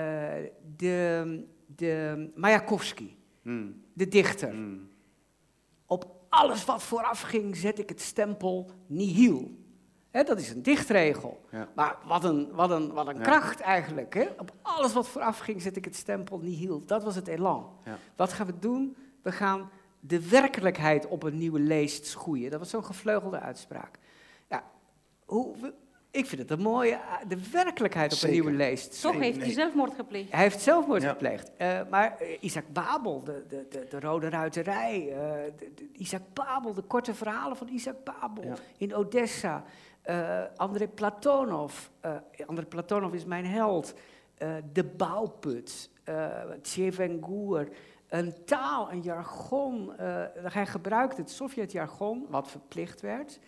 [0.75, 1.45] de,
[1.75, 4.53] de Mayakovsky, Mm, de dichter.
[4.53, 4.89] mm.
[5.85, 9.61] Op alles wat vooraf ging, zet ik het stempel nihil.
[10.11, 11.45] Hè, dat is een dichtregel.
[11.51, 11.69] Ja.
[11.75, 13.21] Maar wat een, wat een, wat een Ja.
[13.21, 14.33] kracht eigenlijk.
[14.37, 16.85] Op alles wat vooraf ging, zet ik het stempel nihil.
[16.85, 17.69] Dat was het elan.
[17.85, 17.97] Ja.
[18.15, 18.95] Wat gaan we doen?
[19.21, 19.69] We gaan
[19.99, 22.51] de werkelijkheid op een nieuwe leest schoeien.
[22.51, 23.99] Dat was zo'n gevleugelde uitspraak.
[24.49, 24.63] Ja,
[25.25, 25.73] hoe,
[26.13, 26.99] ik vind het een mooie...
[27.27, 28.35] De werkelijkheid op Zeker.
[28.37, 29.01] een nieuwe leest.
[29.01, 29.45] Toch heeft nee.
[29.45, 30.31] hij zelfmoord gepleegd.
[30.31, 31.09] Hij heeft zelfmoord Ja.
[31.09, 31.51] gepleegd.
[31.57, 35.09] Eh, maar eh, Isaac Babel, de, de, de, de Rode Ruiterij.
[35.11, 38.55] eh, de- de- Isaac Babel, de korte verhalen van Isaac Babel Ja.
[38.77, 39.63] in Odessa.
[40.01, 41.73] eh André Platonov.
[41.99, 43.93] eh André Platonov is mijn held.
[44.37, 45.89] eh, de Bouwput.
[46.03, 46.27] eh
[46.61, 47.67] Tjevengoer.
[48.07, 49.97] Een taal, een jargon.
[49.97, 53.39] eh, hij gebruikt het Sovjet-jargon, wat verplicht werd.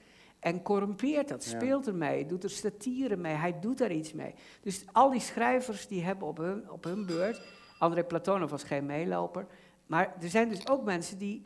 [0.45, 4.33] En corrumpeert dat, speelt ermee, doet er satire mee, hij doet daar iets mee.
[4.61, 7.41] Dus al die schrijvers die hebben op hun, op hun beurt,
[7.79, 9.47] André Platonov was geen meeloper,
[9.85, 11.45] maar er zijn dus ook mensen die,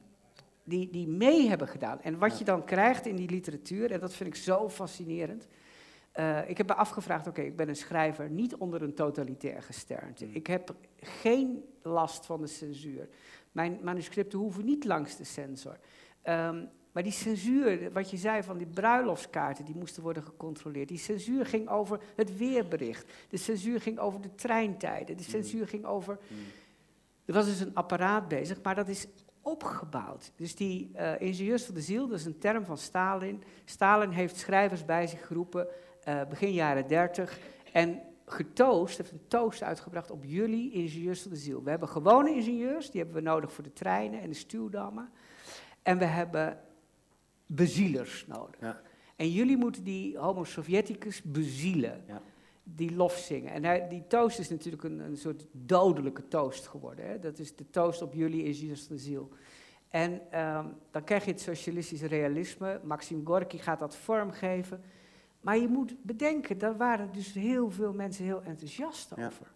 [0.63, 2.01] die, die mee hebben gedaan.
[2.01, 2.37] En wat Ja.
[2.37, 5.47] je dan krijgt in die literatuur, en dat vind ik zo fascinerend.
[6.11, 10.25] eh, ik heb me afgevraagd, oké, ik ben een schrijver, niet onder een totalitair gesternte.
[10.25, 10.33] Mm.
[10.33, 13.09] Ik heb geen last van de censuur.
[13.51, 15.77] Mijn manuscripten hoeven niet langs de censor.
[16.21, 20.87] Ehm, maar die censuur, wat je zei van die bruiloftskaarten, die moesten worden gecontroleerd.
[20.87, 23.11] Die censuur ging over het weerbericht.
[23.29, 25.17] De censuur ging over de treintijden.
[25.17, 26.19] De censuur ging over...
[27.25, 29.07] Er was dus een apparaat bezig, maar dat is
[29.41, 30.31] opgebouwd.
[30.35, 33.43] Dus die eh, ingenieurs van de ziel, dat is een term van Stalin.
[33.65, 35.67] Stalin heeft schrijvers bij zich geroepen,
[36.03, 37.39] eh, begin jaren 30.
[37.73, 41.63] En getoost, heeft een toast uitgebracht op jullie ingenieurs van de ziel.
[41.63, 45.09] We hebben gewone ingenieurs, die hebben we nodig voor de treinen en de stuwdammen.
[45.81, 46.59] En we hebben
[47.53, 48.55] bezielers nodig.
[48.61, 48.81] Ja.
[49.15, 52.03] En jullie moeten die homo sovjeticus bezielen.
[52.07, 52.21] Ja.
[52.63, 53.51] Die lof zingen.
[53.51, 57.07] En hij, die toast is natuurlijk een, een soort dodelijke toast geworden.
[57.07, 57.19] Hè?
[57.19, 59.29] Dat is de toast op jullie ingenieurs van de ziel.
[59.89, 62.79] En ehm, dan krijg je het socialistische realisme.
[62.83, 64.81] Maxim Gorky gaat dat vormgeven.
[65.41, 69.25] Maar je moet bedenken, daar waren dus heel veel mensen heel enthousiast Ja.
[69.25, 69.51] over.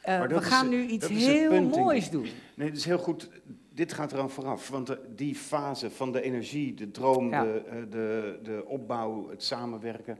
[0.00, 2.26] Eh, Maar dat we is gaan het- nu iets is het heel punt, moois doen.
[2.56, 3.30] Nee, dat is heel goed.
[3.74, 4.68] Dit gaat eraan vooraf.
[4.68, 7.42] Want de- die fase van de energie, de droom, Ja.
[7.44, 10.18] de, eh, de, de opbouw, het samenwerken.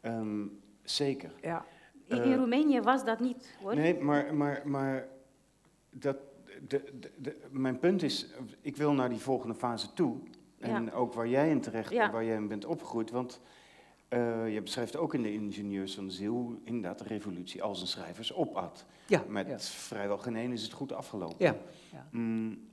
[0.00, 0.44] ehm,
[0.82, 1.32] zeker.
[1.40, 1.64] Ja.
[2.06, 3.74] In, in Eh, Roemenië was dat niet, hoor.
[3.74, 5.08] Nee, maar, maar, maar
[5.90, 6.16] dat,
[6.68, 8.26] de, de, de- mijn punt is,
[8.60, 10.16] ik wil naar die volgende fase toe.
[10.58, 10.92] En Ja.
[10.92, 12.10] ook waar jij in terecht, Ja.
[12.10, 13.10] waar jij in bent opgegroeid.
[13.10, 13.40] Want
[14.08, 17.80] eh, je beschrijft ook in de Ingenieurs van de Ziel hoe inderdaad de revolutie als
[17.80, 18.86] een schrijvers opat.
[19.06, 19.58] Ja, Met ja.
[19.58, 21.36] vrijwel geen één is het goed afgelopen.
[21.38, 21.56] Ja,
[21.92, 22.06] ja.
[22.10, 22.70] Mm,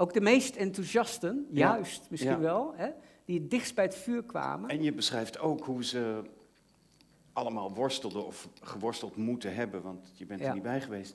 [0.00, 1.74] Ook de meest enthousiasten, Ja.
[1.74, 2.38] juist misschien Ja.
[2.38, 2.88] wel, hè,
[3.24, 4.70] die het dichtst bij het vuur kwamen.
[4.70, 6.22] En je beschrijft ook hoe ze
[7.32, 10.46] allemaal worstelden of geworsteld moeten hebben, want je bent Ja.
[10.46, 11.14] er niet bij geweest.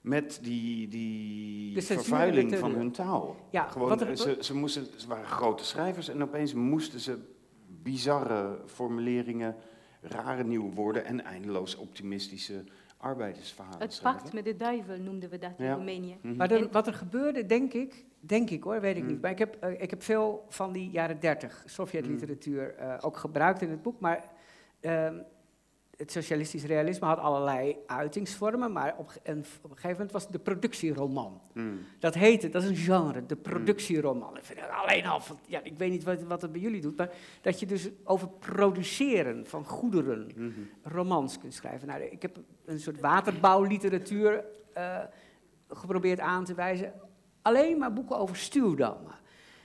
[0.00, 3.36] Met die, die De vervuiling de van hun taal.
[3.50, 7.00] Ja, Gewoon, wat er- eh, ze, ze, moesten, ze waren grote schrijvers en opeens moesten
[7.00, 7.18] ze
[7.82, 9.56] bizarre formuleringen,
[10.00, 12.64] rare nieuwe woorden en eindeloos optimistische
[12.96, 15.74] arbeidersverhalen Het pact met de duivel noemden we dat in Ja.
[15.74, 16.16] Roemenië.
[16.22, 16.36] Mhm.
[16.36, 19.08] Maar er- wat er gebeurde, denk ik, denk ik hoor, weet ik Mm.
[19.08, 19.20] niet.
[19.20, 22.84] Maar ik heb, eh, ik heb veel van die jaren dertig Sovjet-literatuur Mm.
[22.86, 24.00] eh, ook gebruikt in het boek.
[24.00, 24.24] Maar
[24.80, 25.14] ehm,
[25.96, 28.72] het socialistisch realisme had allerlei uitingsvormen.
[28.72, 31.40] Maar op, ge- en op een gegeven moment was het de productieroman.
[31.52, 31.78] Mm.
[31.98, 34.36] Dat heette, dat is een genre, de productieroman.
[34.36, 36.80] Ik vind het alleen al, van, ja, ik weet niet wat, wat het bij jullie
[36.80, 40.50] doet, maar dat je dus over produceren van goederen Mhm.
[40.82, 41.88] romans kunt schrijven.
[41.88, 44.98] Nou, ik heb een soort waterbouwliteratuur eh,
[45.68, 46.92] geprobeerd aan te wijzen.
[47.42, 49.14] Alleen maar boeken over stuwdammen.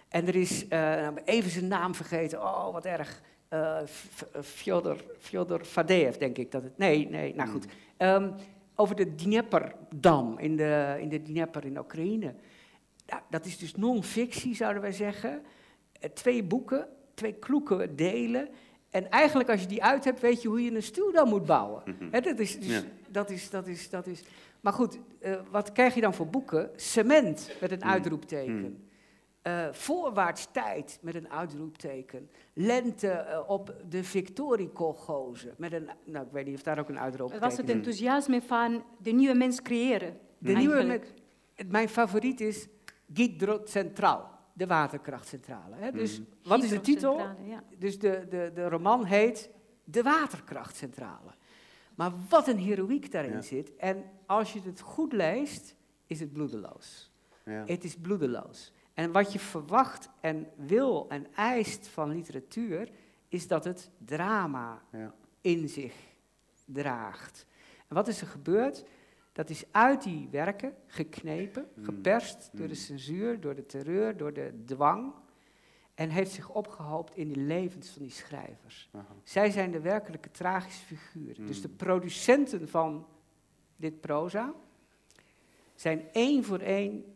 [0.09, 3.21] En er is, nou, even zijn naam vergeten, oh wat erg.
[3.51, 6.77] Eh, F- F- Fyodor, Fyodor Fadeev, denk ik dat het.
[6.77, 7.65] Nee, nee, nou goed.
[7.97, 8.31] Ehm,
[8.75, 12.33] over de Dnieperdam in de, in de Dnieper in Oekraïne.
[13.07, 15.41] Nou, dat is dus non-fictie, zouden wij zeggen.
[15.99, 18.49] Eh, twee boeken, twee kloeke delen.
[18.89, 21.83] En eigenlijk als je die uit hebt, weet je hoe je een stuwdam moet bouwen.
[22.11, 22.81] Hè, dat, is, dus, Ja.
[23.09, 24.23] dat, is, dat, is, dat is.
[24.61, 26.69] Maar goed, eh, wat krijg je dan voor boeken?
[26.75, 27.89] Cement met een Mm.
[27.89, 28.59] uitroepteken.
[28.59, 28.77] Mm.
[29.41, 32.29] Eh, voorwaarts tijd met een uitroepteken.
[32.53, 35.89] Lente eh, op de Victoriekolgozen met een.
[36.03, 39.11] Nou, ik weet niet of daar ook een Het uitroepteken was het enthousiasme van de
[39.11, 40.17] nieuwe mens creëren.
[40.37, 41.13] De nieuwe eigenlijk.
[41.67, 42.67] mijn favoriet is
[43.13, 45.75] Gidrocentral, de waterkrachtcentrale.
[45.75, 45.91] Hè?
[45.91, 46.27] Dus Mhm.
[46.49, 47.17] wat is de titel?
[47.45, 47.63] Ja.
[47.77, 49.49] Dus de, de, de roman heet
[49.83, 51.31] De Waterkrachtcentrale.
[51.95, 53.41] Maar wat een heroïek daarin Ja.
[53.41, 53.75] zit.
[53.75, 55.75] En als je het goed leest,
[56.07, 57.11] is het bloedeloos.
[57.45, 57.63] Ja.
[57.65, 58.71] Het is bloedeloos.
[59.01, 62.89] En wat je verwacht en wil en eist van literatuur,
[63.27, 65.13] is dat het drama Ja.
[65.41, 65.93] in zich
[66.65, 67.45] draagt.
[67.87, 68.83] En wat is er gebeurd?
[69.31, 71.83] Dat is uit die werken geknepen, Mm.
[71.83, 72.79] geperst door de Mm.
[72.79, 75.13] censuur, door de terreur, door de dwang.
[75.95, 78.89] En heeft zich opgehoopt in de levens van die schrijvers.
[78.91, 79.05] Aha.
[79.23, 81.45] Zij zijn de werkelijke tragische figuren.
[81.47, 81.61] Dus Mm.
[81.61, 83.07] de producenten van
[83.75, 84.53] dit proza
[85.75, 87.15] zijn één voor één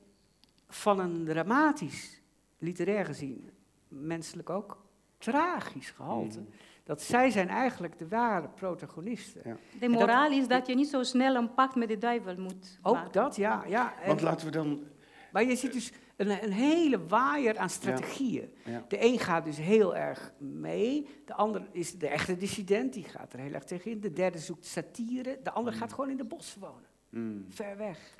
[0.75, 2.21] van een dramatisch,
[2.57, 3.49] literair gezien,
[3.87, 4.85] menselijk ook,
[5.17, 6.39] tragisch gehalte.
[6.39, 6.49] Mhm.
[6.83, 9.41] Dat zij zijn eigenlijk de ware protagonisten.
[9.45, 9.57] Ja.
[9.73, 12.79] De dat- moraal is dat je niet zo snel een pact met de duivel moet
[12.81, 13.11] Ook maken.
[13.11, 13.63] dat, ja.
[13.67, 13.99] ja.
[14.01, 14.83] En- Want laten we dan...
[15.31, 18.53] maar je ziet dus een, een hele waaier aan strategieën.
[18.65, 18.85] Ja.
[18.87, 23.33] De een gaat dus heel erg mee, de ander is de echte dissident, die gaat
[23.33, 23.99] er heel erg tegenin.
[23.99, 27.45] De derde zoekt satire, de ander gaat gewoon in de bossen wonen, Mm.
[27.49, 28.15] ver weg.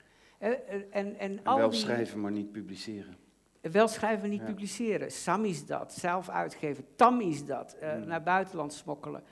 [0.46, 3.16] Eh, eh, En, en, En al wel die, schrijven, maar niet publiceren.
[3.62, 4.46] Wel schrijven, niet Ja.
[4.46, 5.12] publiceren.
[5.12, 6.86] Sam is dat, zelf uitgeven.
[6.96, 8.08] Tam is dat, eh, Mm.
[8.08, 9.24] naar buitenland smokkelen.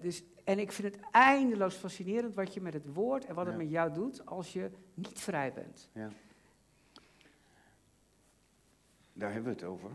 [0.00, 3.56] Dus, en ik vind het eindeloos fascinerend wat je met het woord en wat het
[3.56, 5.90] met jou doet als je niet vrij bent.
[5.92, 6.08] Ja.
[9.12, 9.90] Daar hebben we het over.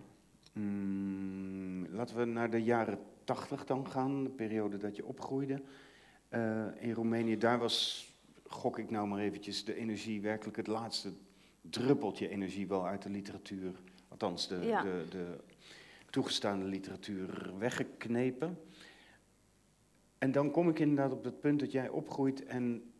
[0.53, 5.61] Mm, laten we naar de jaren tachtig dan gaan, de periode dat je opgroeide.
[6.79, 8.10] In Roemenië, daar was,
[8.53, 11.13] gok ik nou maar eventjes, de energie werkelijk het laatste
[11.61, 13.71] druppeltje energie wel uit de literatuur,
[14.07, 14.81] althans de, Ja.
[14.83, 15.37] de, de
[16.09, 18.59] toegestaande literatuur, weggeknepen.
[20.17, 22.91] En dan kom ik inderdaad op het punt dat jij opgroeit en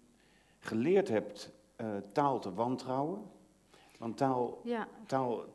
[0.60, 3.22] geleerd hebt eh, taal te wantrouwen.
[3.98, 5.46] Want taal, Ja, taal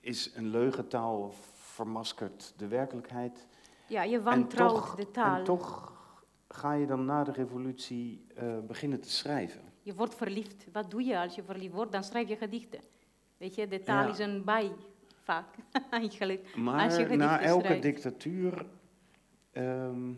[0.00, 3.46] is een leugen, taal vermaskert de werkelijkheid.
[3.88, 5.38] ja, je wantrouwt toch- de taal.
[5.38, 5.92] En toch
[6.54, 9.60] ga je dan na de revolutie eh, beginnen te schrijven.
[9.82, 10.66] Je wordt verliefd.
[10.72, 11.92] Wat doe je als je verliefd wordt?
[11.92, 12.80] Dan schrijf je gedichten.
[13.36, 14.10] Weet je, de taal Ja.
[14.10, 14.72] is een bij,
[15.22, 15.46] vaak,
[15.90, 16.56] eigenlijk.
[16.56, 17.82] Maar na elke schrijft.
[17.82, 18.66] dictatuur,
[19.52, 20.12] ehm,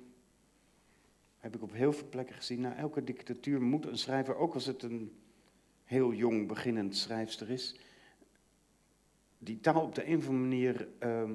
[1.38, 4.66] heb ik op heel veel plekken gezien, na elke dictatuur moet een schrijver, ook als
[4.66, 5.18] het een
[5.84, 7.76] heel jong beginnend schrijfster is,
[9.38, 11.34] die taal op de een of andere manier ehm,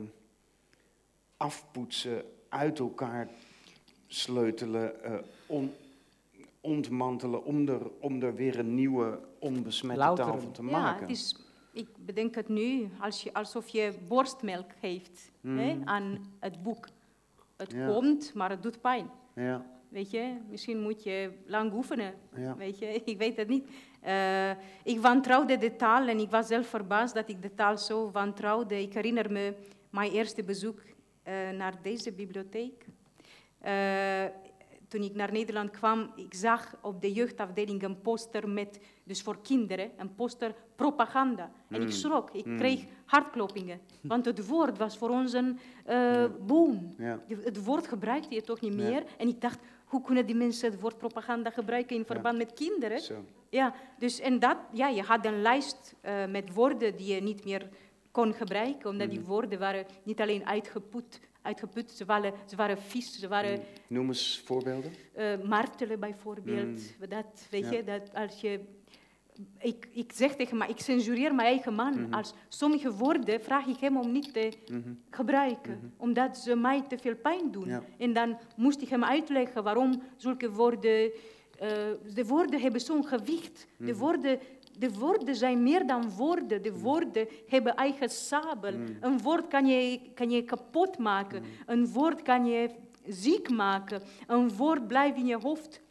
[1.38, 3.30] afpoetsen, uit elkaar
[4.14, 5.14] sleutelen, eh,
[5.46, 5.74] on-
[6.62, 11.02] ontmantelen, om er, om er weer een nieuwe onbesmette taal van te Ja, maken.
[11.02, 11.36] het is,
[11.72, 15.88] ik bedenk het nu als je, alsof je borstmelk geeft hè, Mhm.
[15.88, 16.88] aan het boek.
[17.58, 17.88] Het Ja.
[17.88, 19.10] komt, maar het doet pijn.
[19.36, 22.14] Ja, Weet je, misschien moet je lang oefenen.
[22.36, 22.56] ja.
[22.56, 23.68] Weet je, ik weet het niet.
[24.02, 24.50] Eh,
[24.84, 28.82] ik wantrouwde de taal en ik was zelf verbaasd dat ik de taal zo wantrouwde.
[28.82, 29.54] Ik herinner me
[29.90, 30.80] mijn eerste bezoek
[31.24, 32.86] eh, naar deze bibliotheek.
[33.60, 34.26] Eh,
[34.88, 39.42] toen ik naar Nederland kwam, ik zag op de jeugdafdeling een poster met, dus voor
[39.42, 41.52] kinderen, een poster propaganda.
[41.70, 41.92] En ik Mm.
[41.92, 42.58] schrok, ik Mm.
[42.58, 43.80] kreeg hartkloppingen.
[44.02, 46.94] Want het woord was voor ons een eh, boom.
[46.98, 47.20] ja.
[47.28, 48.90] Het woord gebruikte je toch niet Ja.
[48.90, 49.04] meer.
[49.18, 53.00] En ik dacht, hoe kunnen die mensen het woord propaganda gebruiken in verband met kinderen?
[53.00, 53.24] Zo.
[53.50, 57.46] Ja, dus en dat, ja, je had een lijst eh, met woorden die je niet
[57.46, 57.70] meer
[58.12, 59.28] kon gebruiken, omdat die Mhm.
[59.28, 63.60] woorden waren niet alleen uitgeput, uitgeput ze, waren, ze waren vies, ze waren.
[63.88, 64.92] Noem eens voorbeelden.
[65.14, 66.82] eh, martelen bijvoorbeeld.
[67.10, 67.72] Dat, weet Ja.
[67.72, 68.60] je, dat als je...
[69.60, 72.02] Ik, ik zeg tegen mij, ik censureer mijn eigen man.
[72.02, 72.14] Mhm.
[72.14, 74.94] Als sommige woorden vraag ik hem om niet te Mhm.
[75.10, 75.86] gebruiken, Mhm.
[75.98, 77.68] omdat ze mij te veel pijn doen.
[77.68, 77.84] Ja.
[77.98, 81.12] En dan moest ik hem uitleggen waarom zulke woorden...
[81.60, 81.70] eh,
[82.14, 83.68] de woorden hebben zo'n gewicht.
[83.78, 84.40] De, woorden,
[84.80, 86.62] de woorden zijn meer dan woorden.
[86.62, 88.72] De woorden hebben eigen sabel.
[88.72, 88.92] Mhm.
[89.00, 91.44] Een woord kan je, kan je kapot maken.
[91.66, 92.70] Een woord kan je
[93.08, 94.02] ziek maken.
[94.28, 95.82] Een woord blijft in je hoofd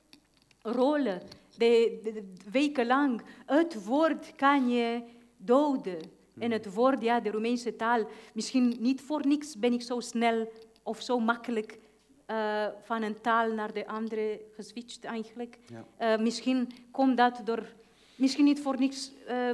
[0.62, 1.20] rollen.
[1.56, 3.22] De, de- de- wekenlang.
[3.46, 5.02] Het woord kan je
[5.36, 5.98] doden.
[6.38, 8.06] En het woord, ja, de Romeinse taal.
[8.34, 10.48] Misschien niet voor niks ben ik zo snel
[10.82, 11.78] of zo makkelijk
[12.26, 15.58] eh, van een taal naar de andere geswitcht eigenlijk.
[15.66, 15.84] Ja.
[16.14, 17.66] Eh, misschien komt dat door,
[18.18, 19.50] misschien niet voor niks, eh,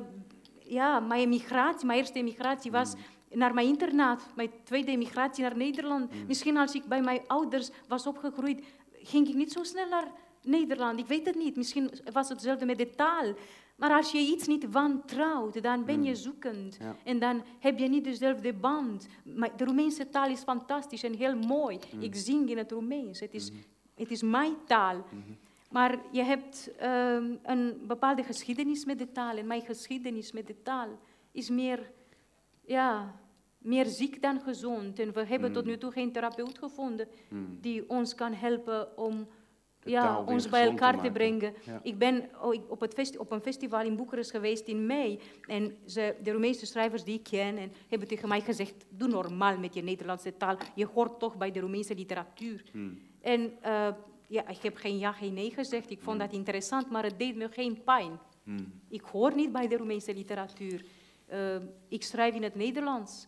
[0.59, 2.95] ja, mijn migratie, mijn eerste migratie was
[3.31, 6.27] naar mijn internaat, mijn tweede migratie naar Nederland.
[6.27, 10.13] Misschien als ik bij mijn ouders was opgegroeid, ging ik niet zo snel naar
[10.43, 10.99] Nederland.
[10.99, 13.35] Ik weet het niet, misschien was het hetzelfde met de taal.
[13.77, 16.77] Maar als je iets niet wantrouwt, dan ben je zoekend.
[16.81, 16.97] Ja.
[17.05, 19.07] En dan heb je niet dezelfde band.
[19.25, 21.79] Maar de Roemeense taal is fantastisch en heel mooi.
[21.99, 23.21] Ik zing in het Roemeens.
[23.21, 23.51] Het is,
[23.95, 25.05] het is mijn taal.
[25.75, 29.37] Maar je hebt ehm, een bepaalde geschiedenis met de taal.
[29.37, 30.89] En mijn geschiedenis met de taal
[31.33, 31.93] is meer,
[32.65, 33.15] ja,
[33.59, 34.99] meer ziek dan gezond.
[34.99, 37.59] En we hebben tot nu toe geen therapeut gevonden Mm.
[37.61, 39.29] die ons kan helpen om
[39.83, 41.55] ja, ons bij te elkaar te, brengen.
[41.65, 41.81] Ja.
[41.83, 45.21] Ik ben oh, op, het op een festival in Boekarest geweest in mei.
[45.47, 48.85] En ze, de Roemeense schrijvers die ik ken en hebben tegen mij gezegd...
[48.89, 50.57] doe normaal met je Nederlandse taal.
[50.75, 52.65] Je hoort toch bij de Roemeense literatuur.
[52.73, 52.99] Mm.
[53.21, 53.89] En eh,
[54.35, 55.91] ja, ik heb geen ja, geen nee gezegd.
[55.91, 58.19] Ik vond dat interessant, maar het deed me geen pijn.
[58.43, 58.81] Mm.
[58.89, 60.85] Ik hoor niet bij de Roemeense literatuur.
[61.27, 61.57] Eh,
[61.89, 63.27] ik schrijf in het Nederlands.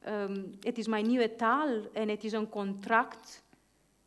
[0.00, 3.44] Ehm, het is mijn nieuwe taal en het is een contract.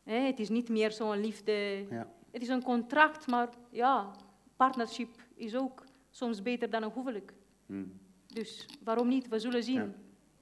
[0.03, 1.85] Hè, het is niet meer zo'n liefde.
[1.89, 2.07] Ja.
[2.31, 4.11] Het is een contract, maar ja,
[4.55, 7.33] partnership is ook soms beter dan een huwelijk.
[7.65, 7.99] Mm.
[8.27, 9.27] Dus waarom niet?
[9.27, 9.93] We zullen zien.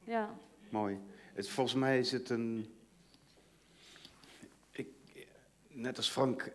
[0.04, 0.38] Ja.
[0.70, 1.00] Mooi.
[1.34, 2.68] Het, volgens mij is het een.
[4.72, 4.88] Ik,
[5.76, 6.52] net als Frank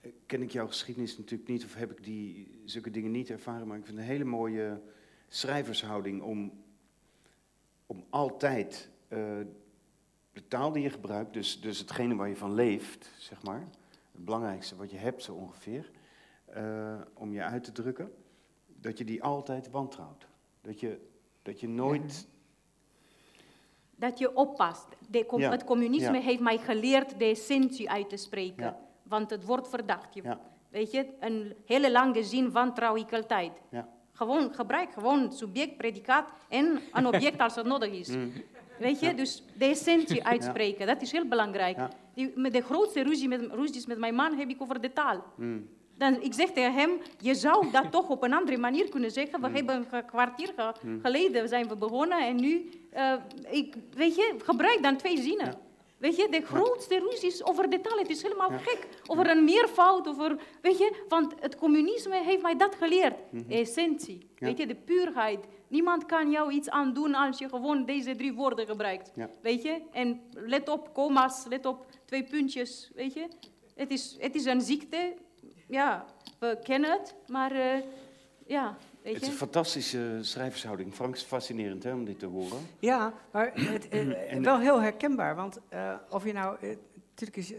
[0.00, 3.66] eh, ken ik jouw geschiedenis natuurlijk niet, of heb ik die, zulke dingen niet ervaren,
[3.66, 4.80] maar ik vind een hele mooie
[5.28, 6.62] schrijvershouding om,
[7.86, 9.18] om altijd eh,
[10.32, 13.68] de taal die je gebruikt, dus, dus hetgene waar je van leeft, zeg maar,
[14.12, 15.90] het belangrijkste wat je hebt zo ongeveer,
[16.44, 18.12] eh, om je uit te drukken,
[18.66, 20.26] dat je die altijd wantrouwt.
[20.60, 21.00] Dat je,
[21.42, 22.26] dat je nooit.
[24.02, 24.86] Dat je oppast.
[25.08, 26.22] De Ja, Het communisme ja.
[26.22, 28.64] heeft mij geleerd de essentie uit te spreken.
[28.64, 28.78] Ja.
[29.02, 30.14] Want het wordt verdacht.
[30.14, 30.36] Je-.
[30.70, 33.08] Weet je, een hele lange zin wantrouw ik.
[34.12, 38.08] Gewoon, gebruik gewoon subject, predicaat en een object als het nodig is.
[38.08, 38.32] Mm.
[38.78, 41.78] Weet je, dus de essentie uitspreken, dat is heel belangrijk.
[42.14, 45.24] Die, met de grootste ruzie met, ruzies met mijn man heb ik over de taal.
[45.36, 45.68] Mm.
[45.96, 46.90] Dan, ik zeg tegen hem,
[47.20, 49.40] je zou dat toch op een andere manier kunnen zeggen.
[49.40, 53.14] We hebben een kwartier ge- geleden zijn we begonnen en nu, eh,
[53.50, 55.46] ik, weet je, gebruik dan twee zinnen.
[55.46, 55.58] Ja.
[55.98, 58.58] Weet je, de grootste ruzies over de taal, het is helemaal Ja.
[58.58, 58.88] gek.
[59.06, 63.14] Over een meervoud, over, weet je, want het communisme heeft mij dat geleerd.
[63.48, 64.26] Essentie, Mhm.
[64.38, 64.46] Ja.
[64.46, 65.38] weet je, de puurheid.
[65.68, 69.12] Niemand kan jou iets aandoen als je gewoon deze drie woorden gebruikt.
[69.42, 73.26] Weet je, en let op commas, let op twee puntjes, weet je.
[73.74, 75.14] Het is, het is een ziekte,
[75.72, 76.04] ja,
[76.38, 77.82] we kennen het, maar eh,
[78.46, 79.32] ja, weet Het is je.
[79.32, 80.94] een fantastische schrijvershouding.
[80.94, 82.58] Frank, is fascinerend hè, om dit te horen.
[82.78, 85.34] Ja, maar het, eh, wel heel herkenbaar.
[85.34, 86.56] Want eh, of je nou.
[87.10, 87.52] natuurlijk is.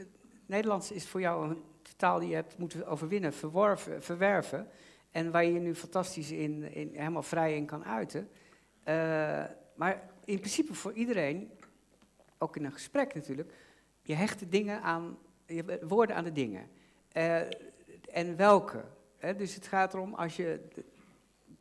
[0.45, 1.63] Nederlands is voor jou een
[1.95, 4.67] taal die je hebt moeten overwinnen, verworven, verwerven.
[5.11, 8.29] En waar je je nu fantastisch in, in helemaal vrij in kan uiten.
[8.83, 9.43] Eh,
[9.75, 11.51] maar in principe voor iedereen,
[12.37, 13.53] ook in een gesprek natuurlijk,
[14.01, 16.69] je hecht de dingen aan, je woorden aan de dingen.
[17.11, 17.41] Eh,
[18.13, 18.83] en welke?
[19.17, 19.35] Hè?
[19.35, 20.59] Dus het gaat erom als je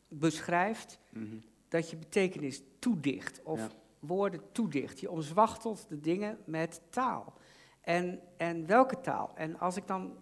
[0.09, 1.37] beschrijft Mhm.
[1.69, 3.69] dat je betekenis toedicht of Ja.
[3.99, 5.01] woorden toedicht.
[5.01, 7.33] Je omzwachtelt de dingen met taal.
[7.81, 9.31] En, en welke taal?
[9.35, 10.17] En als ik dan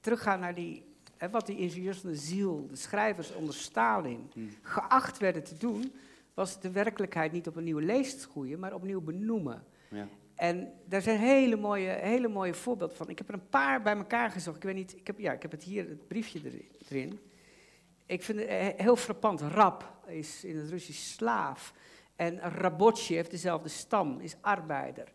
[0.00, 0.84] terugga naar die,
[1.16, 4.46] hè, wat die ingenieurs van de ziel, de schrijvers onder Stalin, Mhm.
[4.62, 5.92] geacht werden te doen,
[6.34, 9.64] was de werkelijkheid niet op een nieuwe leest groeien, maar opnieuw benoemen.
[9.90, 10.08] Ja.
[10.36, 13.08] En daar zijn hele mooie, hele mooie voorbeelden van.
[13.08, 14.56] Ik heb er een paar bij elkaar gezocht.
[14.56, 17.18] Ik weet niet, ik heb, ja, ik heb het hier, het briefje eri- erin.
[18.06, 19.40] Ik vind het eh, heel frappant.
[19.40, 21.72] Rab is in het Russisch slaaf.
[22.16, 25.08] En rabotje heeft dezelfde stam, is arbeider.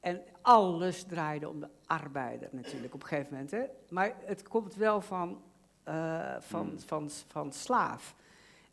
[0.00, 3.50] En alles draaide om de arbeider natuurlijk op een gegeven moment.
[3.50, 3.62] Hè?
[3.88, 5.42] Maar het komt wel van,
[5.84, 6.80] eh, van, Hmm.
[6.80, 8.14] van, van slaaf.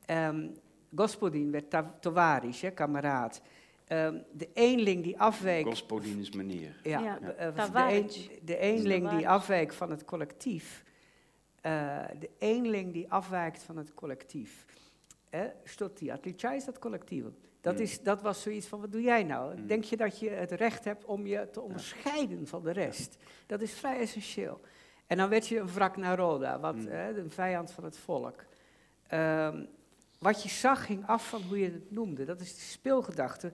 [0.06, 0.48] Ehm
[0.96, 1.72] Gospodin werd
[2.62, 3.42] hè, kameraad.
[3.90, 6.80] Ehm, de eenling die afweek Gospodin is meneer.
[6.84, 10.84] ja, Ja, de- eh, de, een- de eenling die afwijkt van het collectief.
[11.62, 14.66] eh, de eenling die afwijkt van het collectief.
[15.30, 16.12] Eh, Stot die
[16.56, 17.24] is dat collectief.
[17.62, 17.80] Dat, Mm.
[17.82, 19.56] is, dat was zoiets van, wat doe jij nou?
[19.60, 19.68] Mm.
[19.68, 23.18] Denk je dat je het recht hebt om je te onderscheiden van de rest?
[23.46, 24.62] Dat is vrij essentieel.
[25.08, 26.88] En dan werd je een wrak naroda, wat, Mm.
[26.88, 28.46] eh, een vijand van het volk.
[29.08, 29.66] Ehm,
[30.20, 32.26] wat je zag hing af van hoe je het noemde.
[32.26, 33.52] Dat is de speelgedachte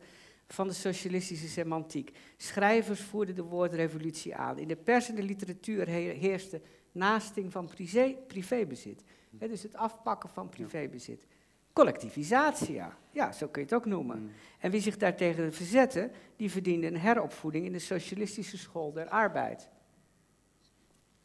[0.47, 2.11] van de socialistische semantiek.
[2.37, 4.57] Schrijvers voerden de woordrevolutie aan.
[4.57, 9.03] In de pers en de literatuur he- heerste naasting van privé- privébezit.
[9.37, 11.25] Hè, dus het afpakken van privébezit.
[11.73, 12.97] Collectivisatie, ja.
[13.11, 14.19] Ja, zo kun je het ook noemen.
[14.21, 14.31] Mm.
[14.59, 19.69] En wie zich daartegen verzette, die verdiende een heropvoeding in de socialistische school der arbeid.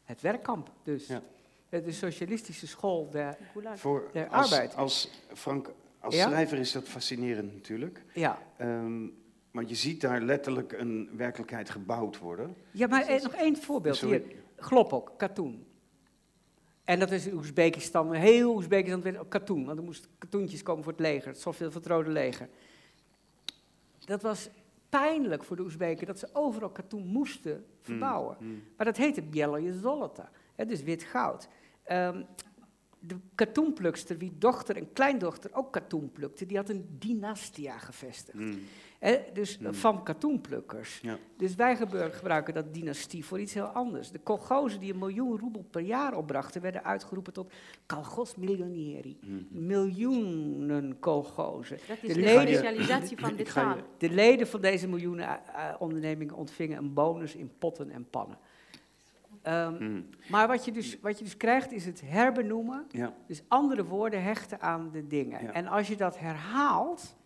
[0.05, 1.07] Het werkkamp dus.
[1.07, 1.23] Ja.
[1.69, 3.39] De socialistische school der...
[3.75, 4.77] Voor, als, arbeid.
[4.77, 6.27] als, Frank, als Ja?
[6.27, 8.05] schrijver is dat fascinerend natuurlijk.
[8.15, 9.07] Ja, Ehm,
[9.51, 12.55] want je ziet daar letterlijk een werkelijkheid gebouwd worden.
[12.71, 14.23] ja maar eh, nog één voorbeeld Sorry.
[14.27, 14.37] hier.
[14.57, 15.65] Glopok, katoen.
[16.85, 20.83] En dat is in Oezbekistan, heel Oezbekistan werd ook katoen, want er moesten katoentjes komen
[20.85, 22.49] voor het leger, zoveel voor het Rode Leger.
[24.05, 24.49] Dat was
[24.89, 28.37] pijnlijk voor de Oezbeken, dat ze overal katoen moesten verbouwen.
[28.41, 28.63] Mm.
[28.77, 30.31] Maar dat heette Bieloje Zolota,
[30.67, 31.49] dus wit goud.
[31.83, 32.23] Ehm,
[33.01, 38.39] de katoenplukster, wie dochter en kleindochter ook katoen plukte, die had een dynastia gevestigd.
[38.39, 38.59] Mm.
[38.99, 39.75] Hè, dus Hmm.
[39.75, 41.01] van katoenplukkers.
[41.03, 41.19] Ja.
[41.37, 44.11] Dus wij gebeur- gebruiken dat dynastie voor iets heel anders.
[44.11, 47.53] De kolgozen die een miljoen roebel per jaar opbrachten, werden uitgeroepen tot
[47.87, 49.19] kolgos milionieri.
[49.21, 49.47] Mm.
[49.51, 51.79] Miljoenen kolgozen.
[51.89, 53.87] Dat De is de leden- specialisatie van de ga je- taal.
[53.99, 55.35] De leden van deze miljoenen eh,
[55.69, 58.39] eh, ondernemingen ontvingen een bonus in potten en pannen.
[59.43, 60.09] Ehm, Mm.
[60.31, 63.15] maar wat je, dus, wat je dus krijgt is het herbenoemen, Ja.
[63.27, 65.43] dus andere woorden hechten aan de dingen.
[65.43, 65.53] Ja.
[65.53, 67.17] En als je dat herhaalt,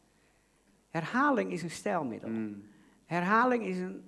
[0.89, 2.29] herhaling is een stijlmiddel.
[2.29, 2.63] Mm.
[3.05, 4.05] Herhaling is een,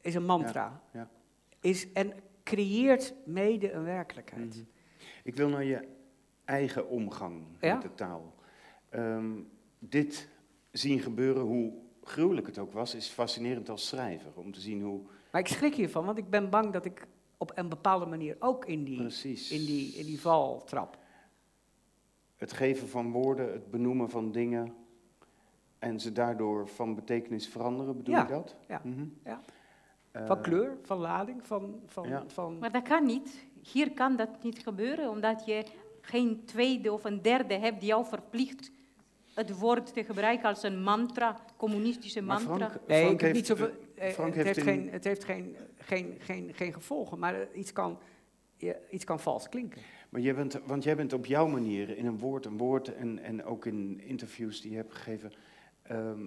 [0.00, 0.82] is een mantra.
[0.92, 1.08] Ja.
[1.60, 2.12] Is, en
[2.42, 4.54] creëert mede een werkelijkheid.
[4.54, 4.64] Mhm.
[5.22, 5.88] Ik wil naar je
[6.44, 8.34] eigen omgang met de taal.
[8.88, 9.32] Ehm,
[9.78, 10.28] dit
[10.70, 11.72] zien gebeuren, hoe
[12.02, 14.30] gruwelijk het ook was, is fascinerend als schrijver.
[14.34, 15.00] Om te zien hoe
[15.34, 17.06] Maar ik schrik hiervan, want ik ben bang dat ik
[17.36, 20.98] op een bepaalde manier ook in die, precies in die, in die val trap.
[22.36, 24.74] het geven van woorden, het benoemen van dingen
[25.78, 28.56] en ze daardoor van betekenis veranderen, bedoel Ja, je dat?
[28.68, 29.06] ja, Mhm.
[29.24, 29.40] ja.
[30.10, 31.80] Eh, Van kleur, van lading, van...
[31.86, 32.24] van, Ja.
[32.26, 33.44] van Maar dat kan niet.
[33.72, 35.64] Hier kan dat niet gebeuren, omdat je
[36.00, 38.70] geen tweede of een derde hebt die jou verplicht
[39.34, 42.68] het woord te gebruiken als een mantra, communistische Maar mantra.
[42.70, 43.70] Frank, nee, Frank heeft, niet zoveel...
[44.12, 47.98] Frank het heeft in- geen, het heeft geen, geen, geen, geen gevolgen, maar iets kan,
[48.90, 49.82] iets kan vals klinken.
[50.08, 53.18] Maar jij bent, want jij bent op jouw manier in een woord een woord en,
[53.18, 55.32] en ook in interviews die je hebt gegeven.
[55.82, 56.26] ehm,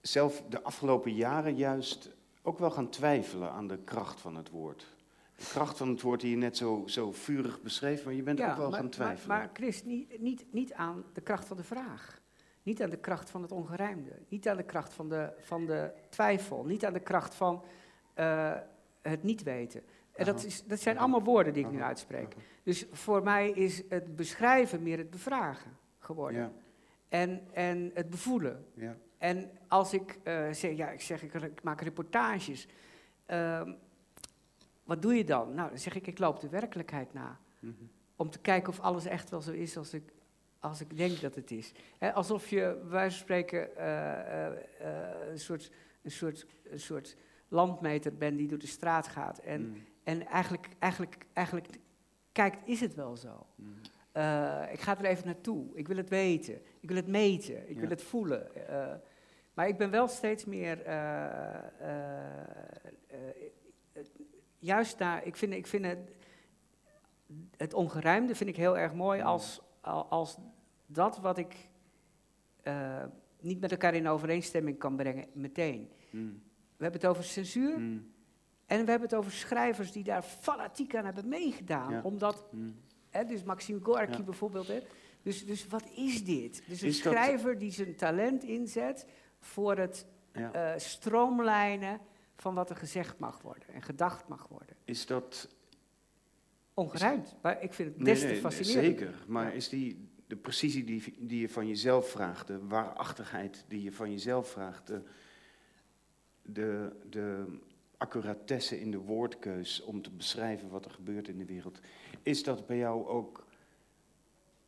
[0.00, 2.10] zelf de afgelopen jaren juist
[2.42, 4.93] ook wel gaan twijfelen aan de kracht van het woord.
[5.44, 8.40] De kracht van het woord die je net zo, zo vurig beschreef, maar je bent
[8.42, 9.28] ook wel maar, gaan twijfelen.
[9.28, 12.20] Maar, maar Chris, niet, niet, niet aan de kracht van de vraag.
[12.62, 14.18] Niet aan de kracht van het ongerijmde.
[14.28, 16.64] Niet aan de kracht van de, van de twijfel.
[16.64, 17.64] Niet aan de kracht van
[18.14, 18.52] eh,
[19.02, 19.82] het niet weten.
[20.12, 22.34] En dat, is, dat zijn allemaal woorden die ik nu uitspreek.
[22.62, 26.40] Dus voor mij is het beschrijven meer het bevragen geworden.
[26.40, 26.52] ja,
[27.08, 28.64] En, en het bevoelen.
[28.74, 28.96] ja.
[29.18, 32.68] En als ik eh, zeg, ja, ik zeg, ik, ik maak reportages.
[33.26, 33.72] ehm,
[34.84, 35.54] wat doe je dan?
[35.54, 37.38] Nou, dan zeg ik, ik loop de werkelijkheid na.
[37.58, 37.72] Mhm.
[38.16, 40.12] Om te kijken of alles echt wel zo is als ik,
[40.60, 41.72] als ik denk dat het is.
[42.14, 45.70] Alsof je, van spreken, eh, een, soort,
[46.02, 47.16] een, soort, een soort
[47.48, 49.38] landmeter bent die door de straat gaat.
[49.38, 49.78] En, Mhm.
[50.04, 51.78] en eigenlijk, eigenlijk, eigenlijk
[52.32, 53.46] kijkt, is het wel zo?
[53.54, 53.70] Mhm.
[54.72, 55.66] Ik ga er even naartoe.
[55.74, 56.54] Ik wil het weten.
[56.80, 57.68] Ik wil het meten.
[57.68, 57.80] Ik Ja.
[57.80, 58.46] wil het voelen.
[59.54, 60.78] Maar ik ben wel steeds meer.
[64.64, 65.26] Juist daar.
[65.26, 65.98] Ik vind, ik vind het.
[67.56, 70.36] Het ongeruimde vind ik heel erg mooi als, al- als
[70.86, 71.54] dat wat ik
[72.62, 73.04] eh,
[73.40, 75.90] niet met elkaar in overeenstemming kan brengen, meteen.
[76.10, 76.42] Mm,
[76.76, 78.12] We hebben het over censuur mm,
[78.66, 81.90] en we hebben het over schrijvers die daar fanatiek aan hebben meegedaan.
[81.92, 82.00] Ja.
[82.02, 82.76] omdat mm.
[83.10, 84.22] Hè, dus Maxime Gorky Ja.
[84.22, 84.66] bijvoorbeeld.
[84.68, 84.80] Hè.
[85.22, 86.62] Dus, dus wat is dit?
[86.68, 89.06] Dus een Is dat- schrijver die zijn talent inzet
[89.40, 90.52] voor het Ja.
[90.52, 92.00] eh, stroomlijnen
[92.36, 94.76] van wat er gezegd mag worden en gedacht mag worden.
[94.84, 95.48] Is dat
[96.74, 98.98] Ongeruimd, maar ik vind het Nee, des te nee, fascinerend.
[98.98, 99.50] Zeker, maar Ja.
[99.50, 104.10] is die, de precisie die, die je van jezelf vraagt, de waarachtigheid die je van
[104.10, 105.02] jezelf vraagt, de,
[106.42, 107.58] de, de
[107.96, 111.78] accuratesse in de woordkeus om te beschrijven wat er gebeurt in de wereld,
[112.22, 113.46] is dat bij jou ook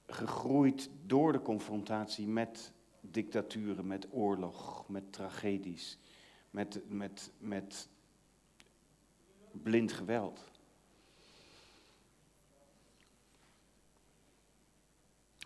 [0.07, 5.99] gegroeid door de confrontatie met dictaturen, met oorlog, met tragedies,
[6.57, 7.89] met, met, met
[9.51, 10.51] blind geweld?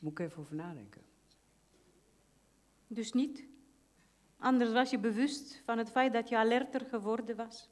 [0.01, 1.03] Moet ik even over nadenken.
[2.87, 3.45] Dus niet.
[4.39, 7.69] Anders was je bewust van het feit dat je alerter geworden was.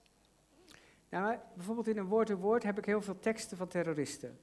[1.09, 4.39] Nou, bijvoorbeeld in een woord en woord heb ik heel veel teksten van terroristen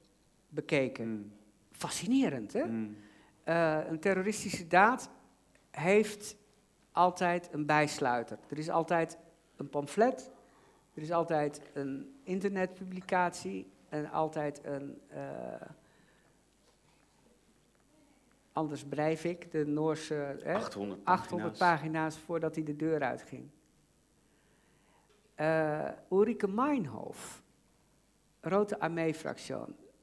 [0.48, 1.08] bekeken.
[1.08, 1.32] Mm,
[1.70, 2.64] Fascinerend, hè?
[2.64, 2.96] mm,
[3.44, 5.10] Eh, een terroristische daad
[5.70, 6.36] heeft
[6.96, 8.38] altijd een bijsluiter.
[8.48, 9.18] Er is altijd
[9.56, 10.30] een pamflet,
[10.94, 15.00] er is altijd een internetpublicatie en altijd een.
[15.08, 15.20] eh,
[18.52, 20.14] anders Breivik, de Noorse.
[20.42, 21.58] Hè, 800 800 pagina's.
[21.58, 23.48] pagina's voordat hij de deur uitging.
[25.34, 27.42] Eh Ulrike Meinhof,
[28.40, 29.54] Rote Armee-fractie,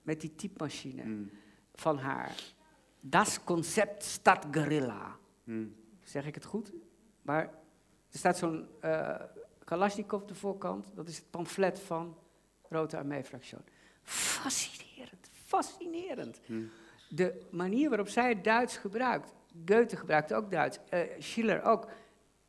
[0.01, 1.29] met die typemachine Mm,
[1.73, 2.53] van haar.
[2.99, 5.15] Das Concept staat Guerilla.
[5.43, 6.71] mm, Zeg ik het goed?
[7.23, 7.43] Maar
[8.11, 9.15] er staat zo'n eh
[9.63, 10.91] Kalashnikov op de voorkant.
[10.95, 12.17] Dat is het pamflet van
[12.69, 13.57] Rote Armee-fractie.
[14.01, 16.39] Fascinerend, fascinerend.
[16.45, 16.69] mm.
[17.09, 19.33] De manier waarop zij het Duits gebruikt.
[19.65, 20.79] Goethe gebruikt ook Duits.
[20.89, 21.87] eh, Schiller ook.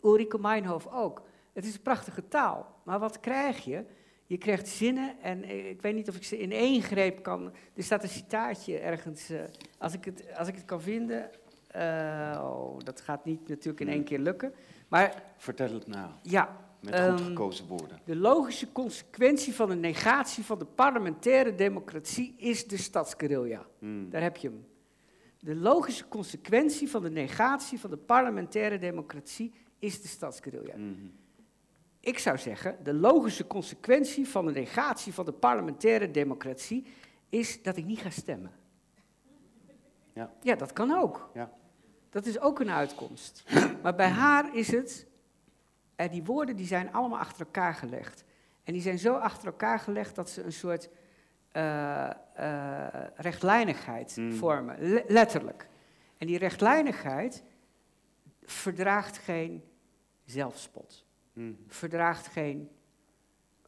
[0.03, 1.22] Ulrike Meinhof ook.
[1.53, 2.81] Het is een prachtige taal.
[2.85, 3.85] Maar wat krijg je?
[4.27, 7.53] Je krijgt zinnen en eh, ik weet niet of ik ze in één greep kan.
[7.75, 9.33] Er staat een citaatje ergens.
[9.79, 11.31] als, ik het, als ik het kan vinden.
[11.75, 14.53] Eh, oh, dat gaat niet natuurlijk in één keer lukken.
[14.89, 18.01] Maar Vertel het nou, ja, met Ehm, goed gekozen woorden.
[18.05, 23.66] de logische consequentie van de negatie van de parlementaire democratie is de stadsguerrilla.
[23.79, 24.66] Mm, Daar heb je hem.
[25.39, 30.77] De logische consequentie van de negatie van de parlementaire democratie is de stadsguerrilla.
[30.77, 31.07] mhm.
[32.01, 36.87] Ik zou zeggen, de logische consequentie van de negatie van de parlementaire democratie
[37.29, 38.51] is dat ik niet ga stemmen.
[40.14, 40.33] Ja.
[40.43, 41.31] Ja, dat kan ook.
[41.35, 41.53] Ja.
[42.14, 43.44] Dat is ook een uitkomst.
[43.82, 45.06] Maar bij haar is het,
[45.96, 48.24] en die woorden die zijn allemaal achter elkaar gelegd.
[48.64, 50.88] En die zijn zo achter elkaar gelegd dat ze een soort
[51.52, 54.32] eh, eh, rechtlijnigheid Mm.
[54.32, 55.68] vormen, le- letterlijk.
[56.18, 57.42] En die rechtlijnigheid
[58.42, 59.62] verdraagt geen
[60.24, 61.52] zelfspot, Mhm.
[61.66, 62.68] verdraagt geen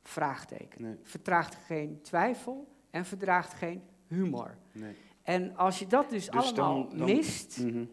[0.02, 4.56] vraagteken, Nee, verdraagt geen twijfel en verdraagt geen humor.
[4.72, 4.94] nee.
[5.22, 7.84] En als je dat dus, Dus allemaal dan- dan- mist, Mhm.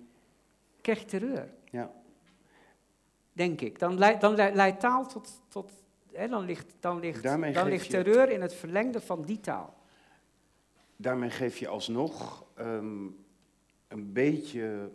[0.83, 1.53] Krijg je terreur.
[1.69, 1.91] Ja.
[3.33, 3.79] Denk ik.
[3.79, 5.41] Dan, leidt- dan le- leidt taal tot.
[5.47, 5.71] tot
[6.13, 9.73] hè, dan ligt, dan ligt, Daarmee dan ligt terreur in het verlengde van die taal.
[10.95, 13.05] Daarmee geef je alsnog ehm,
[13.87, 14.91] een beetje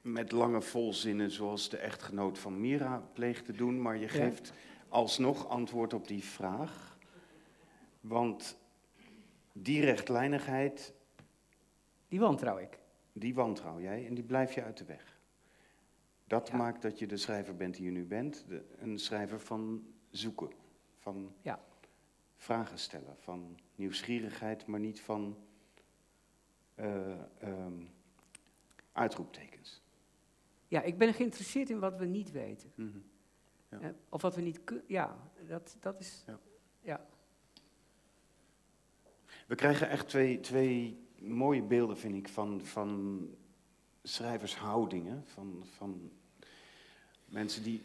[0.00, 4.52] met lange volzinnen, zoals de echtgenoot van Mira pleegt te doen, maar je geeft
[4.88, 6.98] alsnog antwoord op die vraag.
[8.00, 8.58] Want
[9.52, 10.92] die rechtlijnigheid,
[12.08, 12.78] Die wantrouw ik.
[13.12, 15.20] Die wantrouw jij en die blijf je uit de weg.
[16.24, 16.56] Dat Ja.
[16.56, 20.50] maakt dat je de schrijver bent die je nu bent, de, een schrijver van zoeken,
[20.98, 21.60] van Ja.
[22.36, 25.36] vragen stellen, van nieuwsgierigheid, maar niet van
[26.74, 27.82] eh, ehm,
[28.92, 29.82] uitroeptekens.
[30.68, 32.72] Ja, ik ben geïnteresseerd in wat we niet weten.
[32.74, 32.98] Mhm.
[33.68, 33.80] Ja.
[33.80, 34.84] Eh, Of wat we niet kunnen.
[34.88, 36.24] Ja, dat, dat is.
[36.26, 36.38] Ja.
[36.80, 37.06] Ja.
[39.46, 43.28] We krijgen echt twee, twee mooie beelden, vind ik, van, van
[44.02, 45.22] schrijvershoudingen.
[45.26, 46.10] Van, van
[47.24, 47.82] mensen die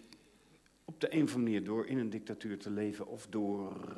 [0.86, 3.96] op de een of andere manier door in een dictatuur te leven of door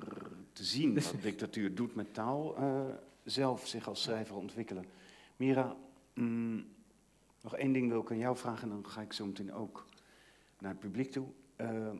[0.53, 2.81] te zien wat dictatuur doet met taal, eh,
[3.23, 4.85] zelf zich als schrijver ontwikkelen.
[5.35, 5.75] Mira,
[6.13, 6.65] mm,
[7.41, 9.85] nog één ding wil ik aan jou vragen en dan ga ik zo meteen ook
[10.59, 11.27] naar het publiek toe.
[11.55, 11.91] Eh,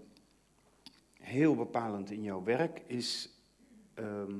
[1.14, 3.30] heel bepalend in jouw werk is
[3.94, 4.40] ehm,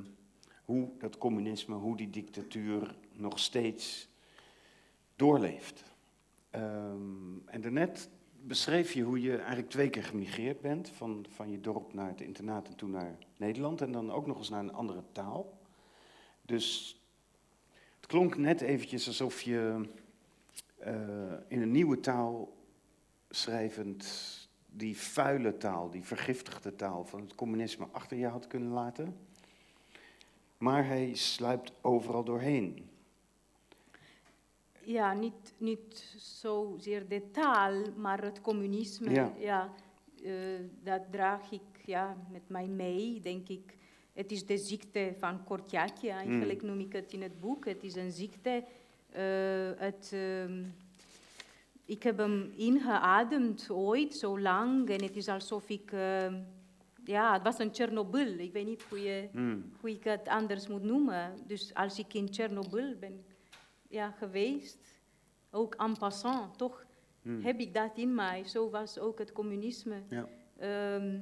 [0.70, 4.08] hoe dat communisme, hoe die dictatuur nog steeds
[5.16, 5.84] doorleeft.
[6.50, 8.08] Ehm, en daarnet
[8.40, 10.88] beschreef je hoe je eigenlijk twee keer gemigreerd bent.
[10.88, 13.80] Van, van je dorp naar het internaat en toen naar Nederland.
[13.80, 15.58] En dan ook nog eens naar een andere taal.
[16.42, 16.96] Dus
[17.96, 19.88] het klonk net eventjes alsof je
[20.76, 22.56] eh, in een nieuwe taal
[23.30, 24.08] schrijvend
[24.66, 29.28] die vuile taal, die vergiftigde taal van het communisme achter je had kunnen laten.
[30.60, 32.88] Maar hij sluipt overal doorheen.
[34.82, 39.10] Ja, niet, niet zozeer de taal, maar het communisme.
[39.10, 39.32] Ja.
[39.38, 39.72] Ja.
[40.24, 40.32] eh,
[40.82, 43.76] dat draag ik ja, met mij mee, denk ik.
[44.12, 47.64] Het is de ziekte van Kortjatje, eigenlijk noem ik het in het boek.
[47.64, 48.64] Het is een ziekte.
[49.10, 50.64] eh, het, ehm,
[51.84, 54.88] ik heb hem ingeademd ooit, zo lang.
[54.90, 55.92] En het is alsof ik...
[57.04, 58.38] ja, het was een Tsjernobyl.
[58.38, 59.72] Ik weet niet hoe, je, Hmm.
[59.80, 61.32] hoe ik het anders moet noemen.
[61.46, 63.24] Dus als ik in Tsjernobyl ben
[63.88, 64.78] ja, geweest,
[65.50, 66.84] ook en passant, toch
[67.22, 67.42] Hmm.
[67.42, 68.44] heb ik dat in mij.
[68.44, 70.02] Zo was ook het communisme.
[70.08, 70.28] Ja.
[70.58, 71.18] Ehm,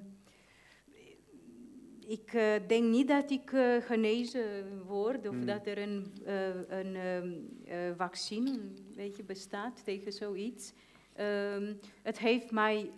[2.07, 5.47] ik eh, denk niet dat ik eh, genezen word of Mm.
[5.47, 7.33] dat er een, eh, een ehm,
[7.65, 10.73] eh, vaccin weet je, bestaat tegen zoiets.
[11.13, 12.91] Ehm, het heeft mij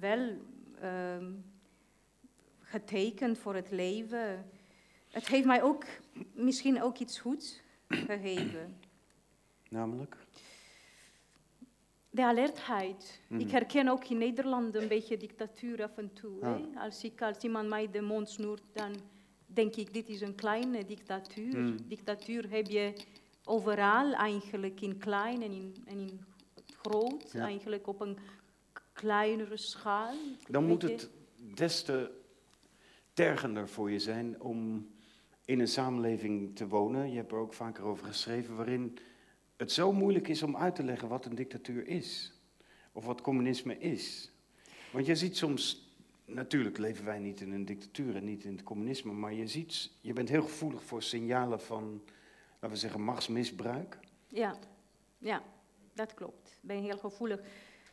[0.00, 0.36] wel
[2.70, 4.50] getekend voor het leven.
[5.08, 5.84] Het heeft mij ook
[6.32, 8.76] misschien ook iets goeds gegeven.
[9.68, 10.16] Namelijk?
[12.10, 13.20] De alertheid.
[13.28, 13.40] Mhm.
[13.40, 16.40] Ik herken ook in Nederland een beetje dictatuur af en toe.
[16.42, 16.56] Ah.
[16.56, 16.80] hè.
[16.80, 18.92] Als, ik, als iemand mij de mond snoert, dan
[19.46, 21.58] denk ik, dit is een kleine dictatuur.
[21.58, 21.76] Mhm.
[21.88, 22.92] Dictatuur heb je
[23.44, 26.24] overal eigenlijk, in klein en in, en in
[26.82, 27.44] groot, Ja.
[27.44, 28.18] eigenlijk op een
[28.92, 30.14] kleinere schaal.
[30.48, 31.10] Dan moet het
[31.54, 32.19] des te
[33.20, 34.90] tergender voor je zijn om
[35.44, 37.10] in een samenleving te wonen.
[37.10, 38.98] Je hebt er ook vaker over geschreven, waarin
[39.56, 42.32] het zo moeilijk is om uit te leggen wat een dictatuur is.
[42.92, 44.32] Of wat communisme is.
[44.92, 45.90] Want je ziet soms,
[46.24, 49.90] natuurlijk leven wij niet in een dictatuur en niet in het communisme, maar je ziet,
[50.00, 52.02] je bent heel gevoelig voor signalen van,
[52.52, 53.98] laten we zeggen, machtsmisbruik.
[54.28, 54.56] Ja,
[55.18, 55.42] ja,
[55.92, 56.48] dat klopt.
[56.48, 57.40] Ik ben heel gevoelig.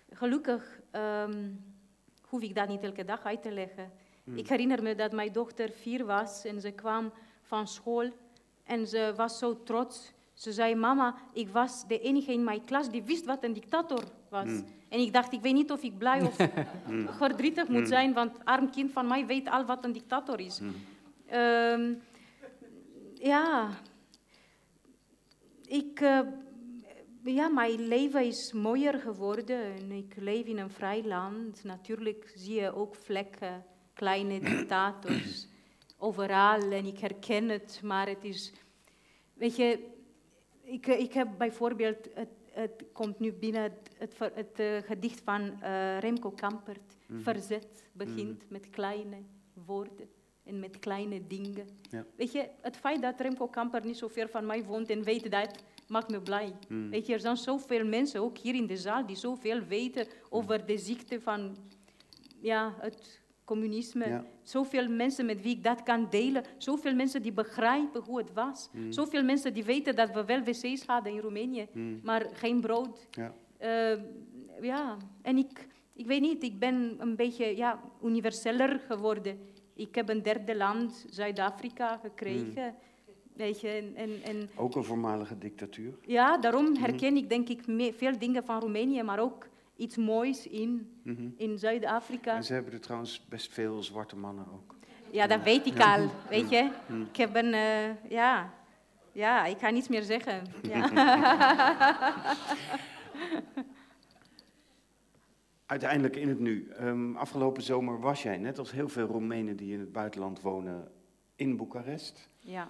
[0.10, 1.52] Gelukkig ehm,
[2.22, 3.92] hoef ik dat niet elke dag uit te leggen.
[4.28, 4.38] Hmm.
[4.38, 8.10] Ik herinner me dat mijn dochter vier was en ze kwam van school
[8.64, 10.14] en ze was zo trots.
[10.34, 14.04] Ze zei, mama, ik was de enige in mijn klas die wist wat een dictator
[14.30, 14.44] was.
[14.44, 14.66] Hmm.
[14.90, 16.36] En ik dacht, ik weet niet of ik blij of
[17.18, 20.62] verdrietig moet zijn, want arm kind van mij weet al wat een dictator is.
[21.26, 21.94] Ehm,
[23.14, 23.70] ja,
[25.66, 26.20] ik, eh,
[27.24, 29.64] ja, mijn leven is mooier geworden.
[29.76, 31.64] En ik leef in een vrij land.
[31.64, 33.66] Natuurlijk zie je ook vlekken,
[33.98, 35.48] kleine dictators,
[35.98, 36.72] overal.
[36.72, 38.54] En ik herken het, maar het is...
[39.34, 39.80] Weet je,
[40.64, 42.10] ik, ik heb bijvoorbeeld...
[42.14, 43.64] Het, het komt nu binnen
[43.98, 46.96] het, het, eh, gedicht van eh, Remco Kampert.
[47.08, 47.22] Mhm.
[47.22, 49.18] Verzet begint met kleine
[49.54, 50.10] woorden
[50.44, 51.68] en met kleine dingen.
[51.90, 52.06] Ja.
[52.16, 55.32] Weet je, het feit dat Remco Kamper niet zo ver van mij woont en weet
[55.32, 56.54] dat, maakt me blij.
[56.68, 56.90] Hmm.
[56.90, 60.66] Weet je, er zijn zoveel mensen, ook hier in de zaal, die zoveel weten over
[60.66, 61.58] de ziekte van
[62.42, 64.08] ja, het communisme.
[64.08, 64.24] Ja.
[64.42, 66.44] Zoveel mensen met wie ik dat kan delen.
[66.58, 68.70] Zoveel mensen die begrijpen hoe het was.
[68.72, 68.92] Hmm.
[68.92, 72.00] Zoveel mensen die weten dat we wel wc's hadden in Roemenië, Hmm.
[72.04, 73.08] maar geen brood.
[73.12, 73.34] Ja.
[73.58, 73.98] Eh,
[74.62, 79.40] ja, en ik, ik weet niet, ik ben een beetje ja, universeller geworden.
[79.74, 82.76] Ik heb een derde land, Zuid-Afrika, gekregen.
[83.34, 85.94] Weet je, en, en, en Ook een voormalige dictatuur.
[86.06, 87.62] ja, daarom herken ik denk ik
[87.98, 89.48] veel dingen van Roemenië, maar ook
[89.78, 91.28] iets moois in, Mhm.
[91.38, 92.36] in Zuid-Afrika.
[92.36, 94.76] En ze hebben er trouwens best veel zwarte mannen ook.
[95.12, 96.70] Ja, dat weet ik al, weet je.
[97.10, 98.54] Ik heb een, eh, ja,
[99.12, 100.42] ja, ik ga niets meer zeggen.
[100.72, 100.90] Ja.
[105.66, 106.70] Uiteindelijk in het nu.
[106.70, 110.92] Ehm, afgelopen zomer was jij, net als heel veel Roemenen die in het buitenland wonen,
[111.36, 112.30] in Boekarest.
[112.40, 112.68] ja,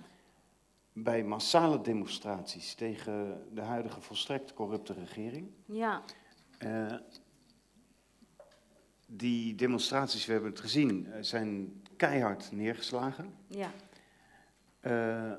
[0.94, 5.50] Bij massale demonstraties tegen de huidige volstrekt corrupte regering.
[5.66, 6.02] ja,
[6.58, 6.96] Eh,
[9.06, 13.34] die demonstraties, we hebben het gezien, eh, zijn keihard neergeslagen.
[13.48, 13.72] ja,
[14.80, 15.32] Eh,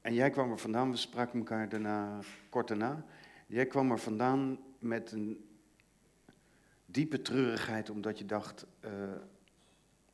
[0.00, 3.04] en jij kwam er vandaan, we spraken elkaar daarna, kort daarna.
[3.46, 5.48] Jij kwam er vandaan met een
[6.86, 8.66] diepe treurigheid, omdat je dacht,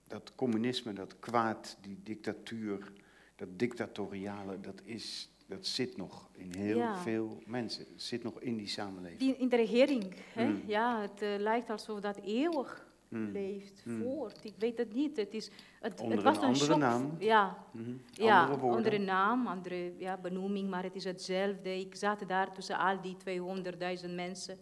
[0.06, 2.93] dat communisme, dat kwaad, die dictatuur,
[3.36, 6.97] dat dictatoriale, dat, is, dat zit nog in heel Ja.
[6.97, 7.85] veel mensen.
[7.93, 9.19] Het zit nog in die samenleving.
[9.21, 10.15] die, in de regering.
[10.35, 10.49] Hè?
[10.49, 10.62] Mm.
[10.66, 13.31] Ja, het eh, lijkt alsof dat eeuwig Hmm.
[13.33, 14.03] leeft Hmm.
[14.03, 14.45] voort.
[14.45, 15.16] Ik weet het niet.
[15.16, 15.51] Het, is,
[15.81, 16.79] het, Onder het was een een, andere shock.
[16.79, 17.16] naam.
[17.19, 17.91] Ja, Mhm.
[18.12, 18.77] ja Andere woorden.
[18.79, 21.79] andere naam, andere ja, benoeming, maar het is hetzelfde.
[21.81, 24.59] Ik zat daar tussen al die 200.000 mensen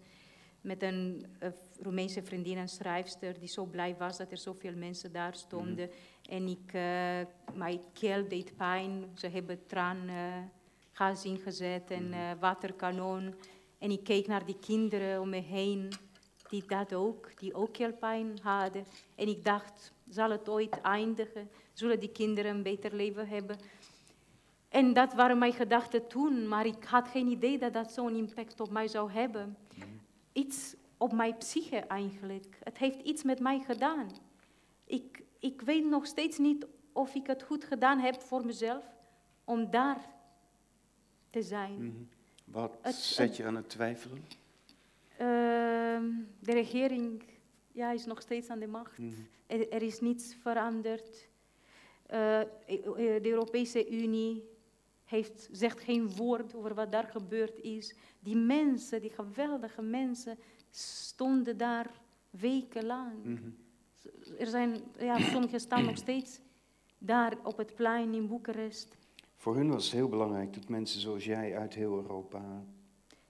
[0.61, 1.49] met een eh,
[1.81, 5.91] Roemeense vriendin en schrijfster die zo blij was dat er zoveel mensen daar stonden.
[6.29, 7.21] En ik, eh,
[7.55, 9.05] mijn keel deed pijn.
[9.15, 9.67] Ze hebben
[10.93, 13.35] traangas ingezet en eh, waterkanon.
[13.79, 15.93] En ik keek naar die kinderen om me heen
[16.49, 18.85] die dat ook, die ook keelpijn hadden.
[19.15, 21.51] En ik dacht, zal het ooit eindigen?
[21.73, 23.59] Zullen die kinderen een beter leven hebben?
[24.69, 28.61] En dat waren mijn gedachten toen, maar ik had geen idee dat dat zo'n impact
[28.61, 29.57] op mij zou hebben.
[30.33, 32.59] Iets op mijn psyche eigenlijk.
[32.63, 34.09] Het heeft iets met mij gedaan.
[34.85, 38.85] Ik, ik weet nog steeds niet of ik het goed gedaan heb voor mezelf
[39.45, 40.13] om daar
[41.33, 41.75] te zijn.
[41.87, 42.03] Mhm.
[42.45, 44.25] Wat Het- zet je aan het twijfelen?
[45.17, 46.05] Ehm,
[46.41, 47.23] de regering
[47.73, 48.99] ja, is nog steeds aan de macht.
[48.99, 49.13] Mhm.
[49.47, 51.29] Er, er is niets veranderd.
[52.07, 52.47] Eh, eh,
[52.97, 54.45] de Europese Unie
[55.05, 57.95] heeft, zegt geen woord over wat daar gebeurd is.
[58.21, 60.39] Die mensen, die geweldige mensen,
[60.71, 61.91] stonden daar
[62.31, 63.25] wekenlang.
[63.25, 63.51] Mhm.
[64.39, 66.41] Er zijn, ja, sommigen staan nog steeds
[66.99, 68.97] daar op het plein in Boekarest.
[69.43, 72.65] Voor hun was het heel belangrijk dat mensen zoals jij uit heel Europa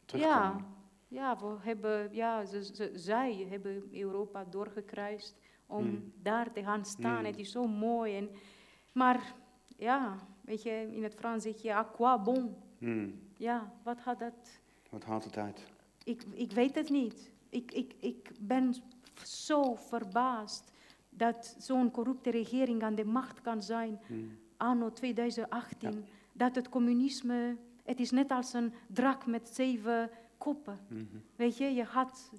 [0.05, 0.39] terugkomen.
[0.39, 0.67] Ja,
[1.09, 5.37] ja, we hebben, ja ze, ze- zij hebben Europa doorgekruist
[5.67, 6.13] om Mm.
[6.23, 7.19] daar te gaan staan.
[7.19, 7.25] Mm.
[7.25, 8.17] Het is zo mooi.
[8.17, 8.31] En,
[8.93, 9.35] maar
[9.77, 12.57] ja, weet je, in het Frans zeg je à quoi bon?
[12.79, 13.21] Hmm.
[13.37, 14.61] Ja, wat had dat?
[14.91, 15.67] Wat haalt het uit?
[16.05, 17.31] Ik, ik weet het niet.
[17.49, 18.75] Ik, ik, ik ben
[19.25, 20.73] zo verbaasd
[21.11, 24.39] dat zo'n corrupte regering aan de macht kan zijn Hmm.
[24.63, 26.05] Anno 2018.
[26.33, 30.79] Dat het communisme, het is net als een drak met zeven koppen.
[30.89, 31.05] Mhm.
[31.37, 32.31] Weet je, je gaat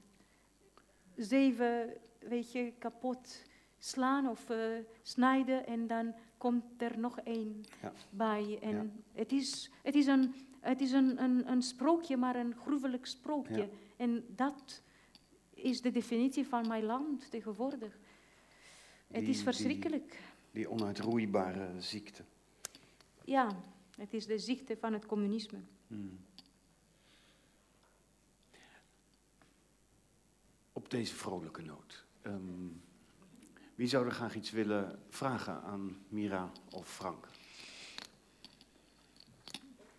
[1.15, 3.43] zeven, weet je, kapot
[3.79, 4.57] slaan of eh,
[5.01, 7.91] snijden en dan komt er nog één Ja.
[8.09, 8.59] bij.
[8.61, 9.19] En Ja.
[9.19, 13.57] het is, het is, een, het is een, een, een sprookje, maar een gruwelijk sprookje.
[13.57, 13.67] Ja.
[13.97, 14.81] En dat
[15.53, 17.97] is de definitie van mijn land tegenwoordig.
[19.07, 20.09] het is verschrikkelijk.
[20.09, 20.19] Die
[20.69, 22.23] onuitroeibare ziekte.
[23.25, 23.47] Ja,
[23.97, 25.59] het is de ziekte van het communisme.
[25.87, 26.19] Hmm.
[30.73, 32.05] Op deze vrolijke noot.
[32.21, 32.67] ehm,
[33.75, 37.27] wie zou er graag iets willen vragen aan Mira of Frank?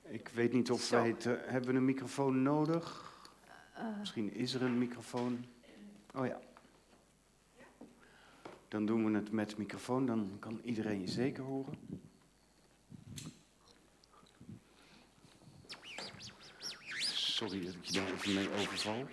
[0.03, 0.97] Ik weet niet of Zo.
[0.97, 1.27] wij het...
[1.27, 3.13] eh, hebben we een microfoon nodig?
[3.75, 5.45] Eh, Misschien is er een microfoon.
[6.15, 6.41] Oh ja.
[8.75, 11.75] Dan doen we het met microfoon, dan kan iedereen je zeker horen.
[17.09, 19.07] Sorry dat ik je daar even mee overval.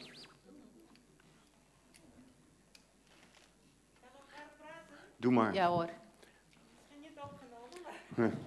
[5.17, 5.53] Doe maar.
[5.53, 5.89] ja hoor.
[6.75, 8.39] Misschien niet opgenomen.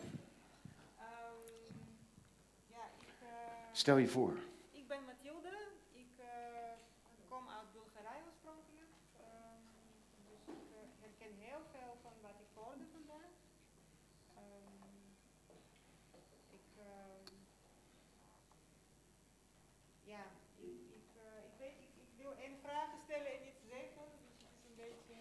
[3.73, 4.39] Stel je voor.
[4.71, 5.69] ik ben Mathilde.
[5.93, 6.27] Ik eh,
[7.29, 8.91] kom uit Bulgarije oorspronkelijk.
[9.17, 9.63] Ehm,
[10.29, 13.33] dus ik eh, herken heel veel van wat ik hoorde vandaag.
[14.35, 14.77] Ehm,
[16.59, 17.27] ik, ehm,
[20.03, 20.25] ja,
[20.57, 24.07] ik, ik, eh, ik weet, ik, ik wil één vraag stellen en iets zeggen.
[24.23, 25.17] Dus het is een beetje...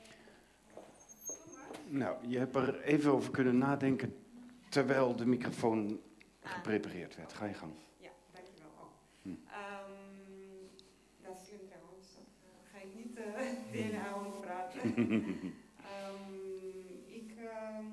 [1.28, 1.82] Doe maar.
[1.94, 4.16] Nou, je hebt er even over kunnen nadenken
[4.70, 6.02] terwijl de microfoon
[6.42, 7.34] geprepareerd werd.
[7.34, 7.74] Ga je gang.
[7.98, 8.70] Ja, dankjewel.
[8.80, 8.88] Oh.
[9.22, 9.30] Hm.
[9.30, 9.92] Ehm,
[11.22, 12.08] dat is slim trouwens.
[12.18, 14.82] Eh, ga ik niet de hele avond praten.
[15.94, 16.34] Ehm,
[17.06, 17.86] ik, ehm,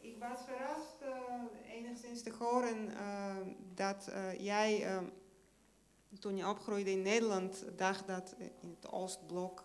[0.00, 3.36] ik was verrast eh, enigszins te horen eh,
[3.74, 5.00] dat jij,
[6.20, 9.64] toen je opgroeide in Nederland, dacht dat in het Oostblok,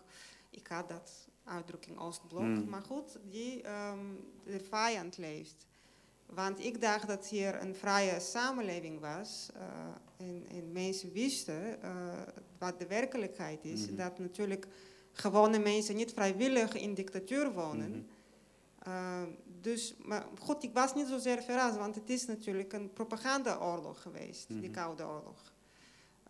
[0.50, 2.68] ik had dat uitdrukking Oostblok, Mm.
[2.68, 4.04] maar goed, die ehm,
[4.44, 5.66] de vijand leeft.
[6.26, 9.48] Want ik dacht dat hier een vrije samenleving was.
[9.54, 11.92] eh, en, en mensen wisten eh,
[12.58, 13.86] wat de werkelijkheid is.
[13.86, 13.96] Mhm.
[13.96, 14.66] Dat natuurlijk
[15.12, 17.90] gewone mensen niet vrijwillig in dictatuur wonen.
[17.90, 18.00] Mhm.
[18.78, 19.22] Eh,
[19.60, 24.48] dus, maar goed, ik was niet zozeer verrast, want het is natuurlijk een propagandaoorlog geweest,
[24.48, 24.70] die.
[24.70, 25.52] Koude Oorlog.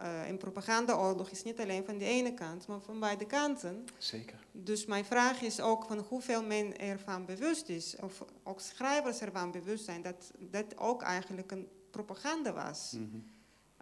[0.01, 3.85] Eh en propagandaoorlog is niet alleen van de ene kant, maar van beide kanten.
[3.98, 4.39] Zeker.
[4.52, 9.51] Dus mijn vraag is ook van hoeveel men ervan bewust is, of ook schrijvers ervan
[9.51, 12.93] bewust zijn, dat dat ook eigenlijk een propaganda was.
[12.97, 13.18] Mhm.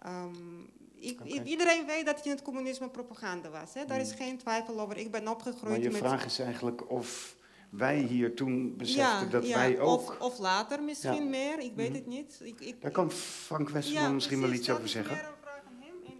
[0.03, 0.61] Ehm,
[0.95, 3.73] ik- Iedereen weet dat in het communisme propaganda was.
[3.73, 3.85] Hè?
[3.85, 4.17] Daar is Mm.
[4.17, 4.97] geen twijfel over.
[4.97, 5.97] Ik ben opgegroeid Maar je met...
[5.97, 7.35] vraag is eigenlijk of
[7.69, 9.99] wij hier toen beseften dat wij ook...
[10.09, 11.29] Of, of later misschien Ja.
[11.29, 11.97] meer, ik weet Mhm.
[11.97, 12.39] het niet.
[12.43, 15.19] Ik, ik, Daar kan Frank Westerman misschien wel iets over zeggen.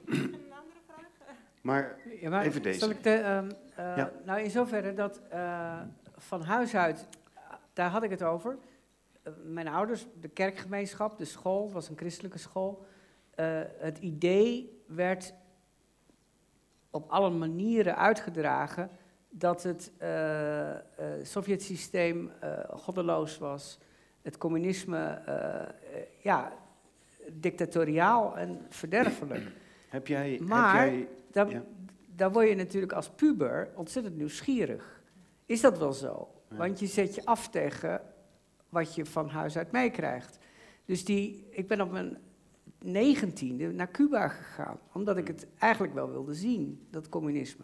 [0.09, 1.05] Een andere vraag.
[1.61, 2.79] Maar Ja, maar Even deze.
[2.79, 4.11] Zal ik de, ehm, eh, Ja.
[4.25, 5.79] Nou, in zoverre dat eh,
[6.17, 7.07] van huis uit,
[7.73, 8.57] daar had ik het over.
[9.23, 12.85] Eh, mijn ouders, de kerkgemeenschap, de school, het was een christelijke school.
[13.77, 15.33] het idee werd
[16.89, 18.89] op alle manieren uitgedragen
[19.29, 19.91] dat het
[21.23, 22.31] Sovjet-systeem
[22.69, 23.79] goddeloos was.
[24.21, 25.21] Het communisme,
[26.21, 26.53] ja,
[27.31, 29.51] dictatoriaal en verderfelijk.
[29.89, 30.39] Heb jij...
[30.43, 31.63] Maar- heb jij Ja.
[32.15, 35.01] dan word je natuurlijk als puber ontzettend nieuwsgierig.
[35.45, 36.27] Is dat wel zo?
[36.49, 36.55] Ja.
[36.55, 38.01] Want je zet je af tegen
[38.69, 40.37] wat je van huis uit meekrijgt.
[40.85, 42.17] Dus die, ik ben op mijn
[42.83, 44.79] negentiende naar Cuba gegaan.
[44.93, 47.63] Omdat ik het eigenlijk wel wilde zien, dat communisme.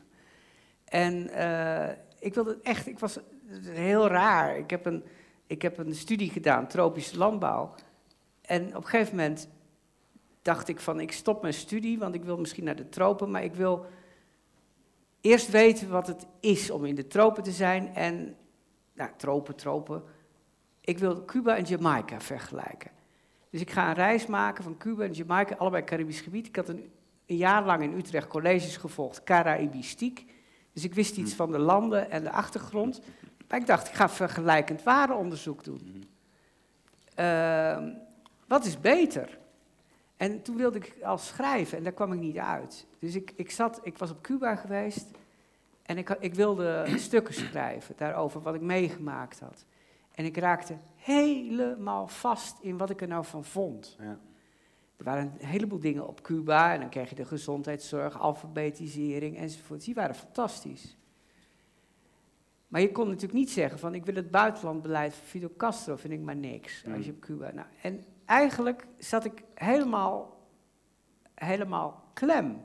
[0.86, 3.20] En eh, ik wilde echt, ik was
[3.62, 4.58] heel raar.
[4.58, 5.04] Ik heb, een,
[5.48, 7.74] ik heb een studie gedaan, tropische landbouw.
[8.42, 9.50] En op een gegeven moment
[10.46, 13.44] dacht ik van, ik stop mijn studie, want ik wil misschien naar de tropen, maar
[13.44, 13.86] ik wil
[15.22, 17.96] eerst weten wat het is om in de tropen te zijn.
[17.96, 18.36] En,
[18.94, 20.04] nou, tropen, tropen.
[20.82, 22.92] Ik wil Cuba en Jamaica vergelijken.
[23.50, 26.48] Dus ik ga een reis maken van Cuba en Jamaica, allebei Caribisch gebied.
[26.48, 26.92] Ik had een,
[27.26, 30.26] een jaar lang in Utrecht colleges gevolgd, Caraïbistiek.
[30.74, 33.02] Dus ik wist iets van de landen en de achtergrond.
[33.48, 36.10] Maar ik dacht, ik ga vergelijkend warenonderzoek doen.
[37.16, 37.90] Ehm,
[38.48, 39.44] wat is beter?
[40.18, 42.88] En toen wilde ik al schrijven en daar kwam ik niet uit.
[43.00, 45.08] Dus ik, ik, zat, ik was op Cuba geweest
[45.82, 49.66] en ik, ik wilde stukken schrijven daarover wat ik meegemaakt had.
[50.12, 53.96] En ik raakte helemaal vast in wat ik er nou van vond.
[54.00, 54.20] Ja.
[54.98, 59.86] Er waren een heleboel dingen op Cuba en dan kreeg je de gezondheidszorg, alfabetisering enzovoort.
[59.86, 60.98] Die waren fantastisch.
[62.68, 66.14] Maar je kon natuurlijk niet zeggen van ik wil het buitenlandbeleid van Fidel Castro, vind
[66.14, 67.52] ik maar niks als je op Cuba.
[67.52, 70.38] Nou, en eigenlijk zat ik helemaal,
[71.36, 72.62] helemaal klem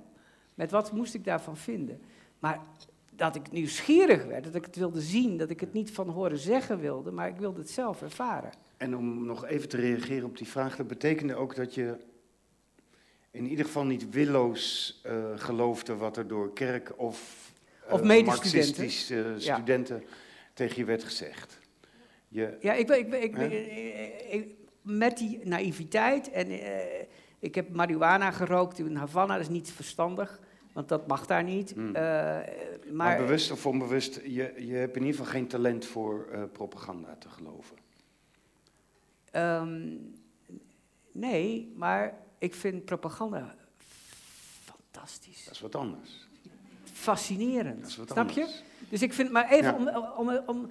[0.54, 2.00] met wat moest ik daarvan vinden.
[2.38, 2.60] Maar
[3.12, 6.38] dat ik nieuwsgierig werd, dat ik het wilde zien, dat ik het niet van horen
[6.38, 8.50] zeggen wilde, maar ik wilde het zelf ervaren.
[8.76, 11.96] En om nog even te reageren op die vraag, dat betekende ook dat je
[13.30, 17.50] in ieder geval niet willoos eh, geloofde wat er door kerk of,
[17.86, 19.54] eh, Of marxistische Ja.
[19.56, 20.02] studenten
[20.54, 21.58] tegen je werd gezegd.
[22.28, 23.36] Je, Ja, ik, ben- ik,
[24.30, 27.06] ik, Met die naïviteit en eh,
[27.38, 30.40] ik heb marihuana gerookt in Havana, dat is niet verstandig,
[30.72, 31.70] want dat mag daar niet.
[31.72, 31.94] Hmm.
[31.94, 32.44] Eh, maar,
[32.92, 37.16] maar bewust of onbewust, je, je hebt in ieder geval geen talent voor eh, propaganda
[37.18, 37.76] te geloven.
[39.30, 39.88] ehm,
[41.12, 43.54] nee, maar ik vind propaganda
[44.64, 46.28] fantastisch, Dat is wat anders.
[46.92, 47.80] fascinerend.
[47.80, 48.46] Dat is wat Snap je?
[48.88, 50.02] Dus ik vind, maar even Ja.
[50.16, 50.70] om, om, om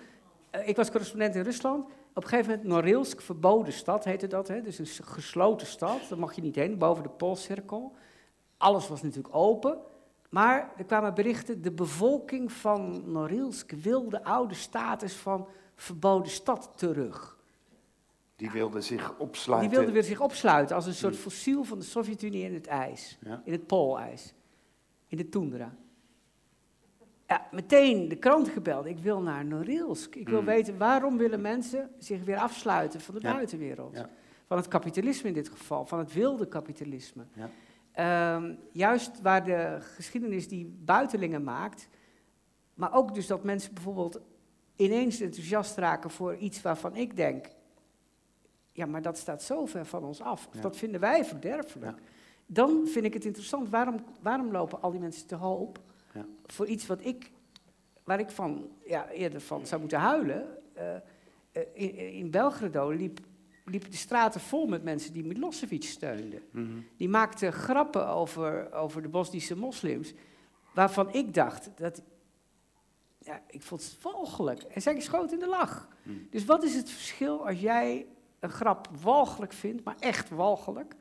[0.65, 1.89] ik was correspondent in Rusland.
[2.13, 4.47] Op een gegeven moment, Norilsk, verboden stad heette dat.
[4.47, 4.61] Hè?
[4.61, 7.95] Dus een gesloten stad, daar mag je niet heen, boven de Poolcirkel.
[8.57, 9.77] Alles was natuurlijk open.
[10.29, 16.71] Maar er kwamen berichten, de bevolking van Norilsk wil de oude status van verboden stad
[16.75, 17.37] terug.
[18.35, 19.69] Die wilde zich opsluiten.
[19.69, 21.21] Die wilden weer zich opsluiten als een soort Hmm.
[21.21, 23.17] fossiel van de Sovjet-Unie in het ijs.
[23.21, 23.41] Ja.
[23.45, 24.33] In het poolijs.
[25.07, 25.75] In de toendra.
[27.29, 28.85] Ja, meteen de krant gebeld.
[28.85, 30.15] Ik wil naar Norilsk.
[30.15, 30.45] Ik wil Hmm.
[30.47, 33.33] weten waarom willen mensen zich weer afsluiten van de Ja.
[33.33, 33.95] buitenwereld.
[33.95, 34.09] Ja.
[34.47, 37.23] Van het kapitalisme in dit geval, van het wilde kapitalisme.
[37.33, 37.49] Ja.
[37.91, 41.87] Ehm, juist waar de geschiedenis die buitelingen maakt,
[42.73, 44.19] maar ook dus dat mensen bijvoorbeeld
[44.75, 47.47] ineens enthousiast raken voor iets waarvan ik denk,
[48.71, 51.97] ja, maar dat staat zo ver van ons af, dat vinden wij verderfelijk.
[52.45, 55.79] Dan vind ik het interessant, waarom, waarom lopen al die mensen te hoop
[56.19, 56.25] Ja.
[56.45, 57.31] voor iets wat ik,
[58.03, 60.47] waar ik van, ja, eerder van zou moeten huilen.
[60.73, 60.95] Eh,
[61.51, 63.19] eh, in, in Belgrado liep,
[63.65, 66.41] liepen de straten vol met mensen die Milosevic steunden.
[66.51, 66.79] Mhm.
[66.97, 70.13] Die maakte grappen over, over de Bosnische moslims,
[70.73, 72.01] waarvan ik dacht dat.
[73.21, 74.61] Ja, ik vond het walgelijk.
[74.61, 75.87] En zij schoot in de lach.
[76.03, 76.27] Hmm.
[76.29, 78.05] Dus wat is het verschil als jij
[78.39, 80.95] een grap walgelijk vindt, maar echt walgelijk?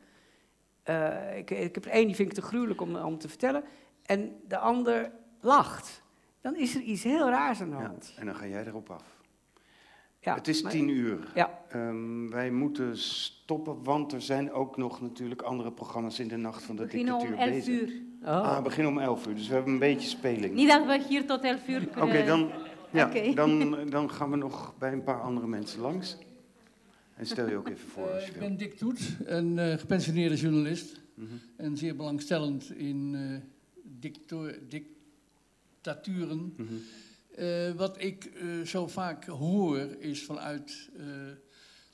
[0.83, 3.65] Eh, ik, ik heb er één die vind ik te gruwelijk om, om te vertellen,
[4.09, 5.11] en de ander
[5.41, 6.03] lacht.
[6.41, 8.15] Dan is er iets heel raars aan de Ja, hand.
[8.17, 9.17] en dan ga jij erop af.
[10.21, 11.31] Ja, het is maar- tien uur.
[11.35, 16.37] Ja, Ehm, wij moeten stoppen, want er zijn ook nog natuurlijk andere programma's in de
[16.37, 17.81] nacht van de We beginnen om dictatuur 11 bezig.
[17.89, 18.03] uur.
[18.23, 18.29] oh.
[18.29, 20.55] Ah, beginnen om 11 uur, dus we hebben een beetje speling.
[20.55, 22.27] Niet dat we hier tot 11 uur Oké, kunnen...
[22.27, 22.51] dan,
[22.91, 23.35] ja, Oké.
[23.35, 26.17] dan, dan gaan we nog bij een paar andere mensen langs.
[27.15, 28.49] En stel je ook even voor als Eh, je ik wil.
[28.49, 31.01] ben Dick Toet, een eh, gepensioneerde journalist.
[31.15, 31.29] Mhm.
[31.57, 33.41] En zeer belangstellend in eh,
[34.01, 36.55] dicto- dictaturen.
[36.57, 36.75] Mhm.
[37.35, 41.01] Eh, wat ik eh, zo vaak hoor is vanuit eh,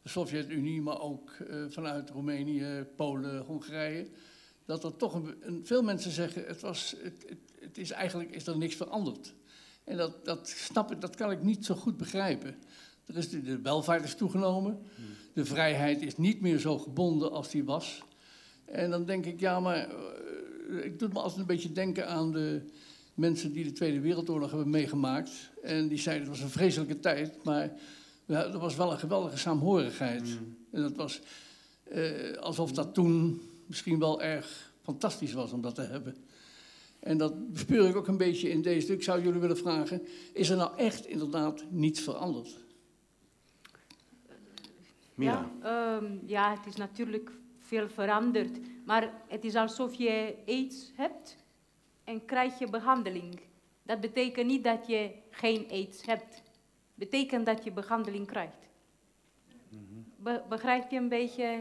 [0.02, 1.36] de Sovjet-Unie, maar ook
[1.68, 4.06] vanuit Roemenië, Polen, Hongarije.
[4.64, 8.30] dat er toch een, een- veel mensen zeggen, het, was, het, het, het is eigenlijk
[8.30, 9.34] is er niks veranderd.
[9.84, 12.54] En dat, dat snap ik, dat kan ik niet zo goed begrijpen.
[13.06, 14.78] Er is de, de welvaart is toegenomen,
[15.32, 18.02] de vrijheid is niet meer zo gebonden als die was.
[18.64, 19.88] En dan denk ik, ja, maar
[20.82, 22.62] ik doe me altijd een beetje denken aan de
[23.14, 25.30] mensen die de Tweede Wereldoorlog hebben meegemaakt.
[25.62, 27.72] En die zeiden, het was een vreselijke tijd, maar
[28.24, 30.38] ja, er was wel een geweldige saamhorigheid.
[30.70, 31.20] En dat was
[31.82, 36.16] eh, alsof dat toen misschien wel erg fantastisch was om dat te hebben.
[37.00, 38.92] En dat bespeur ik ook een beetje in deze.
[38.92, 42.62] Ik zou jullie willen vragen, is er nou echt inderdaad niets veranderd?
[45.14, 45.50] Mira.
[45.62, 47.30] Ja, ehm, ja, het is natuurlijk
[47.64, 48.58] veel veranderd.
[48.86, 51.36] Maar het is alsof je aids hebt
[52.04, 53.40] en krijg je behandeling.
[53.82, 56.42] Dat betekent niet dat je geen aids hebt.
[56.94, 58.68] betekent dat je behandeling krijgt.
[60.16, 61.60] Be- begrijp je een beetje?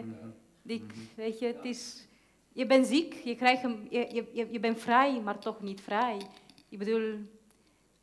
[0.62, 2.08] Dik, weet je, het is,
[2.52, 6.18] je bent ziek, je, krijgt een, je, je, je, bent vrij, maar toch niet vrij.
[6.70, 7.20] Ik bedoel,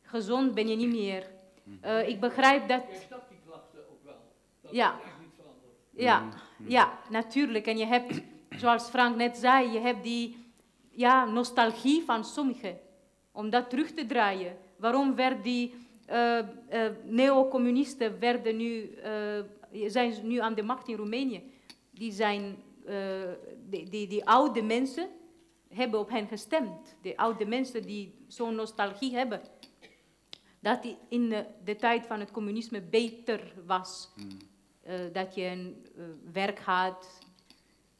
[0.01, 1.29] gezond ben je niet meer.
[1.81, 2.83] Eh, ik begrijp dat...
[3.29, 4.19] die klachten ook wel.
[4.61, 4.97] Dat Ja.
[4.97, 5.73] is echt niet veranderd.
[6.01, 6.29] Ja,
[6.67, 7.65] ja, natuurlijk.
[7.65, 8.21] En je hebt,
[8.61, 10.37] zoals Frank net zei, je hebt die
[10.89, 12.79] ja, nostalgie van sommigen.
[13.31, 14.57] Om dat terug te draaien.
[14.77, 15.73] Waarom werd die
[16.05, 16.45] eh eh,
[17.05, 19.43] neocommunisten werden nu, eh,
[19.87, 21.43] zijn nu aan de macht in Roemenië?
[21.91, 22.55] Die zijn,
[23.69, 25.09] die, die, die oude mensen
[25.73, 26.95] hebben op hen gestemd.
[27.01, 29.41] De oude mensen die zo'n nostalgie hebben.
[30.59, 34.09] Dat die in de, de tijd van het communisme beter was.
[34.17, 34.23] Eh,
[35.11, 36.03] dat je een eh,
[36.33, 37.19] werk had,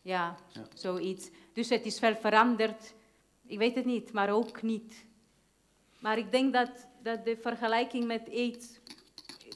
[0.01, 0.67] ja, Ja.
[0.73, 1.29] zoiets.
[1.53, 2.93] Dus het is wel veranderd.
[3.45, 5.05] Ik weet het niet, maar ook niet.
[5.99, 8.79] Maar ik denk dat, dat de vergelijking met aids,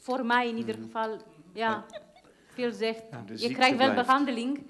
[0.01, 1.17] voor mij in ieder geval,
[1.53, 1.85] ja,
[2.45, 3.03] veel zegt.
[3.35, 4.07] Je krijgt wel blijft.
[4.07, 4.65] behandeling,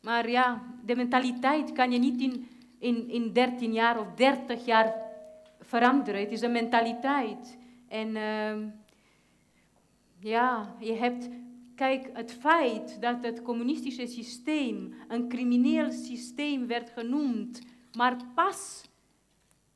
[0.00, 2.48] maar ja, de mentaliteit kan je niet in,
[2.78, 4.94] in, in 13 jaar of 30 jaar
[5.60, 6.20] veranderen.
[6.20, 7.58] Het is een mentaliteit.
[7.88, 8.66] En ehm,
[10.20, 11.28] ja, je hebt.
[11.78, 17.60] Kijk, het feit dat het communistische systeem een crimineel systeem werd genoemd,
[17.96, 18.82] maar pas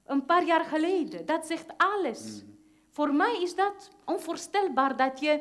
[0.04, 2.42] een paar jaar geleden, dat zegt alles.
[2.90, 5.40] Voor mij is dat onvoorstelbaar dat je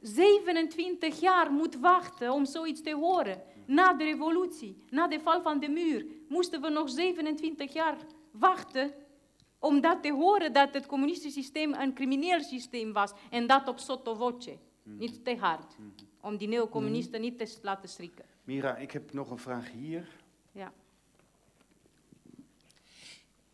[0.00, 3.42] 27 jaar moet wachten om zoiets te horen.
[3.66, 7.96] Na de revolutie, na de val van de muur, moesten we nog 27 jaar
[8.30, 8.94] wachten
[9.58, 13.12] om dat te horen dat het communistische systeem een crimineel systeem was.
[13.30, 14.58] En dat op sotto voce,
[14.96, 15.74] niet te hard.
[16.20, 18.24] Om die neocommunisten niet te laten schrikken.
[18.44, 20.08] Mira, ik heb nog een vraag hier.
[20.52, 20.72] Ja.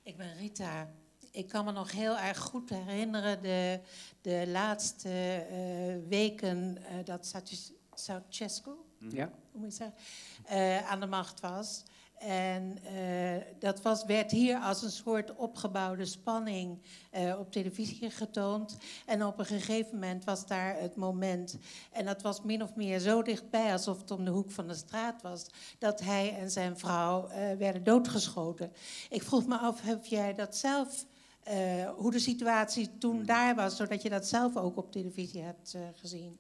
[0.03, 0.91] Ik ben Rita.
[1.31, 3.81] Ik kan me nog heel erg goed herinneren de,
[4.21, 5.09] de laatste
[5.49, 9.31] eh, weken eh, dat Ceaus- Ceausescu, Ja.
[9.53, 9.97] hoe moet je zeggen,
[10.45, 11.83] eh, aan de macht was.
[12.19, 16.79] En eh, dat was, werd hier als een soort opgebouwde spanning
[17.11, 18.77] eh, op televisie getoond.
[19.07, 21.59] En op een gegeven moment was daar het moment,
[21.93, 24.75] en dat was min of meer zo dichtbij alsof het om de hoek van de
[24.75, 25.47] straat was,
[25.79, 28.73] dat hij en zijn vrouw eh, werden doodgeschoten.
[29.11, 31.07] Ik vroeg me af, heb jij dat zelf,
[31.43, 35.75] eh, hoe de situatie toen daar was, zodat je dat zelf ook op televisie hebt
[35.75, 36.39] eh, gezien?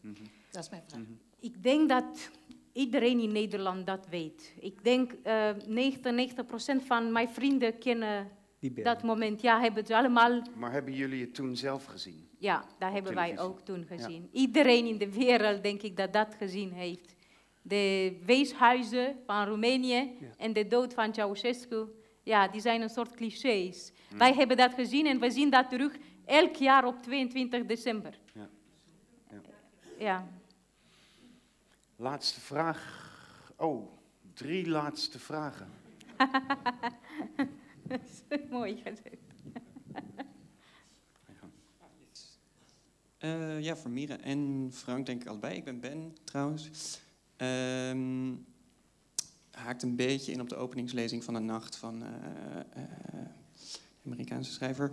[0.50, 1.00] Dat is mijn vraag.
[1.38, 2.04] Ik denk dat
[2.74, 4.54] iedereen in Nederland dat weet.
[4.60, 5.50] Ik denk eh
[6.80, 8.30] 99% van mijn vrienden kennen
[8.60, 9.40] dat moment.
[9.40, 10.42] Ja, hebben het allemaal.
[10.56, 12.28] Maar hebben jullie het toen zelf gezien?
[12.38, 14.28] Ja, dat hebben wij ook toen gezien.
[14.32, 17.14] Iedereen in de wereld, denk ik, dat dat gezien heeft.
[17.62, 21.86] De weeshuizen van Roemenië en de dood van Ceausescu,
[22.22, 23.92] ja, die zijn een soort clichés.
[24.16, 28.18] Wij hebben dat gezien en we zien dat terug elk jaar op 22 december.
[28.34, 28.48] Ja.
[29.98, 30.28] Ja.
[31.96, 33.12] Laatste vraag.
[33.56, 33.88] Oh,
[34.32, 35.68] drie laatste vragen.
[38.50, 39.22] Mooi gezegd.
[43.18, 45.56] Eh, ja, voor Mira en Frank denk ik allebei.
[45.56, 47.00] Ik ben Ben trouwens.
[47.36, 48.32] Ehm,
[49.50, 52.88] haakt een beetje in op de openingslezing van de nacht van eh eh,
[54.02, 54.90] de Amerikaanse schrijver.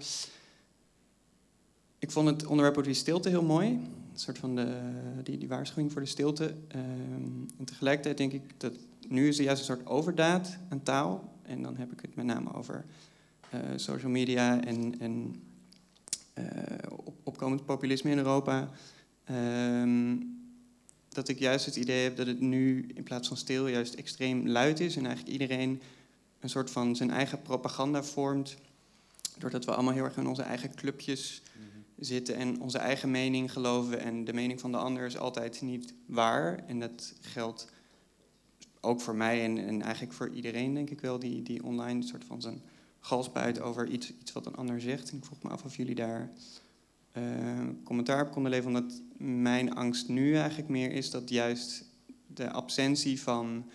[1.99, 3.82] Ik vond het onderwerp over die stilte heel mooi.
[4.14, 4.80] Een soort van de,
[5.24, 6.54] die, die waarschuwing voor de stilte.
[6.68, 6.84] Ehm,
[7.58, 8.74] en tegelijkertijd denk ik dat
[9.08, 11.40] nu is er juist een soort overdaad aan taal.
[11.42, 12.86] En dan heb ik het met name over
[13.50, 15.36] eh, social media en, en
[16.34, 16.44] eh,
[16.90, 18.70] op, opkomend populisme in Europa.
[19.24, 20.18] Ehm,
[21.10, 24.48] dat ik juist het idee heb dat het nu in plaats van stil juist extreem
[24.48, 24.96] luid is.
[24.96, 25.82] En eigenlijk iedereen
[26.40, 28.58] een soort van zijn eigen propaganda vormt.
[29.38, 31.42] Doordat we allemaal heel erg in onze eigen clubjes
[32.06, 33.99] zitten en onze eigen mening geloven.
[33.99, 36.64] En de mening van de ander is altijd niet waar.
[36.68, 37.68] En dat geldt
[38.82, 42.26] ook voor mij en, en eigenlijk voor iedereen, denk ik wel, die, die online soort
[42.26, 42.61] van zijn
[42.99, 45.11] galspuit over iets, iets wat een ander zegt.
[45.11, 46.32] En ik vroeg me af of jullie daar
[47.11, 47.23] eh,
[47.84, 48.78] commentaar op konden leveren.
[48.78, 51.86] Omdat mijn angst nu eigenlijk meer is dat juist
[52.28, 53.65] de absentie van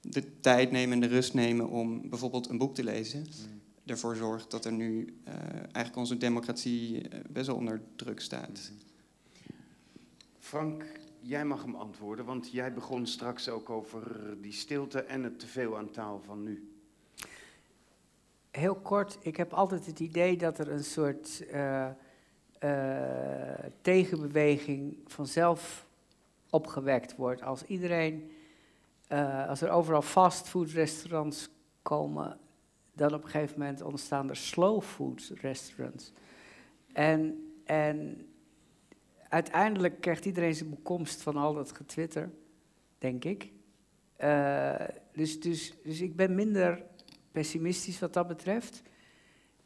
[0.00, 3.26] de tijd nemen en de rust nemen om bijvoorbeeld een boek te lezen,
[3.86, 8.72] ervoor zorgt dat er nu eh, eigenlijk onze democratie eh, best wel onder druk staat.
[10.38, 10.84] Frank,
[11.20, 14.02] jij mag hem antwoorden, want jij begon straks ook over
[14.40, 16.72] die stilte en het teveel aan taal van nu.
[18.50, 21.88] Heel kort, ik heb altijd het idee dat er een soort eh,
[22.58, 25.86] eh, tegenbeweging vanzelf
[26.50, 27.42] opgewekt wordt.
[27.42, 28.32] Als iedereen,
[29.06, 31.48] eh, als er overal fastfoodrestaurants
[31.82, 32.38] komen,
[32.92, 36.12] dan op een gegeven moment ontstaan er slow food restaurants.
[36.92, 38.26] En, en
[39.28, 42.30] uiteindelijk krijgt iedereen zijn bekomst van al dat getwitter,
[42.98, 43.50] denk ik.
[44.18, 44.74] Uh,
[45.12, 46.84] dus, dus, dus ik ben minder
[47.32, 48.82] pessimistisch wat dat betreft.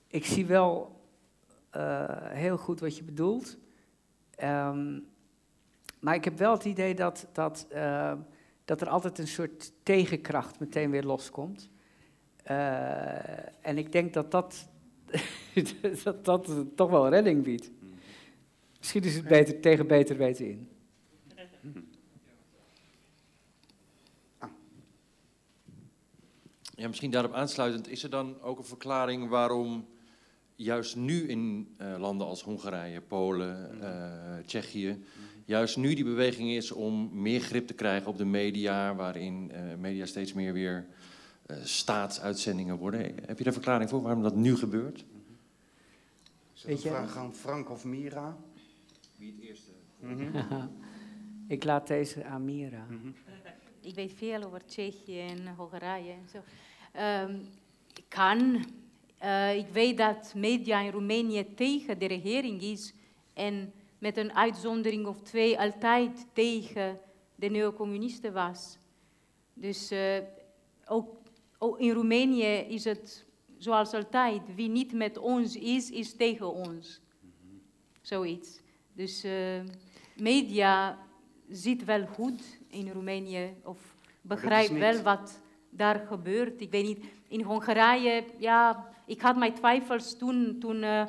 [0.06, 1.00] Ik zie wel
[1.76, 3.58] uh, heel goed wat je bedoelt.
[4.42, 5.06] Um,
[6.00, 8.12] maar ik heb wel het idee dat, dat, uh,
[8.64, 11.70] dat er altijd een soort tegenkracht meteen weer loskomt.
[12.50, 14.68] Uh, en ik denk dat dat,
[16.04, 17.70] dat, dat toch wel redding biedt.
[18.78, 20.68] Misschien is het beter, tegen beter weten in.
[26.78, 29.86] Ja, misschien daarop aansluitend, is er dan ook een verklaring waarom
[30.56, 35.04] juist nu in uh, landen als Hongarije, Polen, uh, Tsjechië,
[35.44, 39.74] juist nu die beweging is om meer grip te krijgen op de media, waarin uh,
[39.78, 40.86] media steeds meer weer
[41.62, 43.00] staatsuitzendingen worden.
[43.00, 45.04] Heb je daar een verklaring voor waarom dat nu gebeurt?
[46.62, 46.88] Weet je?
[46.88, 48.36] Vraag aan Frank of Mira.
[49.16, 49.70] Wie het eerste?
[49.98, 50.22] Mhm.
[50.22, 50.70] Mm -hmm.
[51.48, 52.86] Ik laat deze aan Mira.
[52.90, 53.14] Mm -hmm.
[53.80, 56.38] Ik weet veel over Tsjechië en Hongarije en zo.
[57.00, 57.48] Um,
[58.08, 58.64] kan.
[59.22, 62.94] Uh, ik weet dat media in Roemenië tegen de regering is
[63.32, 66.98] en met een uitzondering of twee altijd tegen
[67.34, 68.78] de neocommunisten was.
[69.54, 70.16] Dus uh,
[70.86, 71.15] ook, ook,
[71.76, 73.26] in Roemenië is het
[73.58, 77.00] zoals altijd, wie niet met ons is, is tegen ons.
[78.00, 78.60] Zoiets.
[78.92, 79.60] Dus uh,
[80.16, 80.98] media
[81.48, 86.60] ziet wel goed in Roemenië of begrijpt wel wat daar gebeurt.
[86.60, 91.06] Ik weet niet, in Hongarije, ja, ik had mijn twijfels toen, toen, uh,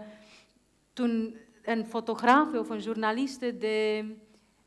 [0.93, 4.05] toen een fotograaf of een journalist de,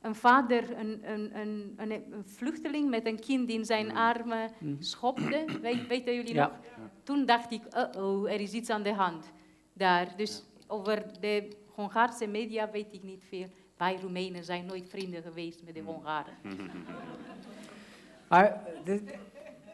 [0.01, 5.45] een vader, een, een, een, een, vluchteling met een kind in zijn armen schopte.
[5.63, 6.47] Weet, weten jullie Ja.
[6.47, 6.89] nog?
[7.03, 9.31] Toen dacht ik, uh-oh, er is iets aan de hand
[9.73, 10.13] daar.
[10.17, 13.47] Dus over de Hongaarse media weet ik niet veel.
[13.77, 16.35] Wij Roemenen zijn nooit vrienden geweest met de Hongaren.
[18.29, 18.61] Maar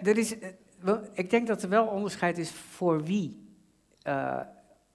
[0.02, 0.36] er is,
[1.12, 3.48] ik denk dat er wel onderscheid is voor wie
[4.02, 4.40] eh,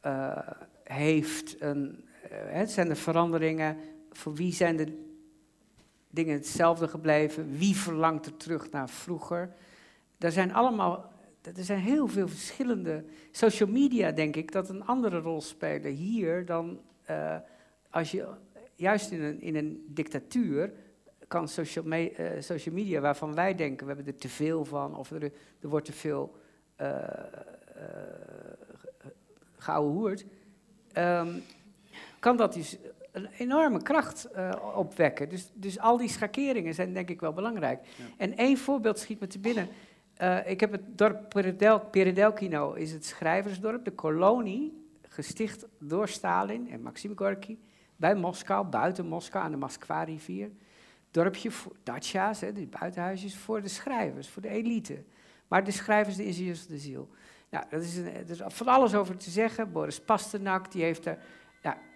[0.02, 0.38] eh,
[0.84, 2.06] heeft een.
[2.22, 3.78] eh, het zijn de veranderingen,
[4.12, 5.11] voor wie zijn de
[6.12, 9.54] dingen hetzelfde gebleven, wie verlangt er terug naar vroeger.
[10.18, 11.12] Er zijn allemaal,
[11.42, 13.04] er zijn heel veel verschillende.
[13.32, 17.38] Social media, denk ik, dat een andere rol spelen hier dan eh,
[17.90, 18.28] als je
[18.76, 20.74] juist in een, in een dictatuur
[21.28, 25.12] kan social, eh, social media, waarvan wij denken, we hebben er te veel van, of
[25.12, 25.24] er,
[25.62, 26.36] er wordt te veel
[26.82, 27.04] uh,
[30.92, 31.40] ehm,
[32.20, 32.78] kan dat dus
[33.12, 35.30] een enorme kracht eh, opwekken.
[35.30, 37.88] Dus, dus al die schakeringen zijn denk ik wel belangrijk.
[38.18, 39.68] En één voorbeeld schiet me te binnen.
[40.14, 46.70] Eh, ik heb het dorp Peredel, Peredelkino, is het schrijversdorp, de kolonie, gesticht door Stalin
[46.70, 47.58] en Maxim Gorky,
[47.96, 50.52] bij Moskou, buiten Moskou, aan de Moskwa-rivier
[51.12, 51.76] dorpje, voor
[52.40, 55.04] hè, die buitenhuisjes, voor de schrijvers, voor de elite.
[55.48, 57.10] Maar de schrijvers, de ingenieurs de ziel.
[57.50, 59.72] Nou, dat is een, er is van alles over te zeggen.
[59.72, 61.18] Boris Pasternak, die heeft er...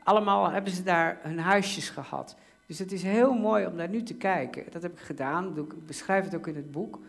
[0.06, 2.36] Allemaal hebben ze daar hun huisjes gehad.
[2.66, 4.72] Dus het is heel mooi om daar nu te kijken.
[4.72, 7.00] Dat heb ik gedaan, ik beschrijf het ook in het boek.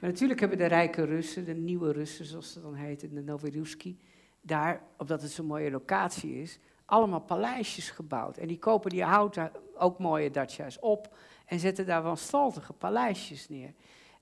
[0.00, 3.98] Maar natuurlijk hebben de rijke Russen, de nieuwe Russen zoals ze dan heten, de Novoruski,
[4.40, 8.36] daar, omdat het zo'n mooie locatie is, allemaal paleisjes gebouwd.
[8.36, 11.16] En die kopen die houten, ook mooie dacha's op
[11.46, 13.72] en zetten daar wanstaltige paleisjes neer.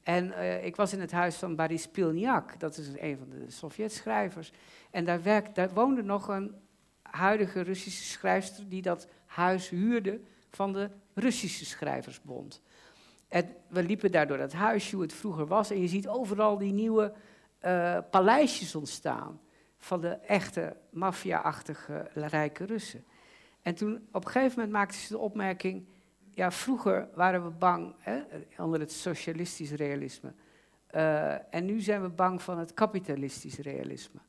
[0.02, 3.50] En eh, ik was in het huis van Boris Pilniak, dat is een van de
[3.50, 4.52] Sovjet-schrijvers.
[4.90, 6.54] En daar, werkt, daar woonde nog een
[7.16, 10.20] huidige Russische schrijfster die dat huis huurde
[10.50, 12.62] van de Russische Schrijversbond.
[13.28, 16.58] En we liepen daar door dat huisje, hoe het vroeger was, en je ziet overal
[16.58, 17.12] die nieuwe
[17.58, 19.40] eh, paleisjes ontstaan
[19.78, 23.04] van de echte maffia-achtige rijke Russen.
[23.62, 25.86] En toen op een gegeven moment maakte ze de opmerking,
[26.30, 28.20] ja, vroeger waren we bang, hè,
[28.58, 30.34] onder het socialistisch realisme,
[30.94, 34.20] Eh, en nu zijn we bang van het kapitalistisch realisme.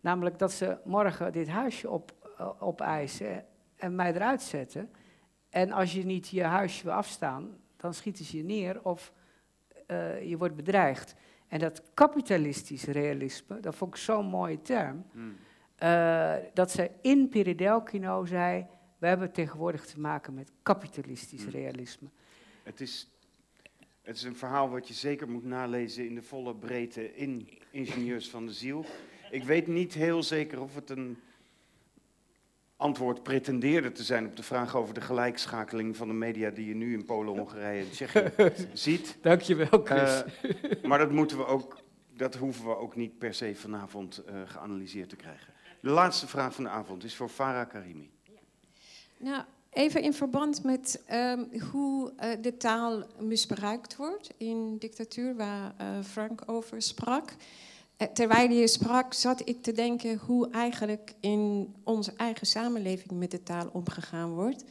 [0.00, 2.12] Namelijk dat ze morgen dit huisje op,
[2.58, 3.44] opeisen
[3.76, 4.90] en mij eruit zetten.
[5.48, 9.12] En als je niet je huisje wil afstaan, dan schieten ze je neer of
[9.86, 11.14] uh, je wordt bedreigd.
[11.48, 15.04] En dat kapitalistisch realisme, dat vond ik zo'n mooie term.
[15.12, 15.36] Hmm.
[15.82, 18.66] Uh, dat ze in Peridelkino zei,
[18.98, 21.50] we hebben tegenwoordig te maken met kapitalistisch hmm.
[21.50, 22.08] realisme.
[22.62, 23.10] Het is,
[24.02, 28.30] het is een verhaal wat je zeker moet nalezen in de volle breedte in Ingenieurs
[28.30, 28.84] van de Ziel.
[29.30, 31.18] Ik weet niet heel zeker of het een
[32.80, 36.74] antwoord pretendeerde te zijn op de vraag over de gelijkschakeling van de media die je
[36.74, 38.32] nu in Polen, Hongarije en Tsjechië
[38.72, 39.16] ziet.
[39.22, 40.22] Dankjewel, Chris.
[40.42, 41.78] Uh, maar dat, moeten we ook,
[42.16, 45.52] dat hoeven we ook niet per se vanavond uh, geanalyseerd te krijgen.
[45.80, 48.10] De laatste vraag van de avond is voor Farah Karimi.
[49.16, 55.74] Nou, even in verband met um, hoe uh, de taal misbruikt wordt in dictatuur, waar
[56.04, 57.34] Frank over sprak.
[58.00, 63.30] Eh, terwijl je sprak, zat ik te denken hoe eigenlijk in onze eigen samenleving met
[63.30, 64.64] de taal omgegaan wordt.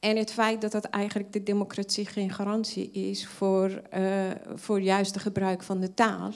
[0.00, 5.18] En het feit dat dat eigenlijk de democratie geen garantie is voor, uh, voor juiste
[5.18, 6.32] gebruik van de taal.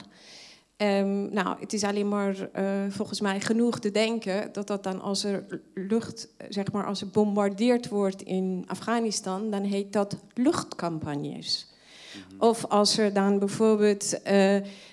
[0.77, 5.01] Um, nou, het is alleen maar uh, volgens mij genoeg te denken dat dat dan
[5.01, 11.72] als er lucht, zeg maar, als er bombardeerd wordt in Afghanistan, dan heet dat luchtcampagnes.
[12.15, 12.43] Mhm.
[12.43, 14.21] Of als er dan bijvoorbeeld uh,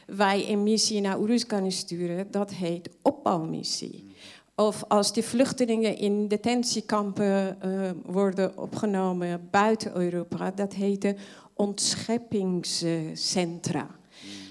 [0.07, 4.05] wij een missie naar Oeruzkan sturen, dat heet opbouwmissie.
[4.05, 4.15] Mhm.
[4.55, 11.15] Of als die vluchtelingen in detentiekampen uh, worden opgenomen buiten Europa, dat heet
[11.55, 13.83] ontscheppingscentra.
[13.83, 13.91] Mhm.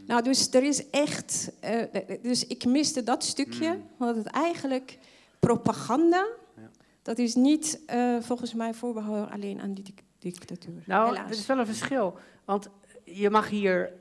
[0.09, 1.51] Nou, dus er is echt.
[1.63, 3.83] Uh, dus ik miste dat stukje, mm.
[3.97, 4.97] want het eigenlijk
[5.39, 6.27] propaganda.
[6.55, 6.69] Ja.
[7.01, 10.83] Dat is niet uh, volgens mij voorbehouden alleen aan die dictatuur.
[10.85, 12.17] Nou, er is wel een verschil.
[12.49, 12.69] Want
[13.03, 13.93] je mag hier,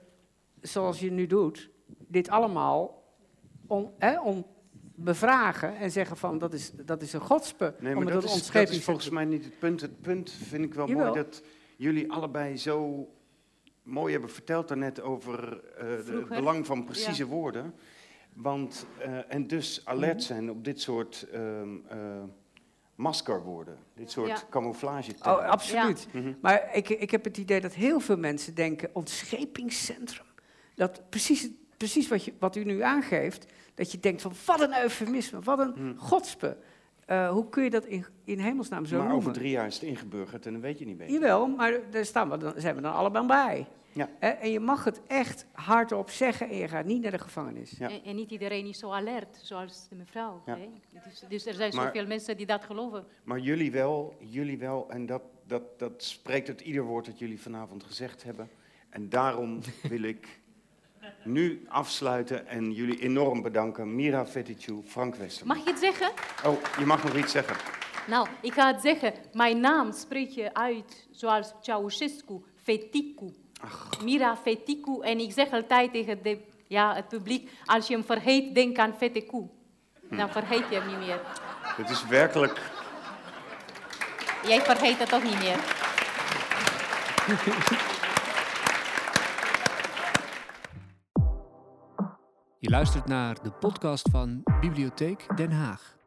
[0.61, 3.05] zoals je nu doet, dit allemaal
[3.67, 4.47] om, hè, om
[4.95, 7.75] bevragen en zeggen van dat is, dat is een godspe.
[7.79, 9.81] Nee, maar dat, is, dat is volgens mij niet het punt.
[9.81, 11.05] Het punt vind ik wel Jawel.
[11.05, 11.43] mooi dat
[11.77, 13.09] jullie allebei zo
[13.83, 17.29] mooi hebben verteld daarnet over uh, het belang van precieze ja.
[17.29, 17.75] woorden.
[18.35, 21.63] Want, uh, en dus alert zijn op dit soort uh,
[22.99, 23.79] maskerwoorden.
[23.95, 24.43] Dit soort ja.
[24.51, 25.13] camouflage.
[25.23, 26.07] Oh, absoluut.
[26.13, 26.19] Ja.
[26.19, 26.39] Mm -hmm.
[26.41, 30.27] Maar ik, ik heb het idee dat heel veel mensen denken, ontschepingscentrum.
[30.75, 34.83] Dat precies, precies wat, je, wat u nu aangeeft, dat je denkt van wat een
[34.83, 35.99] eufemisme, wat een mm.
[35.99, 36.57] godspe.
[37.07, 39.23] Uh, hoe kun je dat in, in hemelsnaam zo maar noemen?
[39.23, 41.15] over drie jaar is het ingeburgerd en dan weet je niet beter.
[41.15, 43.67] Jawel, maar daar staan we, dan zijn we dan allemaal bij.
[43.99, 44.09] Ja.
[44.19, 47.71] En je mag het echt hardop zeggen en je gaat niet naar de gevangenis.
[47.79, 47.91] Ja.
[47.91, 50.43] En, en, niet iedereen is zo alert, zoals de mevrouw.
[50.47, 50.59] Ja.
[51.05, 53.05] Dus, dus, er zijn maar, zoveel mensen die dat geloven.
[53.25, 54.91] Maar jullie wel, jullie wel.
[54.91, 58.51] En dat, dat, dat spreekt uit ieder woord dat jullie vanavond gezegd hebben.
[58.91, 60.41] En daarom wil ik
[61.25, 63.95] nu afsluiten en jullie enorm bedanken.
[63.95, 65.57] Mira Fetichu, Frank Westerman.
[65.57, 66.11] Mag je het zeggen?
[66.45, 67.57] Oh, je mag nog iets zeggen.
[68.09, 69.15] Nou, ik ga het zeggen.
[69.33, 73.33] Mijn naam spreek je uit zoals Ceausescu, Feticu.
[73.61, 73.89] Ach.
[74.03, 75.01] Mira Feticu.
[75.01, 78.95] En ik zeg altijd tegen de, ja, het publiek, als je hem vergeet, denk aan
[78.99, 79.47] Feticu.
[80.09, 80.17] Hm.
[80.17, 81.21] Dan vergeet je hem niet meer.
[81.63, 82.61] Het is werkelijk...
[84.47, 85.59] Jij vergeet het ook niet meer.
[92.59, 95.98] Je luistert naar de podcast van Bibliotheek Den Haag.